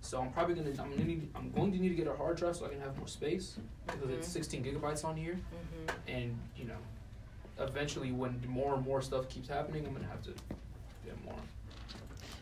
So 0.00 0.20
I'm 0.20 0.30
probably 0.30 0.54
gonna 0.54 0.70
I'm 0.80 0.90
gonna 0.90 1.02
need, 1.02 1.28
I'm 1.34 1.50
going 1.50 1.72
to 1.72 1.78
need 1.78 1.88
to 1.88 1.96
get 1.96 2.06
a 2.06 2.14
hard 2.14 2.36
drive 2.36 2.54
so 2.54 2.66
I 2.66 2.68
can 2.68 2.80
have 2.80 2.96
more 2.96 3.08
space 3.08 3.56
because 3.84 4.10
it's 4.10 4.28
Mhm. 4.28 4.32
16 4.32 4.64
gigabytes 4.64 5.04
on 5.04 5.16
here. 5.16 5.34
Mhm. 5.34 5.92
And 6.06 6.38
you 6.56 6.66
know, 6.66 6.76
eventually 7.58 8.12
when 8.12 8.40
more 8.48 8.76
and 8.76 8.84
more 8.86 9.02
stuff 9.02 9.28
keeps 9.28 9.48
happening, 9.48 9.84
I'm 9.88 9.92
gonna 9.92 10.06
have 10.06 10.22
to 10.22 10.30
get 11.04 11.20
more. 11.24 11.34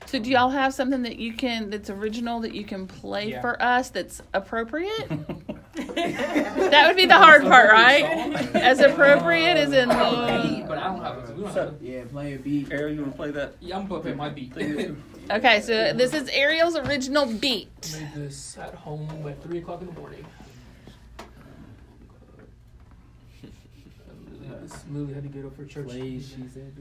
So 0.05 0.19
do 0.19 0.29
y'all 0.31 0.51
have 0.51 0.75
something 0.75 1.03
that 1.05 1.17
you 1.19 1.33
can 1.33 1.71
that's 1.71 1.89
original 1.89 2.41
that 2.41 2.55
you 2.55 2.65
can 2.65 2.87
play 2.87 3.31
Yeah. 3.31 3.41
for 3.41 3.61
us 3.63 3.89
that's 3.89 4.21
appropriate? 4.35 5.09
that 5.79 6.85
would 6.87 6.97
be 6.97 7.07
the 7.07 7.17
hard 7.17 7.43
part, 7.43 7.71
right? 7.71 8.05
As 8.55 8.81
appropriate 8.81 9.57
as 9.57 9.73
in 9.73 9.89
Beat, 9.89 9.95
the 9.97 10.65
but 10.67 10.68
I 10.68 10.68
don't 10.93 11.03
have 11.03 11.19
it. 11.19 11.37
We 11.37 11.43
don't 11.45 11.53
So- 11.53 11.65
have 11.65 11.75
it. 11.75 11.83
Yeah, 11.83 12.05
play 12.11 12.35
a 12.35 12.39
beat. 12.39 12.73
Ariel, 12.73 12.95
you 12.95 13.01
want 13.03 13.13
to 13.13 13.17
play 13.17 13.31
that? 13.33 13.55
Yeah, 13.61 13.79
I'm 13.79 13.87
gonna 13.87 14.03
play 14.03 14.15
my 14.15 14.29
beat. 14.29 14.53
Okay, 15.31 15.61
so 15.61 15.93
this 15.93 16.15
is 16.15 16.27
Ariel's 16.31 16.75
original 16.75 17.27
beat. 17.27 17.69
I 17.95 18.01
Made 18.01 18.15
this 18.15 18.57
at 18.57 18.73
home 18.73 19.07
at 19.29 19.43
three 19.43 19.59
o'clock 19.59 19.83
in 19.83 19.89
the 19.89 19.93
morning. 19.93 20.25
I 21.21 21.25
literally, 24.91 25.13
had 25.13 25.25
to 25.25 25.29
get 25.29 25.45
up 25.45 25.55
for 25.55 25.67
church. 25.67 25.89
Play, 25.89 26.19
she 26.19 26.49
said. 26.53 26.75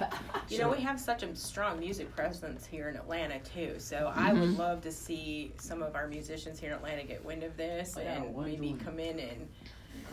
You 0.48 0.58
know, 0.58 0.70
we 0.70 0.80
have 0.80 1.00
such 1.00 1.22
a 1.24 1.34
strong 1.34 1.80
music 1.80 2.14
presence 2.14 2.64
here 2.66 2.88
in 2.88 2.96
Atlanta 2.96 3.38
too. 3.40 3.74
So 3.78 4.12
I 4.14 4.32
would 4.32 4.42
mm-hmm. 4.42 4.60
love 4.60 4.80
to 4.82 4.92
see 4.92 5.52
some 5.58 5.82
of 5.82 5.96
our 5.96 6.06
musicians 6.06 6.58
here 6.58 6.70
in 6.70 6.76
Atlanta 6.76 7.02
get 7.02 7.24
wind 7.24 7.42
of 7.42 7.56
this 7.56 7.94
Oh, 7.96 8.00
yeah, 8.00 8.22
and 8.22 8.36
maybe 8.36 8.56
doing- 8.68 8.78
come 8.78 8.98
in 9.00 9.18
and 9.18 9.48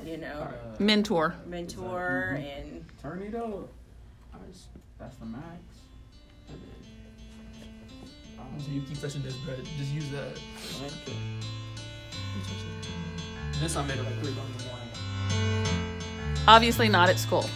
you 0.05 0.17
know 0.17 0.39
Alright. 0.39 0.79
Mentor. 0.79 1.35
mentor 1.45 2.39
and 2.39 2.85
Turn 3.01 3.21
it 3.21 3.35
up. 3.35 3.69
Nice. 4.47 4.67
That's 4.99 5.15
the 5.17 5.25
max. 5.25 5.43
So 8.59 8.71
you 8.71 8.81
keep 8.81 8.99
touching 9.01 9.23
this, 9.23 9.35
but 9.45 9.63
just 9.77 9.91
use 9.91 10.09
that. 10.11 10.39
This 13.59 13.75
I 13.75 13.85
made 13.85 13.97
at 13.97 14.05
like 14.05 14.19
three 14.19 14.29
in 14.29 14.35
the 14.35 14.63
morning. 14.65 15.67
Obviously 16.47 16.89
not 16.89 17.09
at 17.09 17.17
school. 17.19 17.49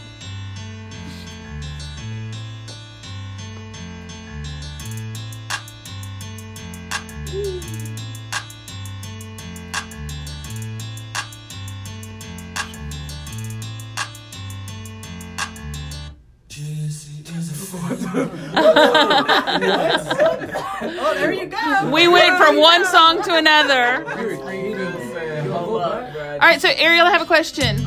We 21.92 22.08
went 22.08 22.38
from 22.38 22.58
one 22.58 22.86
song 22.86 23.22
to 23.24 23.36
another. 23.36 24.04
Very 24.16 24.38
creative. 24.38 25.52
Hold 25.52 25.82
up, 25.82 26.16
All 26.16 26.40
right, 26.40 26.60
so 26.60 26.70
Ariel, 26.70 27.06
I 27.06 27.12
have 27.12 27.22
a 27.22 27.26
question. 27.26 27.86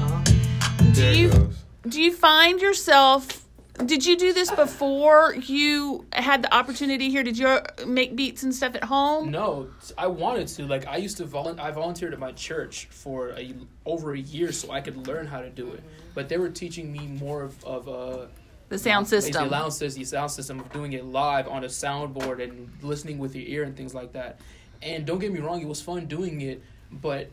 Do 0.92 1.18
you 1.18 1.50
do 1.88 2.00
you 2.00 2.12
find 2.12 2.60
yourself 2.60 3.40
did 3.86 4.04
you 4.04 4.16
do 4.16 4.32
this 4.32 4.50
before 4.50 5.34
you 5.34 6.04
had 6.12 6.42
the 6.42 6.54
opportunity 6.54 7.08
here? 7.08 7.22
Did 7.22 7.38
you 7.38 7.60
make 7.86 8.14
beats 8.14 8.42
and 8.42 8.54
stuff 8.54 8.74
at 8.74 8.84
home? 8.84 9.30
No, 9.30 9.68
I 9.96 10.06
wanted 10.06 10.48
to. 10.48 10.66
Like 10.66 10.86
I 10.86 10.96
used 10.96 11.16
to 11.18 11.24
volunteer. 11.24 11.64
I 11.64 11.70
volunteered 11.70 12.12
at 12.12 12.18
my 12.18 12.32
church 12.32 12.88
for 12.90 13.30
a, 13.30 13.54
over 13.86 14.12
a 14.12 14.18
year 14.18 14.52
so 14.52 14.70
I 14.70 14.80
could 14.80 15.06
learn 15.06 15.26
how 15.26 15.40
to 15.40 15.50
do 15.50 15.70
it. 15.72 15.82
But 16.14 16.28
they 16.28 16.36
were 16.36 16.50
teaching 16.50 16.92
me 16.92 17.06
more 17.06 17.42
of, 17.42 17.64
of 17.64 17.88
uh, 17.88 18.26
The 18.70 18.78
sound 18.78 19.06
The 19.06 19.20
system. 19.20 19.50
sound 19.50 19.72
system, 19.72 20.00
the 20.00 20.06
sound 20.06 20.30
system 20.30 20.60
of 20.60 20.72
doing 20.72 20.92
it 20.92 21.04
live 21.04 21.48
on 21.48 21.64
a 21.64 21.66
soundboard 21.66 22.40
and 22.40 22.70
listening 22.82 23.18
with 23.18 23.34
your 23.34 23.44
ear 23.44 23.64
and 23.64 23.76
things 23.76 23.94
like 23.94 24.12
that. 24.12 24.38
And 24.80 25.04
don't 25.04 25.18
get 25.18 25.32
me 25.32 25.40
wrong, 25.40 25.60
it 25.60 25.66
was 25.66 25.82
fun 25.82 26.06
doing 26.06 26.40
it, 26.40 26.62
but 26.92 27.30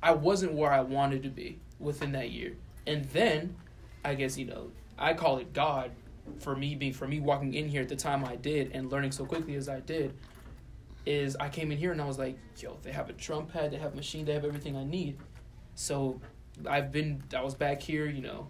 I 0.00 0.12
wasn't 0.12 0.52
where 0.52 0.72
I 0.72 0.82
wanted 0.82 1.24
to 1.24 1.28
be 1.28 1.58
within 1.80 2.12
that 2.12 2.30
year. 2.30 2.56
And 2.86 3.04
then, 3.06 3.56
I 4.04 4.14
guess 4.14 4.38
you 4.38 4.46
know, 4.46 4.70
I 4.96 5.14
call 5.14 5.38
it 5.38 5.52
God 5.52 5.90
for 6.38 6.54
me 6.54 6.76
being 6.76 6.92
for 6.92 7.08
me 7.08 7.18
walking 7.18 7.54
in 7.54 7.68
here 7.68 7.82
at 7.82 7.88
the 7.88 7.96
time 7.96 8.24
I 8.24 8.36
did 8.36 8.70
and 8.72 8.88
learning 8.88 9.10
so 9.10 9.26
quickly 9.26 9.56
as 9.56 9.68
I 9.68 9.80
did. 9.80 10.14
Is 11.04 11.34
I 11.34 11.48
came 11.48 11.72
in 11.72 11.78
here 11.78 11.90
and 11.90 12.00
I 12.00 12.06
was 12.06 12.18
like, 12.18 12.38
yo, 12.58 12.78
they 12.82 12.92
have 12.92 13.10
a 13.10 13.12
drum 13.14 13.46
pad, 13.46 13.72
they 13.72 13.76
have 13.76 13.94
a 13.94 13.96
Maschine, 13.96 14.24
they 14.24 14.34
have 14.34 14.44
everything 14.44 14.76
I 14.76 14.84
need. 14.84 15.18
So 15.74 16.20
I've 16.64 16.92
been, 16.92 17.24
I 17.36 17.42
was 17.42 17.56
back 17.56 17.82
here, 17.82 18.06
you 18.06 18.22
know, 18.22 18.46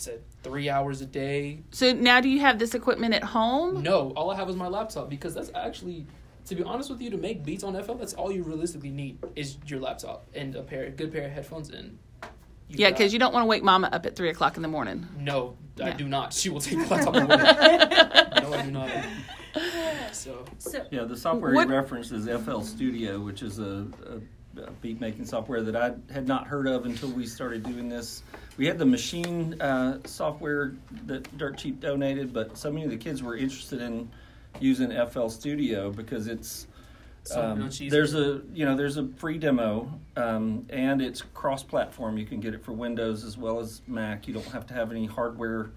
said 0.00 0.22
three 0.42 0.68
hours 0.70 1.00
a 1.00 1.06
day. 1.06 1.60
So 1.70 1.92
now 1.92 2.20
do 2.20 2.28
you 2.28 2.40
have 2.40 2.58
this 2.58 2.74
equipment 2.74 3.14
at 3.14 3.22
home? 3.24 3.82
No, 3.82 4.10
all 4.16 4.30
I 4.30 4.36
have 4.36 4.48
is 4.48 4.56
my 4.56 4.68
laptop 4.68 5.10
because 5.10 5.34
that's 5.34 5.50
actually, 5.54 6.06
to 6.46 6.54
be 6.54 6.62
honest 6.62 6.90
with 6.90 7.00
you, 7.00 7.10
to 7.10 7.16
make 7.16 7.44
beats 7.44 7.62
on 7.64 7.80
FL, 7.82 7.94
that's 7.94 8.14
all 8.14 8.32
you 8.32 8.42
realistically 8.42 8.90
need 8.90 9.18
is 9.36 9.58
your 9.66 9.80
laptop 9.80 10.26
and 10.34 10.56
a 10.56 10.62
pair, 10.62 10.84
a 10.84 10.90
good 10.90 11.12
pair 11.12 11.26
of 11.26 11.32
headphones. 11.32 11.70
And 11.70 11.98
you 12.68 12.76
Yeah, 12.78 12.90
because 12.90 13.12
you 13.12 13.18
don't 13.18 13.32
want 13.34 13.44
to 13.44 13.48
wake 13.48 13.62
mama 13.62 13.88
up 13.92 14.06
at 14.06 14.16
three 14.16 14.30
o'clock 14.30 14.56
in 14.56 14.62
the 14.62 14.68
morning. 14.68 15.06
No, 15.18 15.56
I 15.82 15.90
do 15.92 16.08
not. 16.08 16.32
She 16.32 16.48
will 16.48 16.60
take 16.60 16.78
the 16.78 16.86
laptop 16.86 17.14
away. 17.16 17.26
no, 18.42 18.54
I 18.54 18.62
do 18.64 18.70
not. 18.70 18.90
So 20.12 20.44
So 20.58 20.86
Yeah, 20.90 21.04
the 21.04 21.16
software 21.16 21.52
What- 21.54 21.68
he 21.68 21.74
referenced 21.74 22.12
is 22.12 22.26
FL 22.26 22.60
Studio, 22.62 23.20
which 23.20 23.42
is 23.42 23.58
a, 23.58 23.86
a, 24.06 24.16
a 24.16 24.20
beat 24.80 25.00
making 25.00 25.24
software 25.24 25.62
that 25.62 25.76
I 25.76 25.92
had 26.12 26.26
not 26.26 26.46
heard 26.46 26.66
of 26.66 26.84
until 26.86 27.10
we 27.10 27.26
started 27.26 27.62
doing 27.62 27.88
this. 27.88 28.22
We 28.56 28.66
had 28.66 28.78
the 28.78 28.84
Maschine 28.84 29.60
uh, 29.60 29.98
software 30.06 30.74
that 31.06 31.36
Dirt 31.38 31.56
Cheap 31.58 31.80
donated, 31.80 32.32
but 32.32 32.56
so 32.58 32.70
many 32.70 32.84
of 32.84 32.90
the 32.90 32.96
kids 32.96 33.22
were 33.22 33.36
interested 33.36 33.80
in 33.80 34.10
using 34.58 34.90
FL 35.06 35.28
Studio 35.28 35.90
because 35.90 36.26
it's 36.26 36.66
Um, 37.42 37.70
there's 37.90 38.14
a 38.14 38.40
you 38.54 38.64
know 38.64 38.74
there's 38.76 38.96
a 38.96 39.06
free 39.08 39.38
demo, 39.38 39.92
um, 40.16 40.66
and 40.70 41.02
it's 41.02 41.22
cross-platform. 41.34 42.16
You 42.16 42.24
can 42.26 42.40
get 42.40 42.54
it 42.54 42.64
for 42.64 42.72
Windows 42.72 43.24
as 43.24 43.36
well 43.36 43.60
as 43.60 43.82
Mac. 43.86 44.26
You 44.26 44.34
don't 44.34 44.46
have 44.46 44.66
to 44.68 44.74
have 44.74 44.90
any 44.90 45.06
hardware. 45.06 45.70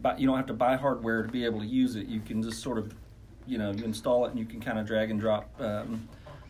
But 0.00 0.20
you 0.20 0.28
don't 0.28 0.36
have 0.36 0.46
to 0.46 0.52
buy 0.54 0.76
hardware 0.76 1.24
to 1.24 1.28
be 1.28 1.44
able 1.44 1.58
to 1.58 1.66
use 1.66 1.96
it. 1.96 2.06
You 2.06 2.20
can 2.20 2.40
just 2.40 2.62
sort 2.62 2.78
of, 2.78 2.94
you 3.48 3.58
know, 3.58 3.72
you 3.72 3.82
install 3.82 4.26
it 4.26 4.30
and 4.30 4.38
you 4.38 4.44
can 4.44 4.60
kind 4.60 4.78
of 4.78 4.86
drag 4.86 5.10
and 5.10 5.18
drop 5.18 5.50
um, 5.60 6.08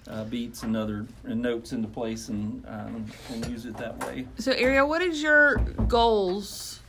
uh, 0.09 0.25
beats 0.25 0.63
and 0.63 0.77
other 0.77 1.07
and 1.25 1.41
notes 1.43 1.73
into 1.73 1.89
place 1.89 2.29
and 2.29 2.65
um, 2.67 3.07
and 3.33 3.47
use 3.47 3.67
it 3.67 3.77
that 3.77 3.99
way. 4.07 4.27
So, 4.39 4.53
Ariel, 4.53 4.89
what 4.89 5.03
is 5.03 5.23
your 5.23 5.57
goals 5.87 6.81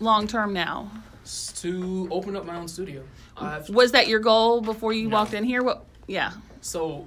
long 0.00 0.26
term 0.26 0.52
now? 0.52 0.90
S- 1.24 1.52
to 1.62 2.08
open 2.10 2.36
up 2.36 2.44
my 2.44 2.56
own 2.56 2.68
studio. 2.68 3.02
I've 3.36 3.68
Was 3.70 3.92
that 3.92 4.08
your 4.08 4.20
goal 4.20 4.60
before 4.60 4.92
you 4.92 5.08
No. 5.08 5.16
walked 5.16 5.34
in 5.34 5.44
here? 5.44 5.62
What? 5.62 5.84
Yeah. 6.06 6.32
so 6.60 7.06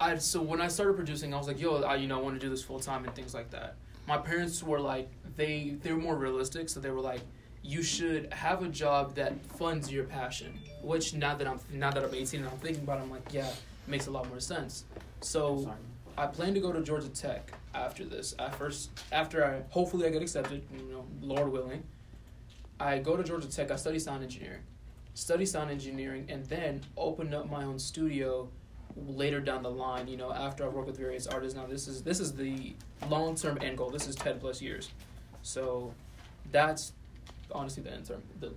I 0.00 0.18
so 0.18 0.42
when 0.42 0.60
I 0.60 0.68
started 0.68 0.94
producing, 0.96 1.32
I 1.32 1.38
was 1.38 1.46
like, 1.46 1.60
yo, 1.60 1.82
I 1.82 1.96
you 1.96 2.06
know 2.06 2.18
I 2.18 2.22
want 2.22 2.34
to 2.34 2.40
do 2.40 2.50
this 2.50 2.62
full 2.62 2.80
time 2.80 3.04
and 3.04 3.14
things 3.14 3.34
like 3.34 3.50
that. 3.50 3.76
My 4.06 4.18
parents 4.18 4.62
were 4.62 4.80
like, 4.80 5.08
they 5.36 5.76
they 5.82 5.92
were 5.92 6.00
more 6.00 6.16
realistic, 6.16 6.68
so 6.68 6.80
they 6.80 6.90
were 6.90 7.00
like, 7.00 7.20
you 7.62 7.82
should 7.82 8.30
have 8.32 8.62
a 8.62 8.68
job 8.68 9.14
that 9.14 9.32
funds 9.56 9.90
your 9.90 10.04
passion. 10.04 10.58
Which 10.82 11.14
now 11.14 11.34
that 11.36 11.46
I'm 11.46 11.60
now 11.72 11.90
that 11.90 12.02
I'm 12.04 12.14
18 12.14 12.40
and 12.40 12.48
I'm 12.50 12.58
thinking 12.58 12.82
about, 12.82 12.98
it, 12.98 13.02
I'm 13.02 13.10
like, 13.10 13.32
yeah, 13.32 13.50
makes 13.86 14.06
a 14.06 14.10
lot 14.10 14.28
more 14.28 14.40
sense. 14.40 14.84
So 15.20 15.72
I 16.16 16.26
plan 16.26 16.54
to 16.54 16.60
go 16.60 16.72
to 16.72 16.82
Georgia 16.82 17.08
Tech 17.08 17.52
after 17.74 18.04
this. 18.04 18.34
I 18.38 18.50
first 18.50 18.90
after 19.12 19.44
I 19.44 19.62
hopefully 19.70 20.06
I 20.06 20.10
get 20.10 20.22
accepted, 20.22 20.62
you 20.72 20.92
know, 20.92 21.04
Lord 21.20 21.50
willing. 21.50 21.82
I 22.78 22.98
go 22.98 23.16
to 23.16 23.22
Georgia 23.22 23.48
Tech. 23.48 23.70
I 23.70 23.76
study 23.76 23.98
sound 23.98 24.22
engineering, 24.22 24.62
study 25.14 25.46
sound 25.46 25.70
engineering, 25.70 26.26
and 26.28 26.44
then 26.46 26.82
open 26.96 27.32
up 27.34 27.50
my 27.50 27.64
own 27.64 27.78
studio 27.78 28.48
later 28.96 29.40
down 29.40 29.62
the 29.62 29.70
line. 29.70 30.08
You 30.08 30.16
know, 30.16 30.32
after 30.32 30.64
I 30.64 30.68
work 30.68 30.86
with 30.86 30.96
various 30.96 31.26
artists. 31.26 31.56
Now 31.56 31.66
this 31.66 31.88
is 31.88 32.02
this 32.02 32.20
is 32.20 32.32
the 32.32 32.74
long 33.08 33.34
term 33.34 33.58
end 33.60 33.78
goal. 33.78 33.90
This 33.90 34.06
is 34.06 34.14
ten 34.14 34.38
plus 34.38 34.60
years, 34.62 34.90
so 35.42 35.92
that's 36.52 36.92
honestly 37.52 37.82
the 37.82 37.92
end 37.92 38.06
term 38.06 38.22
the, 38.40 38.52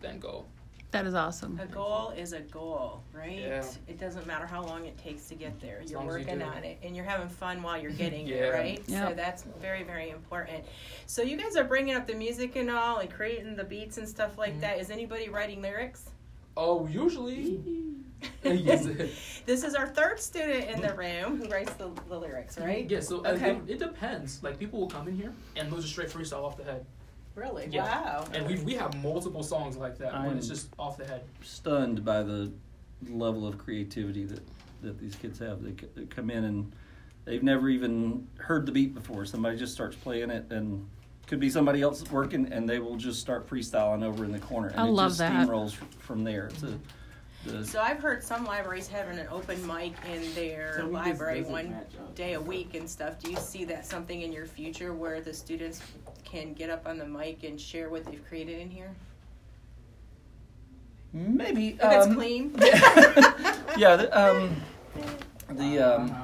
the 0.00 0.08
end 0.08 0.22
goal. 0.22 0.46
That 0.92 1.06
is 1.06 1.14
awesome. 1.14 1.58
A 1.58 1.64
goal 1.66 2.10
is 2.14 2.34
a 2.34 2.40
goal, 2.40 3.02
right? 3.14 3.38
Yeah. 3.38 3.64
It 3.88 3.98
doesn't 3.98 4.26
matter 4.26 4.44
how 4.46 4.62
long 4.62 4.84
it 4.84 4.96
takes 4.98 5.26
to 5.28 5.34
get 5.34 5.58
there. 5.58 5.80
As 5.82 5.90
You're 5.90 6.00
long 6.00 6.08
as 6.10 6.16
you 6.16 6.26
working 6.26 6.42
on 6.42 6.64
it 6.64 6.78
and 6.82 6.94
you're 6.94 7.06
having 7.06 7.30
fun 7.30 7.62
while 7.62 7.80
you're 7.80 7.90
getting 7.92 8.26
Yeah. 8.26 8.36
there, 8.40 8.52
right? 8.52 8.82
Yeah. 8.86 9.08
So 9.08 9.14
that's 9.14 9.44
very, 9.60 9.84
very 9.84 10.10
important. 10.10 10.64
So 11.06 11.22
you 11.22 11.38
guys 11.38 11.56
are 11.56 11.64
bringing 11.64 11.94
up 11.94 12.06
the 12.06 12.14
music 12.14 12.56
and 12.56 12.70
all 12.70 12.98
and 12.98 13.10
creating 13.10 13.56
the 13.56 13.64
beats 13.64 13.96
and 13.96 14.06
stuff 14.06 14.36
like 14.36 14.54
Mhm. 14.56 14.60
that. 14.60 14.80
Is 14.80 14.90
anybody 14.90 15.30
writing 15.30 15.62
lyrics? 15.62 16.10
Oh, 16.58 16.86
usually. 16.86 17.58
This 18.44 19.64
is 19.64 19.74
our 19.74 19.88
third 19.88 20.20
student 20.20 20.68
in 20.70 20.80
the 20.80 20.94
room 20.94 21.38
who 21.42 21.48
writes 21.48 21.72
the, 21.74 21.90
the 22.08 22.16
lyrics, 22.16 22.56
right? 22.58 22.88
Yeah, 22.88 23.00
so 23.00 23.24
uh, 23.24 23.30
Okay. 23.30 23.52
it, 23.66 23.70
it 23.70 23.78
depends. 23.80 24.40
Like 24.44 24.58
people 24.60 24.78
will 24.78 24.88
come 24.90 25.08
in 25.08 25.16
here 25.16 25.32
and 25.56 25.68
they'll 25.72 25.80
just 25.80 25.92
straight 25.92 26.08
freestyle 26.10 26.44
off 26.44 26.56
the 26.56 26.62
head. 26.64 26.84
Really? 27.34 27.68
Yeah. 27.70 27.84
Wow. 27.84 28.24
And 28.34 28.46
we 28.46 28.56
we 28.56 28.74
have 28.74 28.94
multiple 29.02 29.42
songs 29.42 29.76
like 29.76 29.98
that 29.98 30.12
when 30.24 30.36
it's 30.36 30.48
just 30.48 30.68
off 30.78 30.96
the 30.96 31.06
head. 31.06 31.22
Stunned 31.42 32.04
by 32.04 32.22
the 32.22 32.52
level 33.08 33.46
of 33.46 33.58
creativity 33.58 34.24
that 34.24 34.42
that 34.82 34.98
these 34.98 35.14
kids 35.14 35.38
have. 35.38 35.62
They, 35.62 35.74
they 35.94 36.06
come 36.06 36.28
in 36.30 36.44
and 36.44 36.72
they've 37.24 37.42
never 37.42 37.68
even 37.68 38.26
heard 38.38 38.66
the 38.66 38.72
beat 38.72 38.94
before. 38.94 39.24
Somebody 39.24 39.56
just 39.56 39.72
starts 39.72 39.96
playing 39.96 40.30
it 40.30 40.50
and 40.50 40.86
could 41.26 41.40
be 41.40 41.48
somebody 41.48 41.80
else 41.82 42.02
working 42.10 42.52
and 42.52 42.68
they 42.68 42.78
will 42.78 42.96
just 42.96 43.20
start 43.20 43.48
freestyling 43.48 44.02
over 44.04 44.24
in 44.24 44.32
the 44.32 44.40
corner 44.40 44.68
and 44.68 44.80
I 44.80 44.86
it 44.86 44.90
love 44.90 45.10
just 45.10 45.18
that. 45.20 45.48
steamrolls 45.48 45.72
from 46.00 46.24
there. 46.24 46.46
It's 46.48 46.62
a, 46.64 46.78
the, 47.46 47.64
So 47.64 47.80
I've 47.80 48.00
heard 48.00 48.22
some 48.22 48.44
libraries 48.44 48.88
having 48.88 49.18
an 49.18 49.28
open 49.30 49.64
mic 49.66 49.94
in 50.12 50.34
their 50.34 50.84
library 50.88 51.42
one 51.42 51.76
day 52.14 52.34
a 52.34 52.40
week 52.40 52.74
and 52.74 52.88
stuff. 52.88 53.18
Do 53.18 53.30
you 53.30 53.36
see 53.36 53.64
that 53.66 53.86
something 53.86 54.22
in 54.22 54.32
your 54.32 54.46
future 54.46 54.92
where 54.94 55.20
the 55.20 55.32
students 55.32 55.80
can 56.32 56.54
get 56.54 56.70
up 56.70 56.86
on 56.86 56.96
the 56.96 57.04
mic 57.04 57.44
and 57.44 57.60
share 57.60 57.90
what 57.90 58.04
they've 58.06 58.26
created 58.26 58.58
in 58.58 58.70
here? 58.70 58.90
maybe 61.12 61.68
If 61.68 61.80
it's 61.82 62.06
um, 62.06 62.14
clean. 62.14 62.54
yeah, 63.76 63.96
the, 63.96 64.08
um, 64.18 64.56
the 65.50 65.78
um, 65.78 66.16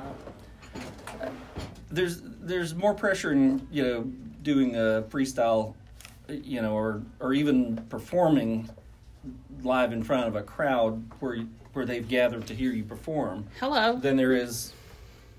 there's 1.90 2.22
there's 2.40 2.74
more 2.74 2.94
pressure 2.94 3.32
in 3.32 3.66
you 3.70 3.82
know 3.82 4.02
doing 4.42 4.76
a 4.76 5.04
freestyle, 5.11 5.74
you 6.28 6.62
know, 6.62 6.72
or 6.74 7.02
or 7.20 7.34
even 7.34 7.76
performing 7.90 8.68
live 9.62 9.92
in 9.92 10.02
front 10.02 10.26
of 10.26 10.36
a 10.36 10.42
crowd 10.42 11.04
where 11.20 11.34
you, 11.34 11.48
where 11.74 11.84
they've 11.84 12.09
gathered 12.09 12.46
to 12.46 12.54
hear 12.54 12.70
you 12.72 12.84
perform 12.84 13.44
Hello. 13.61 13.96
than 13.96 14.16
there 14.16 14.32
is 14.32 14.72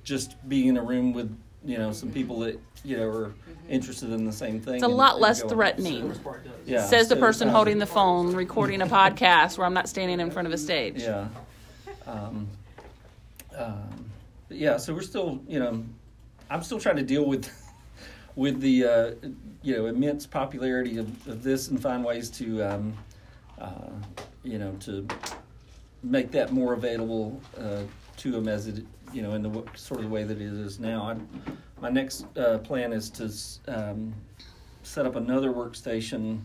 just 0.03 0.35
being 0.47 0.67
in 0.67 0.77
a 0.77 0.83
room 0.83 1.11
with 1.13 1.35
you 1.65 1.77
know 1.77 1.91
some 1.91 2.11
people 2.11 2.39
that 2.41 2.59
you 2.83 2.97
know 2.97 3.07
are 3.09 3.33
interested 3.69 4.11
in 4.11 4.25
the 4.25 4.31
same 4.31 4.59
thing. 4.59 4.75
It's 4.75 4.83
a 4.83 4.87
and- 4.87 4.95
lot 4.95 5.13
and 5.13 5.21
less 5.21 5.41
going- 5.41 5.53
threatening. 5.53 6.13
part 6.19 6.43
does. 6.43 6.53
Yeah, 6.65 6.85
Says 6.85 7.07
the 7.09 7.15
so, 7.15 7.21
person 7.21 7.47
um, 7.49 7.55
holding 7.55 7.77
the 7.79 7.85
phone, 7.85 8.35
recording 8.35 8.81
a 8.81 8.87
podcast 8.87 9.57
where 9.57 9.65
I'm 9.65 9.73
not 9.73 9.89
standing 9.89 10.19
in 10.19 10.31
front 10.31 10.47
of 10.47 10.53
a 10.53 10.57
stage. 10.57 11.01
Yeah. 11.01 11.27
Um, 12.07 12.47
um, 13.57 14.05
but 14.47 14.57
yeah, 14.57 14.77
so 14.77 14.93
we're 14.93 15.01
still, 15.01 15.39
you 15.47 15.59
know, 15.59 15.83
I'm 16.49 16.63
still 16.63 16.79
trying 16.79 16.95
to 16.97 17.03
deal 17.03 17.25
with 17.25 17.49
with 18.35 18.59
the 18.61 18.85
uh, 18.85 19.11
you 19.61 19.75
know 19.75 19.85
immense 19.87 20.25
popularity 20.25 20.97
of, 20.97 21.27
of 21.27 21.43
this 21.43 21.67
and 21.67 21.81
find 21.81 22.03
ways 22.03 22.29
to 22.31 22.63
um, 22.63 22.93
uh, 23.59 23.89
you 24.43 24.57
know 24.57 24.71
to 24.79 25.05
make 26.03 26.31
that 26.31 26.51
more 26.53 26.73
available 26.73 27.41
uh, 27.59 27.81
to 28.17 28.31
them 28.31 28.47
as 28.47 28.67
it 28.67 28.85
you 29.11 29.21
know 29.21 29.33
in 29.33 29.41
the 29.43 29.51
sort 29.75 29.99
of 29.99 30.05
the 30.05 30.09
way 30.09 30.23
that 30.23 30.37
it 30.37 30.53
is 30.53 30.79
now. 30.79 31.03
i 31.03 31.51
my 31.81 31.89
next 31.89 32.25
uh, 32.37 32.57
plan 32.59 32.93
is 32.93 33.09
to 33.09 33.73
um, 33.73 34.13
set 34.83 35.05
up 35.05 35.15
another 35.15 35.51
workstation, 35.51 36.41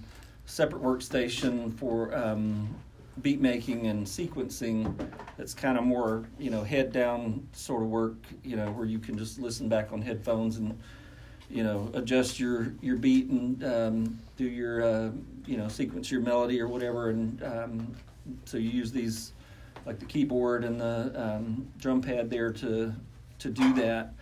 separate 0.47 0.83
workstation 0.83 1.77
for 1.79 2.15
um, 2.17 2.75
beat 3.23 3.41
making 3.41 3.87
and 3.87 4.07
sequencing. 4.07 4.95
That's 5.37 5.55
kind 5.55 5.79
of 5.79 5.85
more 5.85 6.25
you 6.39 6.51
know 6.51 6.63
head 6.63 6.93
down 6.93 7.47
sort 7.53 7.83
of 7.83 7.89
work. 7.89 8.17
You 8.43 8.57
know 8.57 8.71
where 8.73 8.87
you 8.87 8.99
can 8.99 9.19
just 9.19 9.39
listen 9.39 9.69
back 9.69 9.93
on 9.93 10.03
headphones 10.03 10.59
and 10.59 10.79
you 11.51 11.63
know 11.63 11.91
adjust 11.95 12.39
your 12.39 12.75
your 12.81 12.97
beat 12.97 13.29
and 13.29 13.65
um, 13.65 14.19
do 14.37 14.45
your 14.45 14.83
uh, 14.83 15.11
you 15.47 15.57
know 15.57 15.69
sequence 15.69 16.11
your 16.11 16.21
melody 16.21 16.61
or 16.61 16.69
whatever. 16.69 17.11
And 17.11 17.43
um, 17.43 17.97
so 18.45 18.57
you 18.57 18.71
use 18.71 18.93
these 18.93 19.33
like 19.85 19.99
the 19.99 20.07
keyboard 20.07 20.65
and 20.65 20.81
the 20.81 21.13
um, 21.15 21.67
drum 21.79 22.01
pad 22.01 22.31
there 22.31 22.53
to 22.53 22.95
to 23.39 23.51
do 23.51 23.75
that 23.75 24.15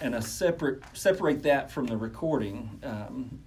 and 0.00 0.14
a 0.14 0.22
separate 0.22 0.82
separate 0.92 1.42
that 1.42 1.70
from 1.70 1.86
the 1.86 1.96
recording 1.96 2.78
um, 2.82 3.38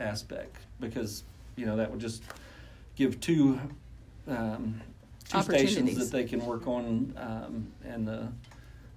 aspect 0.00 0.56
because 0.80 1.24
you 1.56 1.66
know 1.66 1.76
that 1.76 1.90
would 1.90 2.00
just 2.00 2.22
give 2.96 3.20
two 3.20 3.58
um, 4.28 4.80
two 5.28 5.42
stations 5.42 5.96
that 5.96 6.10
they 6.10 6.24
can 6.24 6.44
work 6.44 6.66
on 6.66 7.12
um, 7.16 7.66
and 7.84 8.06
the 8.06 8.28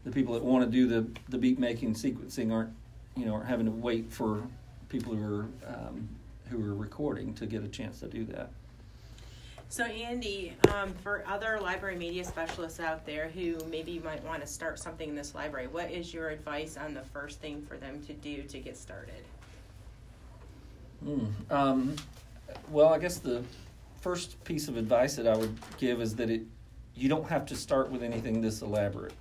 the 0.04 0.12
people 0.12 0.34
that 0.34 0.44
want 0.44 0.64
to 0.64 0.70
do 0.70 0.88
the 0.88 1.08
the 1.30 1.38
beat 1.38 1.60
making 1.60 1.94
sequencing 1.94 2.52
aren't 2.52 2.74
you 3.16 3.26
know 3.26 3.34
aren't 3.34 3.48
having 3.48 3.66
to 3.66 3.72
wait 3.72 4.12
for 4.12 4.44
people 4.90 5.16
who 5.16 5.24
are 5.24 5.48
um, 5.68 6.08
who 6.50 6.64
are 6.64 6.76
recording 6.76 7.34
to 7.36 7.46
get 7.46 7.64
a 7.64 7.68
chance 7.68 8.00
to 8.00 8.08
do 8.08 8.24
that. 8.26 8.52
So 9.70 9.84
Andy, 9.84 10.54
um, 10.74 10.94
for 11.04 11.24
other 11.28 11.60
library 11.62 11.98
media 11.98 12.24
specialists 12.24 12.80
out 12.80 13.06
there 13.06 13.28
who 13.28 13.58
maybe 13.70 14.00
might 14.00 14.24
want 14.24 14.42
to 14.42 14.48
start 14.48 14.80
something 14.80 15.10
in 15.10 15.16
this 15.16 15.36
library, 15.36 15.68
what 15.68 15.92
is 15.92 16.14
your 16.14 16.30
advice 16.30 16.78
on 16.78 16.94
the 16.94 17.02
first 17.02 17.42
thing 17.42 17.66
for 17.68 17.76
them 17.76 18.02
to 18.08 18.14
do 18.14 18.44
to 18.44 18.60
get 18.60 18.78
started? 18.78 19.24
Mm. 21.06 21.32
Um, 21.52 21.96
well, 22.72 22.94
I 22.94 22.98
guess 22.98 23.20
the 23.20 23.44
first 24.00 24.42
piece 24.46 24.70
of 24.70 24.78
advice 24.78 25.16
that 25.18 25.28
I 25.28 25.36
would 25.36 25.56
give 25.78 26.02
is 26.02 26.16
that 26.16 26.30
it 26.30 26.44
you 26.96 27.10
don't 27.10 27.28
have 27.28 27.46
to 27.46 27.56
start 27.56 27.92
with 27.92 28.02
anything 28.02 28.42
this 28.42 28.62
elaborate. 28.62 29.14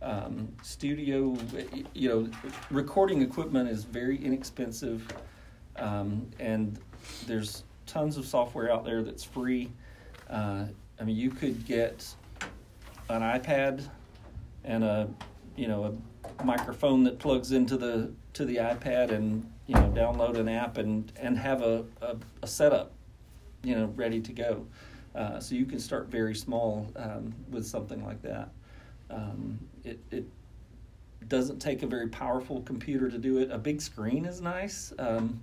Um, 0.00 0.48
studio, 0.62 1.36
you 1.92 2.08
know, 2.08 2.30
recording 2.70 3.20
equipment 3.20 3.68
is 3.68 3.84
very 3.84 4.16
inexpensive, 4.24 5.06
um, 5.76 6.26
and 6.38 6.78
there's 7.26 7.64
tons 7.90 8.16
of 8.16 8.24
software 8.24 8.70
out 8.72 8.84
there 8.84 9.02
that's 9.02 9.24
free. 9.24 9.70
Uh, 10.28 10.66
I 11.00 11.04
mean, 11.04 11.16
you 11.16 11.30
could 11.30 11.66
get 11.66 12.06
an 13.08 13.22
iPad 13.22 13.88
and 14.64 14.84
a 14.84 15.08
you 15.56 15.66
know 15.66 15.98
a 16.38 16.44
microphone 16.44 17.02
that 17.04 17.18
plugs 17.18 17.52
into 17.52 17.76
the 17.76 18.12
to 18.34 18.44
the 18.44 18.56
iPad 18.56 19.10
and 19.10 19.50
you 19.66 19.74
know 19.74 19.92
download 19.94 20.36
an 20.36 20.48
app 20.48 20.78
and 20.78 21.12
and 21.16 21.36
have 21.36 21.62
a, 21.62 21.84
a, 22.00 22.16
a 22.42 22.46
setup 22.46 22.92
you 23.62 23.74
know 23.74 23.86
ready 23.96 24.20
to 24.20 24.32
go. 24.32 24.66
Uh, 25.14 25.40
so 25.40 25.56
you 25.56 25.66
can 25.66 25.80
start 25.80 26.06
very 26.06 26.36
small 26.36 26.86
um, 26.94 27.34
with 27.50 27.66
something 27.66 28.04
like 28.04 28.22
that. 28.22 28.50
Um, 29.10 29.58
it 29.82 29.98
it 30.12 30.24
doesn't 31.26 31.58
take 31.58 31.82
a 31.82 31.86
very 31.86 32.08
powerful 32.08 32.60
computer 32.62 33.10
to 33.10 33.18
do 33.18 33.38
it. 33.38 33.50
A 33.50 33.58
big 33.58 33.82
screen 33.82 34.24
is 34.24 34.40
nice. 34.40 34.92
Um, 34.98 35.40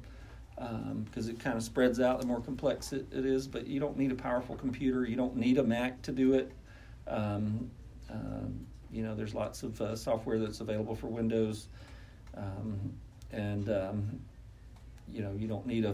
because 1.05 1.27
it 1.27 1.39
kind 1.39 1.55
of 1.55 1.63
spreads 1.63 1.99
out 1.99 2.19
the 2.19 2.25
more 2.27 2.41
complex 2.41 2.91
it, 2.93 3.05
it 3.11 3.25
is. 3.25 3.47
But 3.47 3.67
you 3.67 3.79
don't 3.79 3.97
need 3.97 4.11
a 4.11 4.15
powerful 4.15 4.55
computer. 4.55 5.05
You 5.05 5.15
don't 5.15 5.35
need 5.37 5.57
a 5.57 5.63
Mac 5.63 6.01
to 6.03 6.11
do 6.11 6.33
it. 6.33 6.51
Um, 7.07 7.69
Um, 8.09 8.65
you 8.89 9.03
know, 9.03 9.13
there's 9.15 9.33
lots 9.35 9.63
of 9.63 9.81
uh, 9.81 9.95
software 9.97 10.39
that's 10.39 10.61
available 10.61 10.95
for 10.95 11.07
Windows, 11.07 11.67
um, 12.35 12.79
and 13.33 13.69
um, 13.69 14.19
you 15.13 15.21
know, 15.21 15.33
you 15.37 15.45
don't 15.45 15.65
need 15.67 15.83
a, 15.83 15.93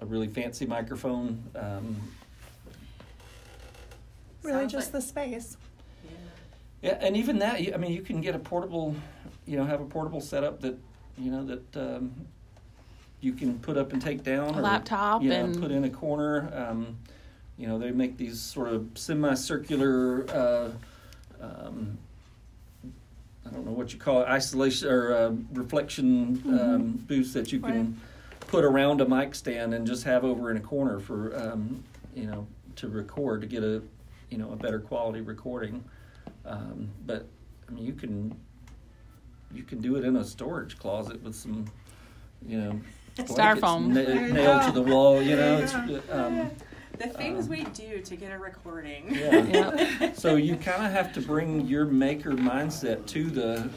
a 0.00 0.06
really 0.06 0.28
fancy 0.28 0.66
microphone. 0.66 1.42
Um, 1.54 1.96
Really 4.42 4.66
just 4.66 4.88
like- 4.88 4.92
the 4.92 5.00
space. 5.00 5.56
yeah, 6.82 6.98
and 7.00 7.16
even 7.16 7.38
that, 7.38 7.62
you- 7.62 7.72
I 7.74 7.78
mean, 7.78 7.92
you 7.92 8.02
can 8.02 8.20
get 8.20 8.34
a 8.34 8.38
portable, 8.38 8.94
you 9.46 9.56
know, 9.56 9.64
have 9.64 9.80
a 9.80 9.86
portable 9.86 10.20
setup 10.20 10.60
that, 10.60 10.78
you 11.18 11.30
know, 11.30 11.44
that 11.44 11.76
um, 11.76 12.12
you 13.20 13.32
can 13.32 13.58
put 13.58 13.76
up 13.76 13.92
and 13.92 14.00
take 14.00 14.22
down, 14.22 14.54
A 14.54 14.58
or 14.58 14.62
laptop 14.62 15.22
you 15.22 15.30
know, 15.30 15.44
and- 15.44 15.60
put 15.60 15.70
in 15.70 15.84
a 15.84 15.90
corner. 15.90 16.50
Um, 16.54 16.96
you 17.58 17.66
know, 17.66 17.78
they 17.78 17.90
make 17.90 18.16
these 18.18 18.40
sort 18.40 18.68
of 18.68 18.86
semicircular. 18.94 20.28
Uh, 20.30 20.70
um, 21.40 21.98
I 23.46 23.50
don't 23.50 23.64
know 23.64 23.72
what 23.72 23.92
you 23.92 23.98
call 23.98 24.22
it, 24.22 24.28
isolation 24.28 24.88
or 24.88 25.14
uh, 25.14 25.32
reflection 25.52 26.42
um, 26.60 26.92
booths 27.06 27.32
that 27.32 27.52
you 27.52 27.60
can 27.60 27.98
put 28.40 28.64
around 28.64 29.00
a 29.00 29.08
mic 29.08 29.34
stand 29.34 29.72
and 29.72 29.86
just 29.86 30.04
have 30.04 30.24
over 30.24 30.50
in 30.50 30.56
a 30.56 30.60
corner 30.60 30.98
for 30.98 31.36
um, 31.38 31.82
you 32.14 32.26
know 32.26 32.46
to 32.76 32.88
record 32.88 33.40
to 33.40 33.46
get 33.46 33.62
a 33.62 33.82
you 34.30 34.38
know 34.38 34.52
a 34.52 34.56
better 34.56 34.80
quality 34.80 35.20
recording. 35.20 35.82
Um, 36.44 36.90
but 37.06 37.26
I 37.68 37.72
mean, 37.72 37.84
you 37.84 37.92
can 37.92 38.36
you 39.54 39.62
can 39.62 39.80
do 39.80 39.96
it 39.96 40.04
in 40.04 40.16
a 40.16 40.24
storage 40.24 40.78
closet 40.78 41.22
with 41.22 41.34
some 41.34 41.66
you 42.46 42.58
know 42.58 42.80
Styrofoam. 43.24 43.88
na- 43.88 43.94
There 43.94 44.26
you 44.28 44.32
nailed 44.32 44.62
to 44.64 44.72
the 44.72 44.82
wall. 44.82 45.20
You 45.22 45.36
know, 45.36 45.58
it's, 45.58 45.74
um, 46.10 46.50
The 46.98 47.08
things 47.08 47.44
Um, 47.44 47.50
we 47.50 47.64
do 47.64 48.00
to 48.00 48.16
get 48.16 48.32
a 48.32 48.38
recording. 48.38 49.04
yeah. 49.14 50.12
So 50.14 50.36
you 50.36 50.56
kind 50.56 50.82
of 50.84 50.90
have 50.92 51.12
to 51.14 51.20
bring 51.20 51.66
your 51.66 51.84
maker 51.84 52.30
mindset 52.32 53.04
to 53.08 53.24
the 53.30 53.68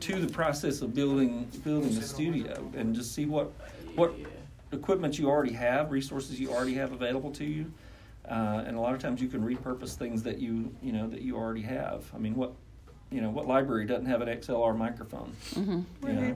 to 0.00 0.20
the 0.20 0.30
process 0.32 0.82
of 0.82 0.92
building 0.94 1.48
building 1.64 1.96
a 1.96 2.02
studio 2.02 2.70
and 2.76 2.94
just 2.94 3.14
see 3.14 3.24
what 3.24 3.50
what 3.94 4.12
equipment 4.72 5.18
you 5.18 5.28
already 5.28 5.52
have, 5.52 5.90
resources 5.90 6.38
you 6.40 6.50
already 6.50 6.74
have 6.74 6.92
available 6.92 7.30
to 7.30 7.44
you, 7.44 7.72
uh, 8.28 8.64
and 8.66 8.76
a 8.76 8.80
lot 8.80 8.92
of 8.94 9.00
times 9.00 9.20
you 9.22 9.28
can 9.28 9.40
repurpose 9.42 9.94
things 9.94 10.22
that 10.22 10.38
you 10.38 10.70
you 10.82 10.92
know 10.92 11.08
that 11.08 11.22
you 11.22 11.36
already 11.36 11.62
have. 11.62 12.04
I 12.14 12.18
mean, 12.18 12.34
what 12.34 12.52
you 13.12 13.20
know, 13.20 13.30
what 13.30 13.46
library 13.46 13.84
doesn't 13.86 14.06
have 14.06 14.22
an 14.22 14.28
XLR 14.28 14.76
microphone? 14.76 15.32
hmm 15.54 15.80
You 16.06 16.12
know, 16.14 16.34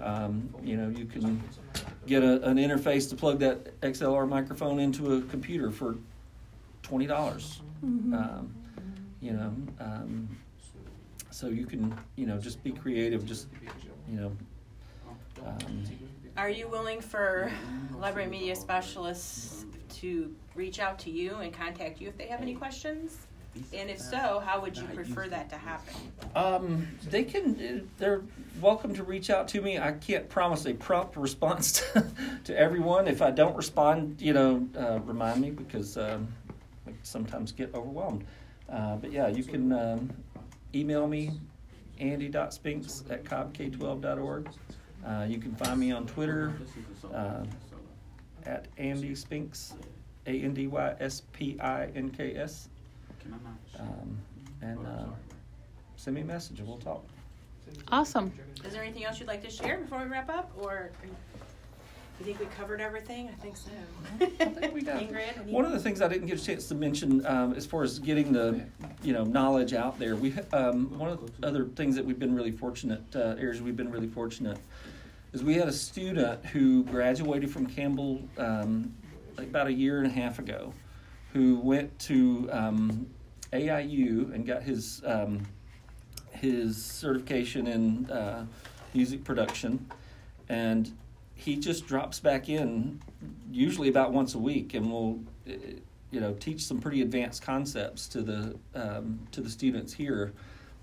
um, 0.00 0.48
you 0.62 0.76
know, 0.76 0.88
you 0.88 1.04
can 1.06 1.42
get 2.06 2.22
a, 2.22 2.42
an 2.48 2.56
interface 2.56 3.08
to 3.10 3.16
plug 3.16 3.38
that 3.40 3.80
XLR 3.80 4.28
microphone 4.28 4.78
into 4.78 5.14
a 5.14 5.22
computer 5.22 5.70
for 5.70 5.96
twenty 6.82 7.06
dollars. 7.06 7.60
Mhm. 7.84 8.14
Um, 8.14 8.54
you 9.20 9.32
know, 9.32 9.52
um, 9.80 10.28
so 11.30 11.48
you 11.48 11.66
can 11.66 11.94
you 12.16 12.26
know 12.26 12.38
just 12.38 12.62
be 12.62 12.70
creative. 12.72 13.26
Just 13.26 13.48
you 14.08 14.20
know, 14.20 14.32
um, 15.44 15.82
Are 16.36 16.50
you 16.50 16.68
willing 16.68 17.00
for 17.00 17.50
library 17.98 18.28
media 18.28 18.54
specialists 18.54 19.64
to 20.00 20.34
reach 20.54 20.78
out 20.78 20.98
to 21.00 21.10
you 21.10 21.36
and 21.36 21.52
contact 21.52 22.00
you 22.00 22.08
if 22.08 22.16
they 22.18 22.26
have 22.26 22.40
any 22.42 22.54
questions? 22.54 23.26
And 23.72 23.90
if 23.90 24.00
so, 24.00 24.42
how 24.44 24.60
would 24.60 24.76
you 24.76 24.84
prefer 24.94 25.28
that 25.28 25.48
to 25.50 25.56
happen? 25.56 25.94
um, 26.34 26.86
they 27.10 27.24
can. 27.24 27.88
They're 27.98 28.22
welcome 28.60 28.94
to 28.94 29.04
reach 29.04 29.30
out 29.30 29.48
to 29.48 29.60
me. 29.60 29.78
I 29.78 29.92
can't 29.92 30.28
promise 30.28 30.66
a 30.66 30.74
prompt 30.74 31.16
response 31.16 31.72
to, 31.92 32.06
to 32.44 32.58
everyone. 32.58 33.06
If 33.06 33.22
I 33.22 33.30
don't 33.30 33.56
respond, 33.56 34.20
you 34.20 34.32
know, 34.32 34.68
uh, 34.76 35.00
remind 35.00 35.40
me 35.40 35.50
because 35.50 35.96
um, 35.96 36.28
I 36.86 36.92
sometimes 37.02 37.52
get 37.52 37.74
overwhelmed. 37.74 38.24
Uh, 38.68 38.96
but 38.96 39.12
yeah, 39.12 39.28
you 39.28 39.44
can 39.44 39.72
um, 39.72 40.10
email 40.74 41.06
me 41.06 41.32
andy.spinks 42.00 43.04
at 43.10 43.24
cobbk12.org. 43.24 44.48
Uh, 45.06 45.26
you 45.28 45.38
can 45.38 45.54
find 45.54 45.78
me 45.78 45.92
on 45.92 46.06
Twitter 46.06 46.54
uh, 47.12 47.44
at 48.46 48.66
Andy 48.78 49.14
Spinks, 49.14 49.74
A 50.26 50.30
N 50.30 50.54
D 50.54 50.66
Y 50.66 50.94
S 51.00 51.22
P 51.32 51.58
I 51.60 51.86
N 51.94 52.10
K 52.10 52.34
S. 52.36 52.68
Um, 53.78 54.18
and 54.62 54.78
uh, 54.86 55.06
send 55.96 56.14
me 56.14 56.22
a 56.22 56.24
message 56.24 56.58
and 56.58 56.68
we'll 56.68 56.78
talk. 56.78 57.04
Awesome. 57.88 58.32
Is 58.64 58.72
there 58.72 58.82
anything 58.82 59.04
else 59.04 59.18
you'd 59.18 59.28
like 59.28 59.42
to 59.42 59.50
share 59.50 59.78
before 59.78 60.00
we 60.00 60.06
wrap 60.06 60.28
up, 60.28 60.52
or 60.60 60.90
you 62.20 62.24
think 62.24 62.38
we 62.38 62.46
covered 62.46 62.80
everything? 62.80 63.28
I 63.28 63.32
think 63.42 63.56
so. 63.56 63.70
I 64.20 64.26
think 64.26 64.74
we 64.74 64.82
got 64.82 65.00
Ingrid, 65.00 65.44
One 65.46 65.64
of 65.64 65.72
the 65.72 65.80
things 65.80 66.00
I 66.00 66.08
didn't 66.08 66.26
get 66.26 66.40
a 66.40 66.44
chance 66.44 66.68
to 66.68 66.74
mention, 66.74 67.24
um, 67.26 67.54
as 67.54 67.66
far 67.66 67.82
as 67.82 67.98
getting 67.98 68.32
the, 68.32 68.64
you 69.02 69.12
know, 69.12 69.24
knowledge 69.24 69.72
out 69.72 69.98
there, 69.98 70.14
we 70.14 70.32
um, 70.52 70.96
one 70.98 71.10
of 71.10 71.40
the 71.40 71.46
other 71.46 71.64
things 71.64 71.96
that 71.96 72.04
we've 72.04 72.18
been 72.18 72.34
really 72.34 72.52
fortunate 72.52 73.02
uh, 73.16 73.34
areas 73.38 73.60
we've 73.60 73.76
been 73.76 73.90
really 73.90 74.08
fortunate 74.08 74.58
is 75.32 75.42
we 75.42 75.54
had 75.54 75.66
a 75.66 75.72
student 75.72 76.44
who 76.46 76.84
graduated 76.84 77.50
from 77.50 77.66
Campbell 77.66 78.22
um, 78.38 78.94
like 79.36 79.48
about 79.48 79.66
a 79.66 79.72
year 79.72 79.98
and 79.98 80.06
a 80.06 80.10
half 80.10 80.38
ago, 80.38 80.72
who 81.34 81.56
went 81.56 81.98
to 81.98 82.48
um, 82.50 83.06
AIU 83.52 84.32
and 84.32 84.46
got 84.46 84.62
his 84.62 85.02
um, 85.04 85.46
his 86.30 86.82
certification 86.82 87.66
in 87.66 88.10
uh, 88.10 88.46
music 88.94 89.24
production, 89.24 89.84
and 90.48 90.90
he 91.34 91.56
just 91.56 91.86
drops 91.86 92.20
back 92.20 92.48
in 92.48 93.00
usually 93.50 93.88
about 93.88 94.12
once 94.12 94.34
a 94.34 94.38
week 94.38 94.74
and 94.74 94.90
will 94.90 95.20
uh, 95.48 95.52
you 96.10 96.20
know 96.20 96.32
teach 96.34 96.64
some 96.64 96.80
pretty 96.80 97.02
advanced 97.02 97.42
concepts 97.42 98.06
to 98.08 98.22
the 98.22 98.56
um, 98.74 99.18
to 99.32 99.40
the 99.40 99.50
students 99.50 99.92
here 99.92 100.32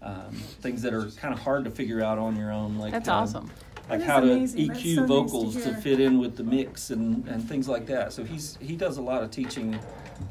um, 0.01 0.31
things 0.61 0.81
that 0.81 0.93
are 0.93 1.05
kind 1.11 1.33
of 1.33 1.39
hard 1.39 1.63
to 1.63 1.71
figure 1.71 2.03
out 2.03 2.17
on 2.17 2.35
your 2.35 2.51
own 2.51 2.77
like 2.77 2.91
That's 2.91 3.07
um, 3.07 3.23
awesome. 3.23 3.51
like 3.89 3.99
That 3.99 4.01
is 4.01 4.05
how 4.07 4.19
to 4.19 4.31
amazing. 4.31 4.69
EQ 4.69 4.73
so 4.73 4.73
nice 4.73 4.95
to 4.95 5.05
vocals 5.05 5.63
to, 5.63 5.75
fit 5.75 5.99
in 5.99 6.19
with 6.19 6.35
the 6.35 6.43
mix 6.43 6.89
and, 6.89 7.27
and 7.27 7.47
things 7.47 7.67
like 7.67 7.85
that. 7.87 8.11
So 8.11 8.23
he's 8.23 8.57
he 8.59 8.75
does 8.75 8.97
a 8.97 9.01
lot 9.01 9.23
of 9.23 9.31
teaching 9.31 9.79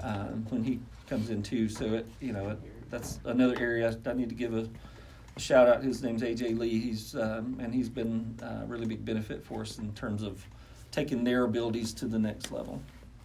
um, 0.02 0.46
when 0.50 0.62
he 0.64 0.80
comes 1.08 1.30
in 1.30 1.42
too. 1.42 1.68
So 1.68 1.86
it 1.94 2.06
you 2.20 2.32
know 2.32 2.50
it, 2.50 2.58
that's 2.90 3.20
another 3.24 3.56
area 3.58 3.96
I 4.06 4.12
need 4.12 4.28
to 4.28 4.34
give 4.34 4.54
a, 4.54 4.68
a 5.36 5.40
shout 5.40 5.68
out. 5.68 5.82
His 5.82 6.02
name's 6.02 6.22
AJ 6.22 6.58
Lee. 6.58 6.78
He's 6.78 7.14
um, 7.16 7.58
and 7.60 7.74
he's 7.74 7.88
been 7.88 8.38
uh, 8.42 8.62
a 8.62 8.66
really 8.66 8.86
big 8.86 9.04
benefit 9.04 9.44
for 9.44 9.62
us 9.62 9.78
in 9.78 9.92
terms 9.92 10.22
of 10.22 10.44
taking 10.90 11.22
their 11.24 11.44
abilities 11.44 11.92
to 11.94 12.06
the 12.06 12.18
next 12.18 12.50
level. 12.50 12.80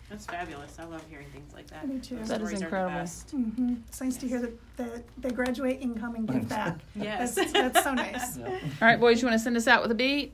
That's 0.10 0.28
fabulous. 0.28 0.78
I 0.78 0.84
love 0.84 1.04
hearing 1.10 1.26
things 1.34 1.52
like 1.56 1.66
that. 1.72 1.88
Me 1.88 1.98
too. 1.98 2.18
Those 2.18 2.28
That 2.28 2.40
is 2.42 2.48
stories 2.50 2.62
incredible. 2.62 2.92
best. 3.00 3.32
hmm 3.32 3.74
It's 3.88 4.00
nice 4.00 4.18
to 4.18 4.28
hear 4.28 4.40
that, 4.40 4.78
that 4.78 5.04
they 5.18 5.32
graduate 5.32 5.82
and 5.82 6.00
come 6.00 6.14
and 6.14 6.28
give 6.28 6.48
back. 6.50 6.78
Yes. 6.96 7.34
That's, 7.34 7.52
that's 7.52 7.84
so 7.84 7.96
nice. 7.96 8.38
Yeah. 8.38 8.50
All 8.50 8.88
right, 8.88 9.00
boys, 9.00 9.20
you 9.20 9.28
want 9.28 9.40
to 9.40 9.44
send 9.44 9.58
us 9.58 9.68
out 9.68 9.82
with 9.82 9.90
a 9.92 9.96
beat? 9.96 10.32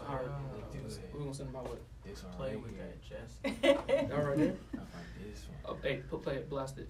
Alright, 0.00 0.26
we're 1.12 1.20
gonna 1.20 1.32
send 1.32 1.50
them 1.50 1.56
out 1.56 1.68
what? 1.68 1.78
Play 2.36 2.56
with 2.56 2.72
that 2.76 3.00
chest. 3.02 3.38
Y'all 4.10 4.22
right 4.24 4.36
there? 4.36 4.54
Oh, 5.64 5.76
hey, 5.82 6.02
put 6.10 6.22
play 6.22 6.34
it, 6.36 6.50
blast 6.50 6.78
it. 6.78 6.88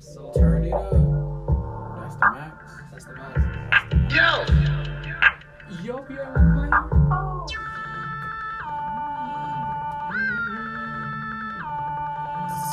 So 0.00 0.32
Turn 0.34 0.64
it 0.64 0.72
up. 0.72 0.90
That's 2.00 2.16
the 2.16 2.30
max. 2.32 2.72
that's 2.90 3.04
the 3.04 3.12
max. 3.14 3.40
Yo! 4.12 4.44
Yo, 5.84 6.04
yo, 6.08 6.26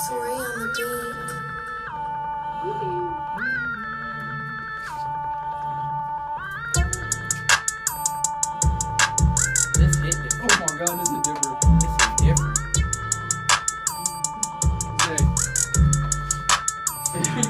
Sorry 0.08 0.32
on 0.32 0.60
the 0.60 0.68
beat. 2.64 3.03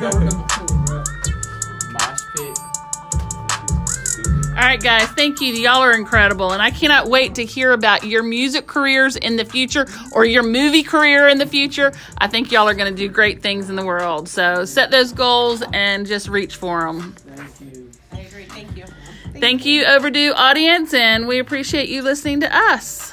Number 0.04 0.46
two, 0.50 0.66
bro. 0.86 1.04
Mosh 1.92 2.22
pit. 2.36 2.60
All 4.50 4.60
right, 4.60 4.82
guys, 4.82 5.08
thank 5.10 5.42
you. 5.42 5.54
Y'all 5.54 5.82
are 5.82 5.94
incredible. 5.94 6.52
And 6.52 6.62
I 6.62 6.70
cannot 6.70 7.08
wait 7.08 7.36
to 7.36 7.46
hear 7.46 7.72
about 7.72 8.04
your 8.04 8.22
music 8.22 8.68
careers 8.68 9.16
in 9.16 9.36
the 9.36 9.46
future 9.46 9.88
or 10.14 10.26
your 10.26 10.44
movie 10.44 10.84
career 10.84 11.28
in 11.28 11.38
the 11.40 11.46
future. 11.46 11.92
I 12.20 12.28
think 12.28 12.52
y'all 12.52 12.70
are 12.70 12.76
going 12.76 12.94
to 12.94 12.98
do 12.98 13.10
great 13.10 13.42
things 13.42 13.70
in 13.70 13.76
the 13.76 13.86
world. 13.86 14.30
So 14.30 14.66
set 14.66 14.92
those 14.92 15.12
goals 15.12 15.64
and 15.74 16.06
just 16.06 16.28
reach 16.28 16.56
for 16.56 16.82
them. 16.82 17.14
Thank 17.14 17.62
you. 17.62 17.92
I 18.12 18.20
agree. 18.20 18.46
Thank 18.46 18.78
you. 18.78 18.86
Thank 19.40 19.66
you, 19.66 19.86
overdue 19.86 20.34
audience, 20.34 20.94
and 20.94 21.28
we 21.28 21.40
appreciate 21.40 21.90
you 21.90 22.04
listening 22.04 22.42
to 22.42 22.56
us. 22.56 23.12